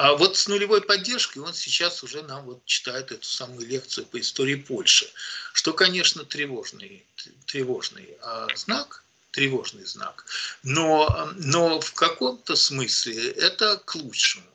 А 0.00 0.14
вот 0.14 0.38
с 0.38 0.48
нулевой 0.48 0.80
поддержкой 0.80 1.40
он 1.40 1.52
сейчас 1.52 2.02
уже 2.02 2.22
нам 2.22 2.46
вот 2.46 2.64
читает 2.64 3.12
эту 3.12 3.26
самую 3.26 3.66
лекцию 3.66 4.06
по 4.06 4.18
истории 4.18 4.54
Польши, 4.54 5.06
что, 5.52 5.74
конечно, 5.74 6.24
тревожный, 6.24 7.04
тревожный 7.44 8.16
а, 8.22 8.46
знак, 8.56 9.04
тревожный 9.30 9.84
знак, 9.84 10.24
но, 10.62 11.30
но 11.36 11.82
в 11.82 11.92
каком-то 11.92 12.56
смысле 12.56 13.30
это 13.32 13.76
к 13.76 13.94
лучшему, 13.94 14.50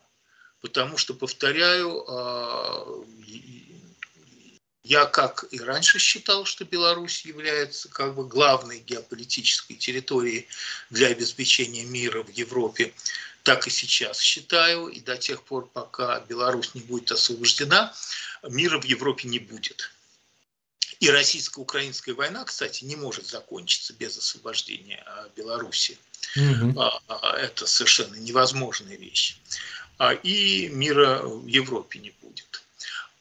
потому 0.61 0.97
что, 0.97 1.13
повторяю, 1.13 2.03
а, 2.07 3.05
я, 4.83 5.05
как 5.05 5.45
и 5.51 5.59
раньше 5.59 5.99
считал, 5.99 6.45
что 6.45 6.65
Беларусь 6.65 7.23
является 7.23 7.87
как 7.89 8.15
бы 8.15 8.27
главной 8.27 8.79
геополитической 8.79 9.75
территорией 9.75 10.47
для 10.89 11.09
обеспечения 11.09 11.85
мира 11.85 12.23
в 12.23 12.29
Европе 12.29 12.95
так 13.45 13.67
и 13.67 13.69
сейчас 13.69 14.19
считаю, 14.19 14.87
и 14.87 14.99
до 14.99 15.17
тех 15.17 15.43
пор, 15.43 15.67
пока 15.67 16.19
Беларусь 16.21 16.73
не 16.73 16.81
будет 16.81 17.11
освобождена, 17.11 17.93
мира 18.43 18.81
в 18.81 18.85
Европе 18.85 19.29
не 19.29 19.39
будет. 19.39 19.91
И 20.99 21.09
российско-украинская 21.09 22.15
война, 22.15 22.43
кстати, 22.43 22.83
не 22.83 22.95
может 22.95 23.27
закончиться 23.27 23.93
без 23.93 24.17
освобождения 24.17 25.03
а, 25.05 25.29
Беларуси. 25.35 25.97
Угу. 26.35 26.81
Это 27.37 27.67
совершенно 27.67 28.15
невозможная 28.15 28.97
вещь. 28.97 29.37
И 30.23 30.67
мира 30.69 31.21
в 31.21 31.45
Европе 31.45 31.99
не 31.99 32.11
будет. 32.21 32.63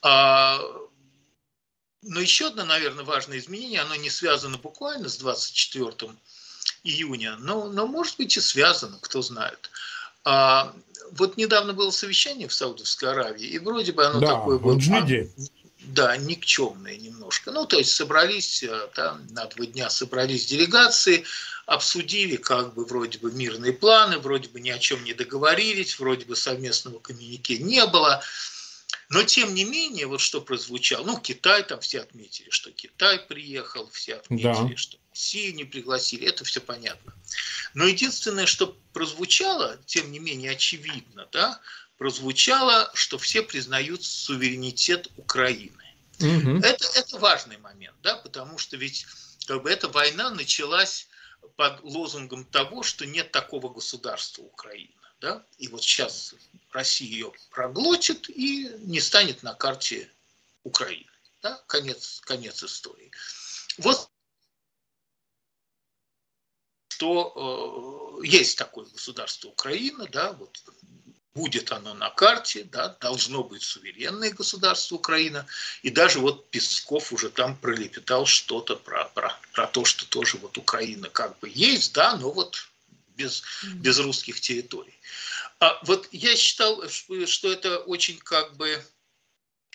Но 0.02 2.20
еще 2.20 2.46
одно, 2.46 2.64
наверное, 2.64 3.04
важное 3.04 3.38
изменение, 3.38 3.80
оно 3.80 3.94
не 3.96 4.10
связано 4.10 4.56
буквально 4.56 5.08
с 5.08 5.18
24 5.18 6.14
июня, 6.82 7.36
но, 7.36 7.64
но 7.64 7.86
может 7.86 8.16
быть 8.16 8.36
и 8.36 8.40
связано, 8.40 8.98
кто 9.00 9.22
знает. 9.22 9.70
А, 10.24 10.74
вот 11.12 11.36
недавно 11.36 11.72
было 11.72 11.90
совещание 11.90 12.48
в 12.48 12.54
Саудовской 12.54 13.10
Аравии, 13.10 13.46
и 13.46 13.58
вроде 13.58 13.92
бы 13.92 14.04
оно 14.04 14.20
да, 14.20 14.34
такое 14.34 14.58
было... 14.58 14.78
А, 14.92 15.06
да, 15.86 16.16
никчемное 16.16 16.96
немножко. 16.96 17.50
Ну, 17.50 17.66
то 17.66 17.76
есть 17.76 17.92
собрались, 17.92 18.62
э, 18.62 18.88
там, 18.94 19.26
на 19.30 19.44
два 19.46 19.66
дня 19.66 19.90
собрались 19.90 20.46
делегации, 20.46 21.24
обсудили 21.66 22.36
как 22.36 22.74
бы 22.74 22.84
вроде 22.84 23.18
бы 23.18 23.30
мирные 23.32 23.72
планы, 23.72 24.18
вроде 24.18 24.48
бы 24.48 24.60
ни 24.60 24.70
о 24.70 24.78
чем 24.78 25.04
не 25.04 25.12
договорились, 25.12 25.98
вроде 25.98 26.24
бы 26.24 26.36
совместного 26.36 26.98
коммюнике 27.00 27.58
не 27.58 27.84
было. 27.86 28.22
Но 29.10 29.22
тем 29.24 29.54
не 29.54 29.64
менее, 29.64 30.06
вот 30.06 30.20
что 30.20 30.40
прозвучало, 30.40 31.04
ну, 31.04 31.18
Китай, 31.18 31.62
там 31.62 31.80
все 31.80 32.00
отметили, 32.00 32.48
что 32.50 32.70
Китай 32.70 33.18
приехал, 33.18 33.88
все 33.90 34.14
отметили, 34.14 34.70
да. 34.70 34.76
что 34.76 34.96
Россию 35.14 35.54
не 35.54 35.62
пригласили, 35.62 36.26
это 36.26 36.42
все 36.42 36.60
понятно. 36.60 37.14
Но 37.72 37.86
единственное, 37.86 38.46
что 38.46 38.76
прозвучало, 38.92 39.78
тем 39.86 40.10
не 40.10 40.18
менее 40.18 40.50
очевидно, 40.50 41.28
да, 41.30 41.60
прозвучало, 41.98 42.90
что 42.94 43.16
все 43.16 43.42
признают 43.42 44.02
суверенитет 44.02 45.06
Украины. 45.16 45.84
Угу. 46.18 46.58
Это, 46.64 46.84
это 46.96 47.18
важный 47.18 47.58
момент, 47.58 47.94
да, 48.02 48.16
потому 48.16 48.58
что 48.58 48.76
ведь 48.76 49.06
как 49.46 49.62
бы 49.62 49.70
эта 49.70 49.88
война 49.88 50.30
началась 50.30 51.06
под 51.54 51.84
лозунгом 51.84 52.44
того, 52.46 52.82
что 52.82 53.06
нет 53.06 53.30
такого 53.30 53.72
государства 53.72 54.42
Украина. 54.42 54.90
Да? 55.20 55.46
И 55.58 55.68
вот 55.68 55.84
сейчас 55.84 56.34
Россия 56.72 57.08
ее 57.08 57.32
проглотит 57.50 58.28
и 58.28 58.68
не 58.80 58.98
станет 58.98 59.44
на 59.44 59.54
карте 59.54 60.10
Украины. 60.64 61.06
Да? 61.40 61.62
Конец, 61.68 62.20
конец 62.24 62.64
истории. 62.64 63.12
Вот 63.78 64.10
что 66.94 68.20
э, 68.22 68.26
есть 68.26 68.56
такое 68.56 68.84
государство 68.86 69.48
Украина, 69.48 70.06
да, 70.06 70.32
вот 70.32 70.62
будет 71.34 71.72
оно 71.72 71.92
на 71.94 72.10
карте, 72.10 72.62
да, 72.62 72.90
должно 73.00 73.42
быть 73.42 73.62
суверенное 73.62 74.30
государство 74.30 74.94
Украина, 74.94 75.44
и 75.82 75.90
даже 75.90 76.20
вот 76.20 76.48
Песков 76.50 77.12
уже 77.12 77.30
там 77.30 77.56
пролепетал 77.56 78.26
что-то 78.26 78.76
про, 78.76 79.06
про, 79.06 79.36
про 79.52 79.66
то, 79.66 79.84
что 79.84 80.06
тоже 80.06 80.36
вот 80.36 80.56
Украина 80.56 81.10
как 81.10 81.36
бы 81.40 81.50
есть, 81.52 81.92
да, 81.94 82.16
но 82.16 82.30
вот 82.30 82.68
без, 83.16 83.42
без 83.74 83.98
русских 83.98 84.40
территорий. 84.40 84.94
А 85.58 85.80
вот 85.82 86.08
я 86.12 86.36
считал, 86.36 86.88
что 86.88 87.50
это 87.52 87.78
очень 87.78 88.18
как 88.18 88.56
бы 88.56 88.84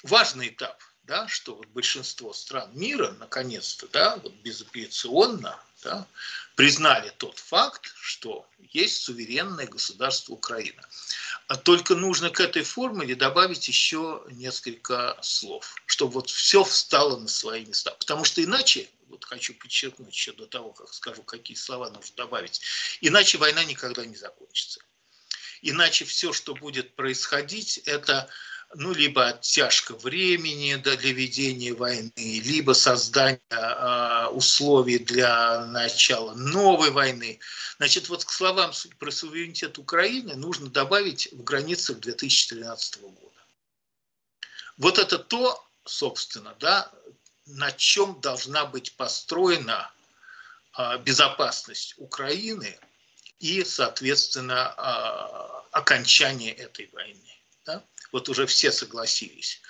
важный 0.03 0.47
этап, 0.47 0.82
да, 1.03 1.28
что 1.28 1.55
вот 1.55 1.67
большинство 1.67 2.32
стран 2.32 2.70
мира 2.74 3.11
наконец-то, 3.20 3.89
да, 3.89 4.15
вот 4.24 4.34
безапелляционно 4.36 5.59
да, 5.84 6.07
признали 6.55 7.13
тот 7.17 7.38
факт, 7.39 7.93
что 7.99 8.45
есть 8.71 9.01
суверенное 9.01 9.67
государство 9.67 10.34
Украина. 10.34 10.82
А 11.47 11.55
только 11.55 11.95
нужно 11.95 12.30
к 12.30 12.39
этой 12.39 12.63
формуле 12.63 13.15
добавить 13.15 13.67
еще 13.67 14.23
несколько 14.32 15.17
слов, 15.21 15.75
чтобы 15.86 16.13
вот 16.13 16.30
все 16.30 16.63
встало 16.63 17.17
на 17.17 17.27
свои 17.27 17.65
места. 17.65 17.91
Потому 17.91 18.25
что 18.25 18.43
иначе, 18.43 18.89
вот 19.07 19.25
хочу 19.25 19.53
подчеркнуть 19.53 20.13
еще 20.13 20.34
до 20.34 20.45
того, 20.45 20.73
как 20.73 20.93
скажу, 20.93 21.23
какие 21.23 21.57
слова 21.57 21.89
нужно 21.89 22.15
добавить, 22.15 22.61
иначе 23.01 23.38
война 23.38 23.63
никогда 23.63 24.05
не 24.05 24.15
закончится. 24.15 24.82
Иначе 25.61 26.05
все, 26.05 26.32
что 26.32 26.53
будет 26.53 26.95
происходить, 26.95 27.80
это 27.80 28.30
ну, 28.76 28.93
либо 28.93 29.28
оттяжка 29.28 29.95
времени 29.95 30.76
для 30.76 31.11
ведения 31.11 31.74
войны, 31.74 32.11
либо 32.15 32.74
создание 32.74 33.39
э, 33.49 34.28
условий 34.28 34.99
для 34.99 35.65
начала 35.65 36.36
новой 36.36 36.91
войны. 36.91 37.39
Значит, 37.78 38.09
вот 38.09 38.26
к 38.26 38.30
словам 38.30 38.72
про 38.99 39.11
суверенитет 39.11 39.80
Украины 39.80 40.36
нужно 40.36 40.70
добавить 40.70 41.30
в 41.32 41.43
границах 41.43 41.99
2013 41.99 43.01
года. 43.01 43.17
Вот 44.78 44.99
это 44.99 45.17
то, 45.17 45.65
собственно, 45.86 46.55
да, 46.59 46.91
на 47.47 47.72
чем 47.72 48.22
должна 48.22 48.65
быть 48.65 48.93
построена 48.93 49.91
э, 50.78 50.99
безопасность 50.99 51.95
Украины 51.97 52.78
и, 53.39 53.63
соответственно, 53.63 54.76
э, 54.78 55.70
окончание 55.72 56.53
этой 56.53 56.88
войны. 56.93 57.38
Да? 57.70 57.84
вот 58.11 58.30
уже 58.30 58.45
все 58.45 58.72
согласились, 58.72 59.61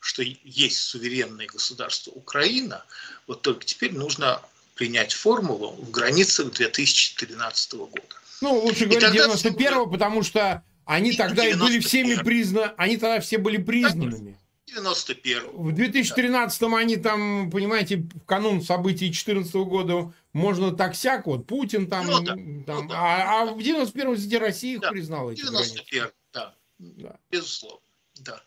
что 0.00 0.22
есть 0.22 0.78
суверенное 0.78 1.46
государство 1.46 2.10
Украина, 2.12 2.84
вот 3.26 3.42
только 3.42 3.64
теперь 3.64 3.92
нужно 3.92 4.40
принять 4.74 5.12
формулу 5.12 5.72
в 5.72 5.90
границах 5.90 6.52
2013 6.52 7.74
года. 7.74 8.02
Ну, 8.40 8.60
лучше 8.60 8.86
говорить 8.86 9.20
91-го, 9.20 9.88
потому 9.88 10.22
что 10.22 10.62
они 10.84 11.12
тогда 11.12 11.46
и 11.46 11.54
были 11.54 11.80
всеми 11.80 12.14
признаны, 12.14 12.72
они 12.76 12.96
тогда 12.96 13.20
все 13.20 13.38
были 13.38 13.56
признанными. 13.56 14.38
91 14.66 15.44
В 15.54 15.70
2013-м 15.70 16.70
да. 16.70 16.76
они 16.76 16.96
там, 16.98 17.50
понимаете, 17.50 17.96
в 17.96 18.26
канун 18.26 18.62
событий 18.62 19.06
2014 19.06 19.54
года 19.54 20.12
можно 20.34 20.72
так 20.72 20.94
сяк, 20.94 21.26
вот 21.26 21.46
Путин 21.46 21.88
там, 21.88 22.06
ну, 22.06 22.20
да. 22.20 22.34
там 22.34 22.82
ну, 22.82 22.88
да. 22.88 22.94
А, 22.94 23.42
а 23.42 23.46
в 23.46 23.58
91-м 23.58 24.40
Россия 24.40 24.74
их 24.74 24.80
да. 24.80 24.90
признала. 24.90 25.34
91 25.34 26.10
да. 26.34 26.54
Да, 26.78 27.16
безусловно. 27.30 27.80
Да. 28.16 28.42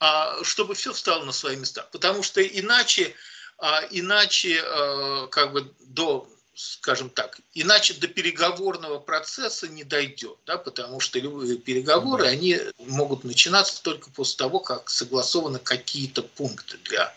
А, 0.00 0.42
чтобы 0.44 0.74
все 0.74 0.92
встало 0.92 1.24
на 1.24 1.32
свои 1.32 1.56
места. 1.56 1.88
Потому 1.92 2.22
что 2.22 2.42
иначе, 2.42 3.14
а, 3.58 3.82
иначе 3.90 4.62
а, 4.62 5.26
как 5.28 5.52
бы 5.52 5.72
до 5.80 6.28
скажем 6.56 7.10
так, 7.10 7.40
иначе 7.52 7.94
до 7.94 8.06
переговорного 8.06 9.00
процесса 9.00 9.66
не 9.66 9.82
дойдет, 9.82 10.38
да, 10.46 10.56
потому 10.56 11.00
что 11.00 11.18
любые 11.18 11.58
переговоры, 11.58 12.26
они 12.26 12.60
могут 12.78 13.24
начинаться 13.24 13.82
только 13.82 14.10
после 14.10 14.36
того, 14.36 14.60
как 14.60 14.88
согласованы 14.88 15.58
какие-то 15.58 16.22
пункты 16.22 16.78
для, 16.84 17.12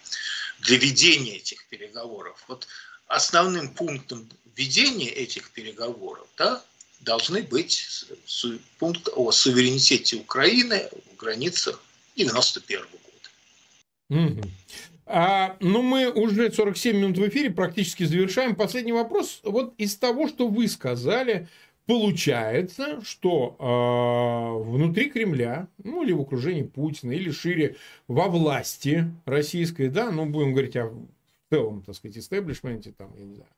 для 0.60 0.78
ведения 0.78 1.38
этих 1.38 1.68
переговоров. 1.68 2.44
Вот 2.48 2.68
основным 3.06 3.74
пунктом 3.74 4.28
ведения 4.56 5.10
этих 5.10 5.52
переговоров 5.52 6.28
да, 6.36 6.64
должны 7.02 7.42
быть 7.42 8.06
пункт 8.80 9.10
о 9.16 9.32
суверенитете 9.32 10.18
Украины 10.18 10.90
в 11.14 11.18
границах 11.18 11.84
91 12.16 12.80
года. 12.82 14.22
Угу. 14.24 14.42
А, 15.06 15.56
ну, 15.62 15.82
мы 15.82 16.12
уже 16.12 16.52
47 16.52 16.98
минут 16.98 17.18
в 17.18 17.28
эфире, 17.30 17.50
практически 17.50 18.04
завершаем. 18.04 18.56
Последний 18.56 18.92
вопрос. 18.92 19.40
Вот 19.44 19.74
из 19.78 19.96
того, 19.96 20.28
что 20.28 20.50
вы 20.50 20.68
сказали, 20.68 21.48
получается, 21.86 23.02
что 23.04 23.56
э, 23.58 24.70
внутри 24.70 25.10
Кремля, 25.10 25.70
ну, 25.82 26.04
или 26.04 26.12
в 26.12 26.22
окружении 26.22 26.64
Путина, 26.64 27.14
или 27.14 27.32
шире 27.32 27.78
во 28.10 28.28
власти 28.28 29.10
российской, 29.26 29.88
да, 29.88 30.12
ну, 30.12 30.26
будем 30.26 30.52
говорить 30.52 30.76
о 30.76 30.92
в 31.50 31.56
целом, 31.56 31.82
так 31.82 31.96
сказать, 31.96 32.18
истеблишменте, 32.18 32.92
там, 32.92 33.10
я 33.18 33.24
не 33.24 33.36
знаю, 33.36 33.50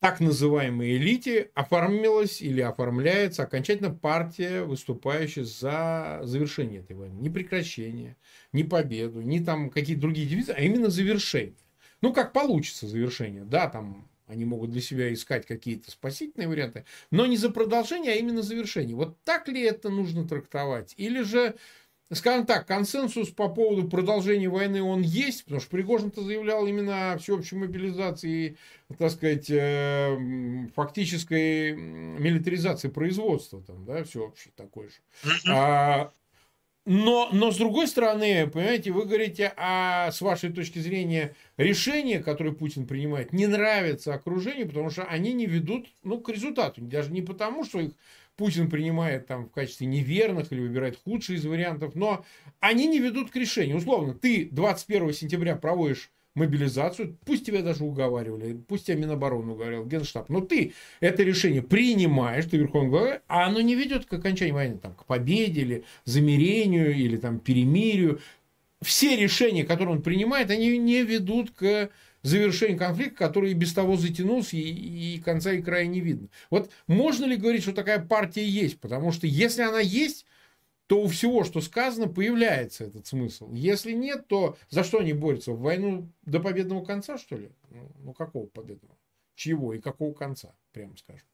так 0.00 0.20
называемой 0.20 0.96
элите 0.96 1.50
оформилась 1.54 2.40
или 2.40 2.60
оформляется 2.60 3.42
окончательно 3.42 3.90
партия, 3.90 4.62
выступающая 4.62 5.44
за 5.44 6.20
завершение 6.22 6.80
этой 6.80 6.94
войны. 6.96 7.18
Не 7.20 7.30
прекращение, 7.30 8.16
не 8.52 8.62
победу, 8.62 9.20
не 9.20 9.40
там 9.40 9.70
какие-то 9.70 10.02
другие 10.02 10.28
девизы, 10.28 10.52
а 10.52 10.60
именно 10.60 10.88
завершение. 10.88 11.56
Ну, 12.00 12.12
как 12.12 12.32
получится 12.32 12.86
завершение. 12.86 13.44
Да, 13.44 13.68
там 13.68 14.08
они 14.28 14.44
могут 14.44 14.70
для 14.70 14.80
себя 14.80 15.12
искать 15.12 15.46
какие-то 15.46 15.90
спасительные 15.90 16.48
варианты, 16.48 16.84
но 17.10 17.26
не 17.26 17.36
за 17.36 17.50
продолжение, 17.50 18.12
а 18.12 18.16
именно 18.16 18.42
завершение. 18.42 18.94
Вот 18.94 19.20
так 19.24 19.48
ли 19.48 19.62
это 19.62 19.88
нужно 19.88 20.28
трактовать? 20.28 20.94
Или 20.96 21.22
же 21.22 21.56
скажем 22.12 22.46
так, 22.46 22.66
консенсус 22.66 23.28
по 23.28 23.48
поводу 23.48 23.88
продолжения 23.88 24.48
войны 24.48 24.82
он 24.82 25.02
есть, 25.02 25.44
потому 25.44 25.60
что 25.60 25.70
Пригожин-то 25.70 26.22
заявлял 26.22 26.66
именно 26.66 27.12
о 27.12 27.18
всеобщей 27.18 27.56
мобилизации, 27.56 28.56
так 28.98 29.10
сказать, 29.10 29.50
э, 29.50 30.16
фактической 30.74 31.72
милитаризации 31.74 32.88
производства, 32.88 33.62
там, 33.62 33.84
да, 33.84 34.04
всеобщий 34.04 34.50
такой 34.56 34.88
же. 34.88 34.94
А, 35.50 36.12
но, 36.90 37.28
но 37.32 37.52
с 37.52 37.58
другой 37.58 37.86
стороны, 37.86 38.46
понимаете, 38.46 38.92
вы 38.92 39.04
говорите, 39.04 39.52
а 39.58 40.10
с 40.10 40.22
вашей 40.22 40.50
точки 40.50 40.78
зрения 40.78 41.34
решения, 41.58 42.20
которые 42.20 42.54
Путин 42.54 42.86
принимает, 42.86 43.34
не 43.34 43.46
нравятся 43.46 44.14
окружению, 44.14 44.68
потому 44.68 44.88
что 44.88 45.04
они 45.04 45.34
не 45.34 45.44
ведут 45.44 45.86
ну, 46.02 46.18
к 46.18 46.30
результату. 46.30 46.80
Даже 46.80 47.12
не 47.12 47.20
потому, 47.20 47.66
что 47.66 47.80
их 47.80 47.92
Путин 48.38 48.70
принимает 48.70 49.26
там 49.26 49.46
в 49.46 49.50
качестве 49.50 49.88
неверных 49.88 50.52
или 50.52 50.60
выбирает 50.60 50.96
худший 51.04 51.36
из 51.36 51.44
вариантов, 51.44 51.96
но 51.96 52.24
они 52.60 52.86
не 52.86 53.00
ведут 53.00 53.32
к 53.32 53.36
решению. 53.36 53.76
Условно, 53.76 54.14
ты 54.14 54.48
21 54.52 55.12
сентября 55.12 55.56
проводишь 55.56 56.10
мобилизацию, 56.36 57.18
пусть 57.26 57.44
тебя 57.44 57.62
даже 57.62 57.82
уговаривали, 57.82 58.56
пусть 58.68 58.86
тебя 58.86 58.96
Минобороны 58.96 59.54
уговаривал, 59.54 59.86
Генштаб, 59.86 60.28
но 60.28 60.40
ты 60.40 60.72
это 61.00 61.24
решение 61.24 61.62
принимаешь, 61.62 62.44
ты 62.44 62.58
верховный 62.58 62.90
глава, 62.90 63.20
а 63.26 63.46
оно 63.46 63.60
не 63.60 63.74
ведет 63.74 64.06
к 64.06 64.12
окончанию 64.12 64.54
войны, 64.54 64.78
там, 64.78 64.94
к 64.94 65.04
победе 65.04 65.62
или 65.62 65.84
замирению, 66.04 66.94
или 66.94 67.16
там 67.16 67.40
перемирию. 67.40 68.20
Все 68.80 69.16
решения, 69.16 69.64
которые 69.64 69.96
он 69.96 70.02
принимает, 70.02 70.52
они 70.52 70.78
не 70.78 71.02
ведут 71.02 71.50
к 71.50 71.90
завершению 72.22 72.78
конфликта, 72.78 73.16
который 73.16 73.52
и 73.52 73.54
без 73.54 73.72
того 73.72 73.96
затянулся, 73.96 74.56
и, 74.56 74.60
и 74.60 75.20
конца 75.20 75.52
и 75.52 75.62
края 75.62 75.86
не 75.86 76.00
видно. 76.00 76.28
Вот 76.50 76.70
можно 76.86 77.24
ли 77.24 77.36
говорить, 77.36 77.62
что 77.62 77.72
такая 77.72 78.04
партия 78.04 78.46
есть? 78.46 78.80
Потому 78.80 79.12
что 79.12 79.26
если 79.26 79.62
она 79.62 79.80
есть, 79.80 80.26
то 80.88 81.02
у 81.02 81.06
всего, 81.06 81.44
что 81.44 81.60
сказано, 81.60 82.08
появляется 82.08 82.84
этот 82.84 83.06
смысл. 83.06 83.52
Если 83.52 83.92
нет, 83.92 84.26
то 84.26 84.56
за 84.70 84.84
что 84.84 84.98
они 85.00 85.12
борются? 85.12 85.52
В 85.52 85.60
войну 85.60 86.08
до 86.22 86.40
победного 86.40 86.84
конца, 86.84 87.18
что 87.18 87.36
ли? 87.36 87.50
Ну, 87.70 87.90
ну 87.98 88.12
какого 88.14 88.46
победного? 88.46 88.96
Чьего 89.34 89.74
и 89.74 89.80
какого 89.80 90.14
конца, 90.14 90.54
прямо 90.72 90.96
скажем. 90.96 91.26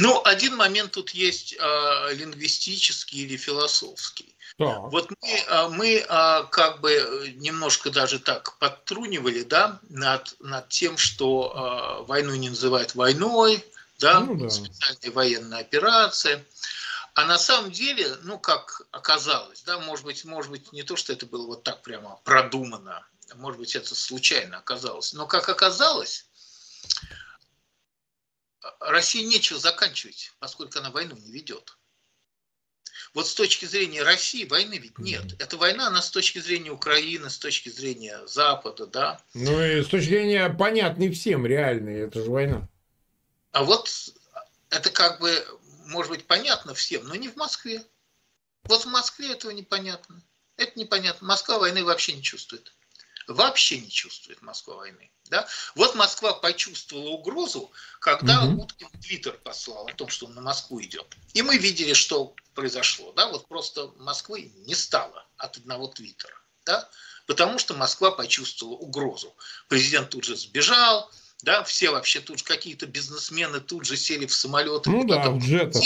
Ну, 0.00 0.22
один 0.24 0.54
момент 0.54 0.92
тут 0.92 1.10
есть 1.10 1.56
э, 1.58 2.14
лингвистический 2.14 3.24
или 3.24 3.36
философский. 3.36 4.36
Да. 4.56 4.78
Вот 4.78 5.10
мы, 5.10 5.28
э, 5.28 5.68
мы 5.70 5.94
э, 5.96 6.44
как 6.52 6.80
бы 6.80 7.34
немножко 7.36 7.90
даже 7.90 8.20
так 8.20 8.56
подтрунивали, 8.58 9.42
да, 9.42 9.80
над, 9.88 10.36
над 10.38 10.68
тем, 10.68 10.98
что 10.98 12.00
э, 12.02 12.06
войну 12.06 12.36
не 12.36 12.48
называют 12.48 12.94
войной, 12.94 13.64
да, 13.98 14.20
ну, 14.20 14.36
да. 14.36 14.50
специальная 14.50 15.10
военная 15.10 15.60
операция. 15.60 16.44
А 17.14 17.24
на 17.24 17.36
самом 17.36 17.72
деле, 17.72 18.18
ну, 18.22 18.38
как 18.38 18.82
оказалось, 18.92 19.62
да, 19.62 19.80
может 19.80 20.04
быть, 20.04 20.24
может 20.24 20.52
быть, 20.52 20.72
не 20.72 20.84
то, 20.84 20.94
что 20.94 21.12
это 21.12 21.26
было 21.26 21.44
вот 21.44 21.64
так 21.64 21.82
прямо 21.82 22.20
продумано, 22.22 23.04
может 23.34 23.58
быть, 23.58 23.74
это 23.74 23.96
случайно 23.96 24.58
оказалось, 24.58 25.12
но 25.12 25.26
как 25.26 25.48
оказалось, 25.48 26.26
России 28.80 29.24
нечего 29.24 29.58
заканчивать, 29.58 30.32
поскольку 30.38 30.78
она 30.78 30.90
войну 30.90 31.16
не 31.16 31.32
ведет. 31.32 31.76
Вот 33.14 33.26
с 33.26 33.34
точки 33.34 33.64
зрения 33.64 34.02
России 34.02 34.44
войны 34.44 34.78
ведь 34.78 34.98
нет. 34.98 35.40
Эта 35.40 35.56
война, 35.56 35.86
она 35.86 36.02
с 36.02 36.10
точки 36.10 36.38
зрения 36.40 36.70
Украины, 36.70 37.30
с 37.30 37.38
точки 37.38 37.68
зрения 37.68 38.26
Запада, 38.26 38.86
да. 38.86 39.22
Ну 39.34 39.62
и 39.64 39.82
с 39.82 39.86
точки 39.86 40.10
зрения 40.10 40.48
понятной 40.50 41.10
всем 41.10 41.46
реальной, 41.46 42.00
это 42.00 42.22
же 42.22 42.30
война. 42.30 42.68
А 43.52 43.64
вот 43.64 43.90
это 44.70 44.90
как 44.90 45.20
бы, 45.20 45.46
может 45.86 46.10
быть, 46.10 46.26
понятно 46.26 46.74
всем, 46.74 47.06
но 47.06 47.14
не 47.14 47.28
в 47.28 47.36
Москве. 47.36 47.82
Вот 48.64 48.84
в 48.84 48.88
Москве 48.88 49.32
этого 49.32 49.52
непонятно. 49.52 50.22
Это 50.56 50.78
непонятно. 50.78 51.26
Москва 51.26 51.58
войны 51.58 51.84
вообще 51.84 52.12
не 52.12 52.22
чувствует. 52.22 52.74
Вообще 53.28 53.78
не 53.78 53.90
чувствует 53.90 54.40
Москва 54.40 54.76
войны. 54.76 55.10
Да? 55.28 55.46
Вот 55.74 55.94
Москва 55.94 56.32
почувствовала 56.32 57.10
угрозу, 57.10 57.70
когда 58.00 58.42
угу. 58.44 58.62
Уткин 58.62 58.88
Твиттер 59.02 59.34
послал 59.44 59.86
о 59.86 59.92
том, 59.92 60.08
что 60.08 60.26
он 60.26 60.34
на 60.34 60.40
Москву 60.40 60.80
идет. 60.80 61.06
И 61.34 61.42
мы 61.42 61.58
видели, 61.58 61.92
что 61.92 62.34
произошло. 62.54 63.12
Да? 63.12 63.28
Вот 63.28 63.46
просто 63.46 63.92
Москвы 63.98 64.50
не 64.66 64.74
стало 64.74 65.26
от 65.36 65.58
одного 65.58 65.88
Твиттера. 65.88 66.40
Да? 66.64 66.88
Потому 67.26 67.58
что 67.58 67.74
Москва 67.74 68.10
почувствовала 68.10 68.76
угрозу. 68.76 69.36
Президент 69.68 70.08
тут 70.08 70.24
же 70.24 70.34
сбежал, 70.34 71.10
да, 71.42 71.62
все 71.62 71.90
вообще 71.90 72.20
тут 72.20 72.42
какие-то 72.42 72.86
бизнесмены 72.86 73.60
тут 73.60 73.84
же 73.84 73.96
сели 73.96 74.26
в 74.26 74.34
самолеты, 74.34 74.90
ну 74.90 75.04
да, 75.04 75.30
в 75.30 75.38
джетах. 75.38 75.80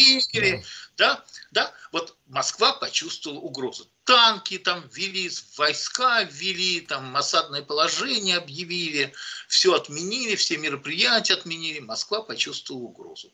да. 0.97 1.17
да, 1.17 1.25
да, 1.51 1.73
вот 1.91 2.17
Москва 2.27 2.73
почувствовала 2.73 3.39
угрозу. 3.41 3.91
Танки 4.05 4.59
там 4.59 4.89
ввели, 4.89 5.31
войска 5.57 6.25
ввели, 6.25 6.81
там 6.81 7.17
осадное 7.17 7.63
положение 7.63 8.37
объявили, 8.37 9.13
все 9.47 9.75
отменили, 9.75 10.35
все 10.35 10.57
мероприятия 10.57 11.35
отменили, 11.35 11.79
Москва 11.79 12.23
почувствовала 12.23 12.85
угрозу. 12.85 13.33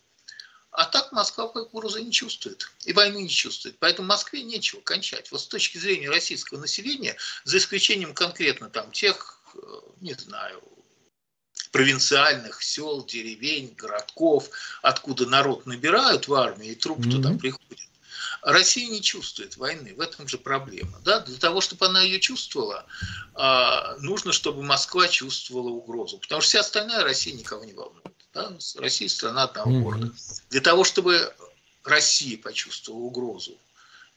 А 0.70 0.84
так 0.84 1.10
Москва 1.12 1.46
угрозы 1.46 2.02
не 2.02 2.12
чувствует. 2.12 2.70
И 2.84 2.92
войны 2.92 3.22
не 3.22 3.30
чувствует. 3.30 3.78
Поэтому 3.78 4.08
Москве 4.08 4.42
нечего 4.42 4.80
кончать. 4.80 5.32
Вот 5.32 5.40
с 5.40 5.46
точки 5.46 5.78
зрения 5.78 6.10
российского 6.10 6.60
населения, 6.60 7.16
за 7.44 7.56
исключением 7.56 8.12
конкретно 8.12 8.68
там 8.68 8.92
тех, 8.92 9.40
э, 9.54 9.58
не 10.00 10.12
знаю, 10.12 10.62
провинциальных 11.72 12.62
сел, 12.62 13.04
деревень, 13.04 13.74
городков, 13.74 14.50
откуда 14.82 15.26
народ 15.26 15.66
набирают 15.66 16.28
в 16.28 16.34
армии, 16.34 16.68
и 16.68 16.74
труп 16.74 17.00
mm-hmm. 17.00 17.10
туда 17.10 17.32
приходит. 17.34 17.88
Россия 18.50 18.88
не 18.88 19.02
чувствует 19.02 19.58
войны, 19.58 19.94
в 19.94 20.00
этом 20.00 20.26
же 20.26 20.38
проблема. 20.38 20.98
Да? 21.04 21.20
Для 21.20 21.36
того, 21.36 21.60
чтобы 21.60 21.84
она 21.84 22.00
ее 22.00 22.18
чувствовала, 22.18 22.86
а, 23.34 23.96
нужно, 23.98 24.32
чтобы 24.32 24.62
Москва 24.62 25.06
чувствовала 25.06 25.68
угрозу, 25.68 26.16
потому 26.18 26.40
что 26.40 26.48
вся 26.48 26.60
остальная 26.60 27.04
Россия 27.04 27.34
никого 27.34 27.64
не 27.66 27.74
волнует. 27.74 28.06
Да? 28.32 28.56
Россия 28.76 29.08
страна 29.08 29.42
одного 29.42 29.70
mm-hmm. 29.70 29.82
города. 29.82 30.12
Для 30.48 30.60
того, 30.62 30.84
чтобы 30.84 31.34
Россия 31.84 32.38
почувствовала 32.38 33.02
угрозу 33.02 33.54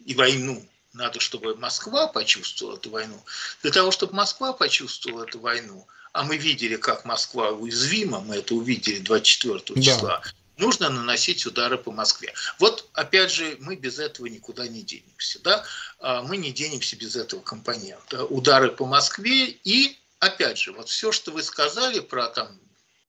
и 0.06 0.16
войну, 0.16 0.66
надо, 0.94 1.20
чтобы 1.20 1.58
Москва 1.58 2.08
почувствовала 2.08 2.78
эту 2.78 2.90
войну. 2.90 3.22
Для 3.64 3.72
того, 3.72 3.92
чтобы 3.92 4.14
Москва 4.16 4.54
почувствовала 4.54 5.24
эту 5.24 5.40
войну– 5.40 5.86
а 6.14 6.24
мы 6.24 6.38
видели, 6.38 6.76
как 6.76 7.06
Москва 7.06 7.52
уязвима, 7.52 8.20
мы 8.20 8.36
это 8.36 8.54
увидели 8.54 9.00
24 9.00 9.82
числа, 9.82 10.22
да. 10.24 10.32
Нужно 10.62 10.90
наносить 10.90 11.46
удары 11.46 11.78
по 11.78 11.92
Москве. 11.92 12.34
Вот, 12.60 12.88
опять 12.94 13.32
же, 13.32 13.58
мы 13.60 13.76
без 13.76 14.00
этого 14.00 14.28
никуда 14.28 14.68
не 14.68 14.84
денемся. 14.84 15.40
Да? 15.40 15.66
А 16.00 16.22
мы 16.22 16.38
не 16.38 16.52
денемся 16.52 16.96
без 16.96 17.16
этого 17.16 17.42
компонента. 17.42 18.24
Удары 18.26 18.72
по 18.72 18.86
Москве 18.86 19.48
и, 19.64 19.98
опять 20.20 20.60
же, 20.60 20.72
вот 20.72 20.88
все, 20.88 21.12
что 21.12 21.32
вы 21.32 21.44
сказали 21.44 22.00
про 22.00 22.28
там, 22.28 22.48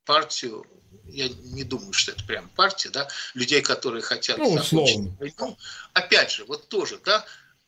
партию 0.05 0.66
я 1.07 1.28
не 1.28 1.64
думаю, 1.64 1.92
что 1.92 2.12
это 2.12 2.24
прям 2.24 2.48
партия, 2.50 2.90
да, 2.90 3.09
людей, 3.34 3.61
которые 3.61 4.03
хотят 4.03 4.38
ну, 4.38 4.59
закончить 4.59 5.11
войну. 5.18 5.59
Опять 5.92 6.30
же, 6.30 6.44
вот 6.44 6.68
тоже, 6.68 6.98
да, 7.05 7.24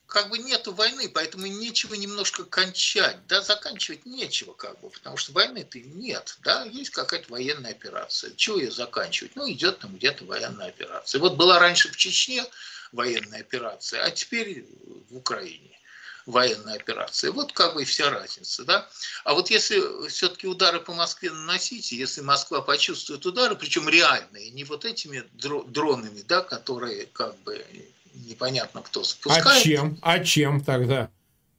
как 0.06 0.28
бы 0.28 0.38
нету 0.38 0.72
войны, 0.72 1.08
поэтому 1.08 1.46
нечего 1.46 1.94
немножко 1.94 2.44
кончать, 2.44 3.26
да, 3.26 3.40
заканчивать 3.40 4.06
нечего, 4.06 4.52
как 4.52 4.78
бы, 4.80 4.90
потому 4.90 5.16
что 5.16 5.32
войны-то 5.32 5.80
нет, 5.80 6.36
да, 6.42 6.64
есть 6.64 6.90
какая-то 6.90 7.30
военная 7.32 7.72
операция. 7.72 8.32
Чего 8.36 8.58
ее 8.58 8.70
заканчивать? 8.70 9.34
Ну, 9.34 9.50
идет 9.50 9.80
там 9.80 9.96
где-то 9.96 10.24
военная 10.24 10.68
операция. 10.68 11.20
Вот 11.20 11.36
была 11.36 11.58
раньше 11.58 11.90
в 11.90 11.96
Чечне 11.96 12.44
военная 12.92 13.40
операция, 13.40 14.04
а 14.04 14.10
теперь 14.10 14.66
в 15.10 15.16
Украине 15.16 15.70
военная 16.26 16.76
операция. 16.76 17.32
Вот 17.32 17.52
как 17.52 17.74
бы 17.74 17.82
и 17.82 17.84
вся 17.84 18.10
разница, 18.10 18.64
да. 18.64 18.88
А 19.24 19.34
вот 19.34 19.50
если 19.50 20.08
все-таки 20.08 20.46
удары 20.46 20.80
по 20.80 20.94
Москве 20.94 21.30
наносите, 21.30 21.96
если 21.96 22.20
Москва 22.20 22.62
почувствует 22.62 23.26
удары, 23.26 23.56
причем 23.56 23.88
реальные, 23.88 24.50
не 24.50 24.64
вот 24.64 24.84
этими 24.84 25.24
дронами, 25.34 26.22
да, 26.22 26.40
которые 26.40 27.06
как 27.06 27.36
бы 27.40 27.64
непонятно 28.14 28.82
кто 28.82 29.00
а 29.00 29.04
запускает. 29.04 29.46
А 29.46 29.60
чем? 29.60 29.98
А 30.02 30.18
чем 30.20 30.62
тогда? 30.62 31.10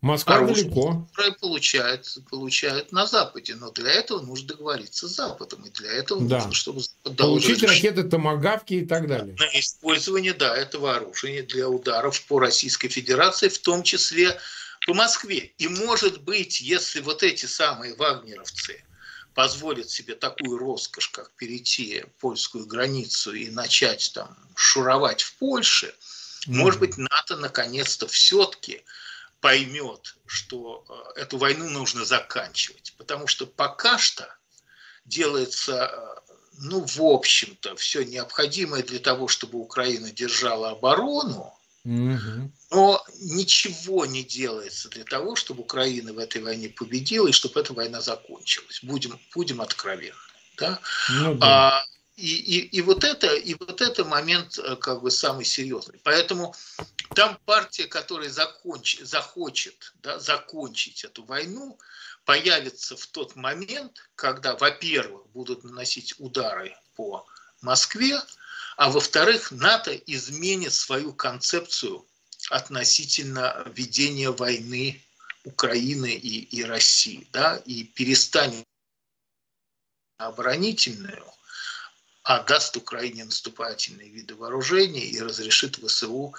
Москва 0.05 0.35
Оружие, 0.35 0.65
далеко. 0.65 1.07
Получают, 1.41 2.17
получают 2.29 2.91
на 2.91 3.07
Западе, 3.07 3.55
но 3.55 3.71
для 3.71 3.91
этого 3.91 4.21
нужно 4.21 4.49
договориться 4.49 5.07
с 5.07 5.15
Западом, 5.15 5.63
и 5.65 5.71
для 5.71 5.91
этого 5.93 6.21
да. 6.21 6.37
нужно, 6.37 6.53
чтобы 6.53 6.81
Запад 6.81 7.17
Получить 7.17 7.63
ракеты, 7.63 8.03
томагавки 8.03 8.75
и 8.75 8.85
так 8.85 9.07
далее. 9.07 9.35
На 9.39 9.59
использование, 9.59 10.33
да, 10.33 10.55
этого 10.55 10.95
оружия 10.95 11.41
для 11.41 11.67
ударов 11.67 12.23
по 12.27 12.39
Российской 12.39 12.87
Федерации, 12.87 13.47
в 13.47 13.57
том 13.57 13.81
числе 13.81 14.37
по 14.85 14.93
Москве. 14.93 15.53
И 15.57 15.67
может 15.67 16.21
быть, 16.21 16.61
если 16.61 17.01
вот 17.01 17.23
эти 17.23 17.47
самые 17.47 17.95
вагнеровцы 17.95 18.83
позволят 19.33 19.89
себе 19.89 20.13
такую 20.13 20.59
роскошь, 20.59 21.09
как 21.09 21.31
перейти 21.31 22.05
польскую 22.19 22.67
границу 22.67 23.33
и 23.33 23.49
начать 23.49 24.11
там 24.13 24.37
шуровать 24.53 25.23
в 25.23 25.35
Польше– 25.37 25.95
может 26.45 26.79
быть, 26.79 26.97
НАТО 26.97 27.37
наконец-то 27.37 28.07
все-таки 28.07 28.83
поймет, 29.41 30.15
что 30.25 30.85
э, 31.15 31.21
эту 31.21 31.37
войну 31.37 31.69
нужно 31.69 32.05
заканчивать. 32.05 32.93
Потому 32.97 33.27
что 33.27 33.45
пока 33.45 33.97
что 33.97 34.27
делается, 35.05 35.91
э, 35.93 36.33
ну, 36.59 36.85
в 36.85 37.01
общем-то, 37.01 37.75
все 37.75 38.03
необходимое 38.03 38.83
для 38.83 38.99
того, 38.99 39.27
чтобы 39.27 39.59
Украина 39.59 40.11
держала 40.11 40.71
оборону, 40.71 41.53
но 42.71 43.05
ничего 43.19 44.07
не 44.07 44.23
делается 44.23 44.89
для 44.89 45.03
того, 45.03 45.35
чтобы 45.35 45.61
Украина 45.61 46.13
в 46.13 46.17
этой 46.17 46.41
войне 46.41 46.67
победила 46.67 47.27
и 47.27 47.31
чтобы 47.31 47.59
эта 47.59 47.73
война 47.73 48.01
закончилась. 48.01 48.79
Будем, 48.81 49.19
будем 49.35 49.61
откровенны. 49.61 50.15
Да? 50.57 50.79
Ну, 51.09 51.35
да. 51.35 51.81
А, 51.81 51.85
и, 52.15 52.35
и, 52.35 52.59
и, 52.77 52.81
вот 52.81 53.03
это, 53.03 53.35
и 53.35 53.55
вот 53.55 53.81
это 53.81 54.05
момент 54.05 54.57
э, 54.57 54.75
как 54.77 55.01
бы 55.01 55.11
самый 55.11 55.43
серьезный. 55.43 55.99
Поэтому 56.03 56.55
там 57.13 57.37
партия, 57.45 57.87
которая 57.87 58.29
законч, 58.29 58.99
захочет 59.01 59.93
да, 60.01 60.17
закончить 60.19 61.03
эту 61.03 61.25
войну, 61.25 61.77
появится 62.23 62.95
в 62.95 63.05
тот 63.07 63.35
момент, 63.35 64.09
когда, 64.15 64.55
во-первых, 64.55 65.27
будут 65.31 65.63
наносить 65.63 66.15
удары 66.17 66.75
по 66.95 67.27
Москве, 67.61 68.21
а 68.77 68.89
во-вторых, 68.89 69.51
НАТО 69.51 69.95
изменит 69.95 70.73
свою 70.73 71.13
концепцию 71.13 72.05
относительно 72.49 73.63
ведения 73.75 74.31
войны 74.31 75.01
Украины 75.43 76.13
и, 76.13 76.39
и 76.43 76.63
России, 76.63 77.27
да, 77.31 77.57
и 77.65 77.83
перестанет 77.83 78.65
оборонительную 80.17 81.34
а 82.25 82.39
даст 82.41 82.75
Украине 82.75 83.23
наступательные 83.23 84.09
виды 84.09 84.33
вооружений 84.33 85.05
и 85.05 85.21
разрешит 85.21 85.77
ВСУ 85.77 86.33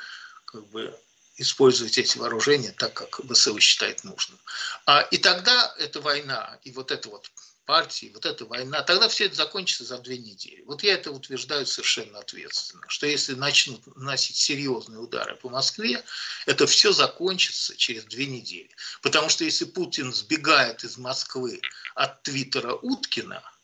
как 0.45 0.67
бы 0.67 0.93
использовать 1.37 1.97
эти 1.97 2.19
вооружения 2.19 2.73
так, 2.73 2.93
как 2.93 3.21
ВСУ 3.31 3.59
считает 3.61 4.03
нужным. 4.03 4.39
А, 4.85 5.03
и 5.03 5.17
тогда 5.17 5.75
эта 5.79 6.01
война, 6.01 6.59
и 6.65 6.73
вот 6.73 6.91
эта 6.91 7.09
вот 7.09 7.31
партия, 7.67 8.11
вот 8.13 8.27
эта 8.27 8.45
война, 8.47 8.83
тогда 8.83 9.09
все 9.09 9.27
это 9.27 9.37
закончится 9.37 9.85
за 9.85 9.99
две 9.99 10.19
недели. 10.19 10.63
Вот 10.63 10.83
я 10.83 10.95
это 10.95 11.13
утверждаю 11.13 11.67
совершенно 11.67 12.19
ответственно, 12.19 12.85
что 12.89 13.07
если 13.07 13.35
начнут 13.35 13.87
наносить 13.97 14.37
серьезные 14.37 14.99
удары 14.99 15.37
по 15.37 15.49
Москве, 15.51 16.03
это 16.47 16.67
все 16.67 16.93
закончится 16.93 17.77
через 17.77 18.05
две 18.07 18.27
недели. 18.27 18.71
Потому 19.03 19.29
что 19.29 19.45
если 19.45 19.65
Путин 19.65 20.13
сбегает 20.13 20.83
из 20.83 20.97
Москвы 20.97 21.61
от 21.95 22.25
твиттера 22.25 22.75
Уткина– 22.75 23.41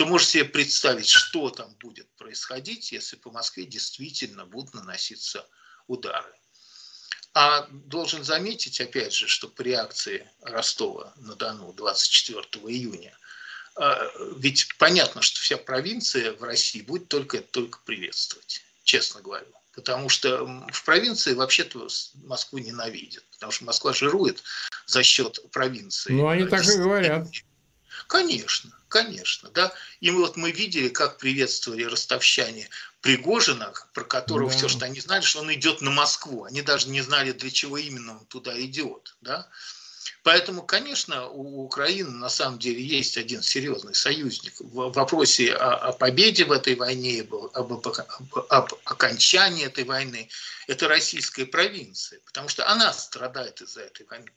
то 0.00 0.06
можете 0.06 0.30
себе 0.30 0.44
представить, 0.46 1.08
что 1.08 1.50
там 1.50 1.74
будет 1.74 2.08
происходить, 2.16 2.90
если 2.90 3.16
по 3.16 3.30
Москве 3.30 3.66
действительно 3.66 4.46
будут 4.46 4.72
наноситься 4.72 5.46
удары. 5.88 6.32
А 7.34 7.66
должен 7.70 8.24
заметить, 8.24 8.80
опять 8.80 9.12
же, 9.12 9.28
что 9.28 9.46
при 9.46 9.72
акции 9.72 10.26
Ростова-на-Дону 10.40 11.74
24 11.74 12.40
июня, 12.68 13.14
а, 13.76 14.10
ведь 14.38 14.74
понятно, 14.78 15.20
что 15.20 15.38
вся 15.38 15.58
провинция 15.58 16.32
в 16.32 16.42
России 16.44 16.80
будет 16.80 17.08
только, 17.08 17.42
только 17.42 17.80
приветствовать, 17.84 18.62
честно 18.84 19.20
говорю. 19.20 19.52
Потому 19.74 20.08
что 20.08 20.46
в 20.72 20.82
провинции 20.86 21.34
вообще-то 21.34 21.88
Москву 22.24 22.58
ненавидят. 22.58 23.24
Потому 23.32 23.52
что 23.52 23.66
Москва 23.66 23.92
жирует 23.92 24.42
за 24.86 25.02
счет 25.02 25.40
провинции. 25.52 26.12
Ну, 26.12 26.26
они 26.26 26.46
так 26.46 26.64
и 26.64 26.78
говорят. 26.78 27.28
Конечно, 28.10 28.72
конечно, 28.88 29.50
да. 29.50 29.72
И 30.00 30.10
вот 30.10 30.36
мы 30.36 30.50
видели, 30.50 30.88
как 30.88 31.18
приветствовали 31.18 31.84
ростовщане 31.84 32.68
Пригожина, 33.02 33.72
про 33.94 34.02
которого 34.02 34.50
да. 34.50 34.56
все, 34.56 34.68
что 34.68 34.84
они 34.84 34.98
знали, 34.98 35.22
что 35.22 35.38
он 35.38 35.54
идет 35.54 35.80
на 35.80 35.92
Москву. 35.92 36.42
Они 36.42 36.60
даже 36.60 36.88
не 36.88 37.02
знали, 37.02 37.30
для 37.30 37.52
чего 37.52 37.78
именно 37.78 38.18
он 38.18 38.26
туда 38.26 38.60
идет, 38.60 39.14
да. 39.20 39.48
Поэтому, 40.24 40.64
конечно, 40.64 41.28
у 41.28 41.62
Украины 41.62 42.10
на 42.10 42.28
самом 42.28 42.58
деле 42.58 42.82
есть 42.82 43.16
один 43.16 43.42
серьезный 43.42 43.94
союзник 43.94 44.54
в 44.58 44.90
вопросе 44.90 45.54
о, 45.54 45.76
о 45.76 45.92
победе 45.92 46.44
в 46.44 46.50
этой 46.50 46.74
войне, 46.74 47.20
об, 47.20 47.34
об, 47.54 47.86
об 48.48 48.74
окончании 48.86 49.66
этой 49.66 49.84
войны. 49.84 50.28
Это 50.66 50.88
российская 50.88 51.46
провинция, 51.46 52.18
потому 52.26 52.48
что 52.48 52.68
она 52.68 52.92
страдает 52.92 53.60
из-за 53.60 53.82
этой 53.82 54.04
войны. 54.06 54.32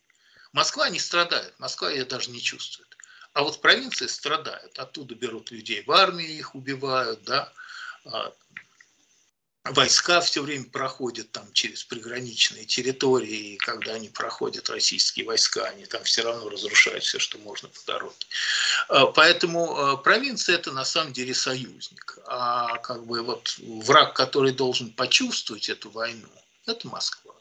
Москва 0.51 0.89
не 0.89 0.99
страдает, 0.99 1.55
Москва 1.57 1.89
ее 1.89 2.05
даже 2.05 2.29
не 2.29 2.39
чувствует. 2.39 2.93
А 3.33 3.43
вот 3.43 3.61
провинции 3.61 4.07
страдают. 4.07 4.77
Оттуда 4.77 5.15
берут 5.15 5.51
людей 5.51 5.83
в 5.83 5.91
армии, 5.91 6.37
их 6.37 6.53
убивают, 6.53 7.23
да, 7.23 7.51
а, 8.05 8.31
войска 9.71 10.21
все 10.21 10.43
время 10.43 10.65
проходят 10.65 11.31
там 11.31 11.51
через 11.53 11.83
приграничные 11.83 12.65
территории, 12.65 13.53
и 13.53 13.57
когда 13.57 13.93
они 13.93 14.09
проходят, 14.09 14.69
российские 14.69 15.25
войска, 15.25 15.65
они 15.65 15.85
там 15.85 16.03
все 16.03 16.21
равно 16.21 16.49
разрушают 16.49 17.03
все, 17.03 17.17
что 17.17 17.37
можно 17.39 17.69
по 17.69 17.79
дороге. 17.87 18.15
А, 18.89 19.07
поэтому 19.07 19.75
а, 19.75 19.97
провинция 19.97 20.55
это 20.55 20.71
на 20.71 20.85
самом 20.85 21.13
деле 21.13 21.33
союзник. 21.33 22.19
А 22.27 22.77
как 22.79 23.05
бы 23.05 23.23
вот 23.23 23.55
враг, 23.59 24.15
который 24.15 24.51
должен 24.51 24.91
почувствовать 24.91 25.69
эту 25.69 25.89
войну, 25.89 26.29
это 26.67 26.87
Москва. 26.87 27.33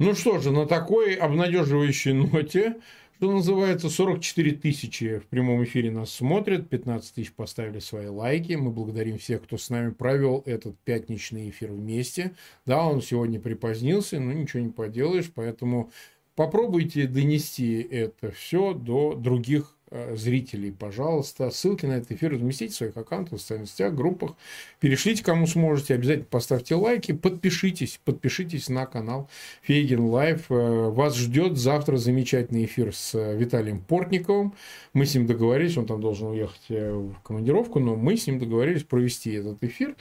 Ну 0.00 0.14
что 0.14 0.38
же, 0.38 0.52
на 0.52 0.66
такой 0.66 1.14
обнадеживающей 1.14 2.12
ноте 2.12 2.80
что 3.18 3.32
называется, 3.32 3.90
44 3.90 4.52
тысячи 4.52 5.18
в 5.18 5.26
прямом 5.26 5.64
эфире 5.64 5.90
нас 5.90 6.12
смотрят, 6.12 6.68
15 6.68 7.14
тысяч 7.14 7.32
поставили 7.32 7.80
свои 7.80 8.06
лайки. 8.06 8.52
Мы 8.52 8.70
благодарим 8.70 9.18
всех, 9.18 9.42
кто 9.42 9.58
с 9.58 9.70
нами 9.70 9.90
провел 9.90 10.44
этот 10.46 10.78
пятничный 10.84 11.50
эфир 11.50 11.72
вместе. 11.72 12.36
Да, 12.64 12.86
он 12.86 13.02
сегодня 13.02 13.40
припозднился, 13.40 14.20
но 14.20 14.32
ничего 14.32 14.62
не 14.62 14.70
поделаешь, 14.70 15.32
поэтому 15.34 15.90
попробуйте 16.36 17.08
донести 17.08 17.80
это 17.80 18.30
все 18.30 18.72
до 18.72 19.14
других 19.14 19.76
зрителей, 20.14 20.72
пожалуйста. 20.72 21.50
Ссылки 21.50 21.86
на 21.86 21.94
этот 21.94 22.12
эфир 22.12 22.32
разместите 22.32 22.72
в 22.72 22.76
своих 22.76 22.96
аккаунтах, 22.96 23.38
в 23.38 23.40
социальных 23.40 23.70
сетях, 23.70 23.94
группах. 23.94 24.32
Перешлите, 24.80 25.24
кому 25.24 25.46
сможете. 25.46 25.94
Обязательно 25.94 26.26
поставьте 26.30 26.74
лайки. 26.74 27.12
Подпишитесь. 27.12 28.00
Подпишитесь 28.04 28.68
на 28.68 28.86
канал 28.86 29.28
Фейгин 29.62 30.00
Live. 30.00 30.50
Э, 30.50 30.88
вас 30.90 31.16
ждет 31.16 31.56
завтра 31.56 31.96
замечательный 31.96 32.64
эфир 32.64 32.94
с 32.94 33.14
э, 33.14 33.36
Виталием 33.36 33.80
Портниковым. 33.80 34.54
Мы 34.92 35.06
с 35.06 35.14
ним 35.14 35.26
договорились. 35.26 35.76
Он 35.76 35.86
там 35.86 36.00
должен 36.00 36.28
уехать 36.28 36.68
в 36.68 37.14
командировку, 37.22 37.80
но 37.80 37.96
мы 37.96 38.16
с 38.16 38.26
ним 38.26 38.38
договорились 38.38 38.82
провести 38.82 39.32
этот 39.32 39.62
эфир. 39.64 39.96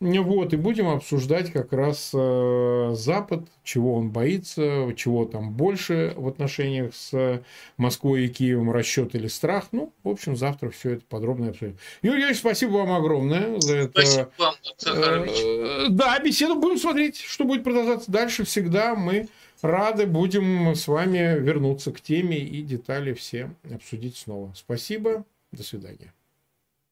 Вот. 0.00 0.52
И 0.52 0.56
будем 0.56 0.88
обсуждать 0.88 1.50
как 1.52 1.72
раз 1.72 2.10
Запад, 2.10 3.48
чего 3.64 3.94
он 3.94 4.10
боится, 4.10 4.92
чего 4.96 5.24
там 5.24 5.52
больше 5.52 6.12
в 6.16 6.28
отношениях 6.28 6.94
с 6.94 7.42
Москвой 7.76 8.26
и 8.26 8.28
Киевом, 8.28 8.70
расчет 8.70 9.14
или 9.14 9.28
страх. 9.30 9.68
Ну, 9.72 9.92
в 10.02 10.08
общем, 10.08 10.36
завтра 10.36 10.70
все 10.70 10.92
это 10.92 11.04
подробно 11.08 11.50
обсудим. 11.50 11.76
Юрий 12.02 12.18
Юрьевич, 12.18 12.38
спасибо 12.40 12.72
вам 12.72 12.92
огромное 12.92 13.60
за 13.60 13.76
это. 13.76 14.02
Спасибо 14.02 14.32
вам, 14.38 14.54
э, 14.86 15.86
Да, 15.90 16.18
беседу 16.18 16.56
будем 16.56 16.78
смотреть, 16.78 17.18
что 17.18 17.44
будет 17.44 17.64
продолжаться 17.64 18.10
дальше. 18.10 18.44
Всегда 18.44 18.94
мы 18.94 19.28
рады 19.62 20.06
будем 20.06 20.74
с 20.74 20.88
вами 20.88 21.38
вернуться 21.38 21.92
к 21.92 22.00
теме 22.00 22.38
и 22.38 22.62
детали 22.62 23.12
все 23.14 23.50
обсудить 23.72 24.16
снова. 24.16 24.52
Спасибо, 24.54 25.24
до 25.52 25.62
свидания. 25.62 26.12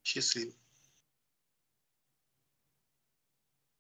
Счастливо. 0.03 0.53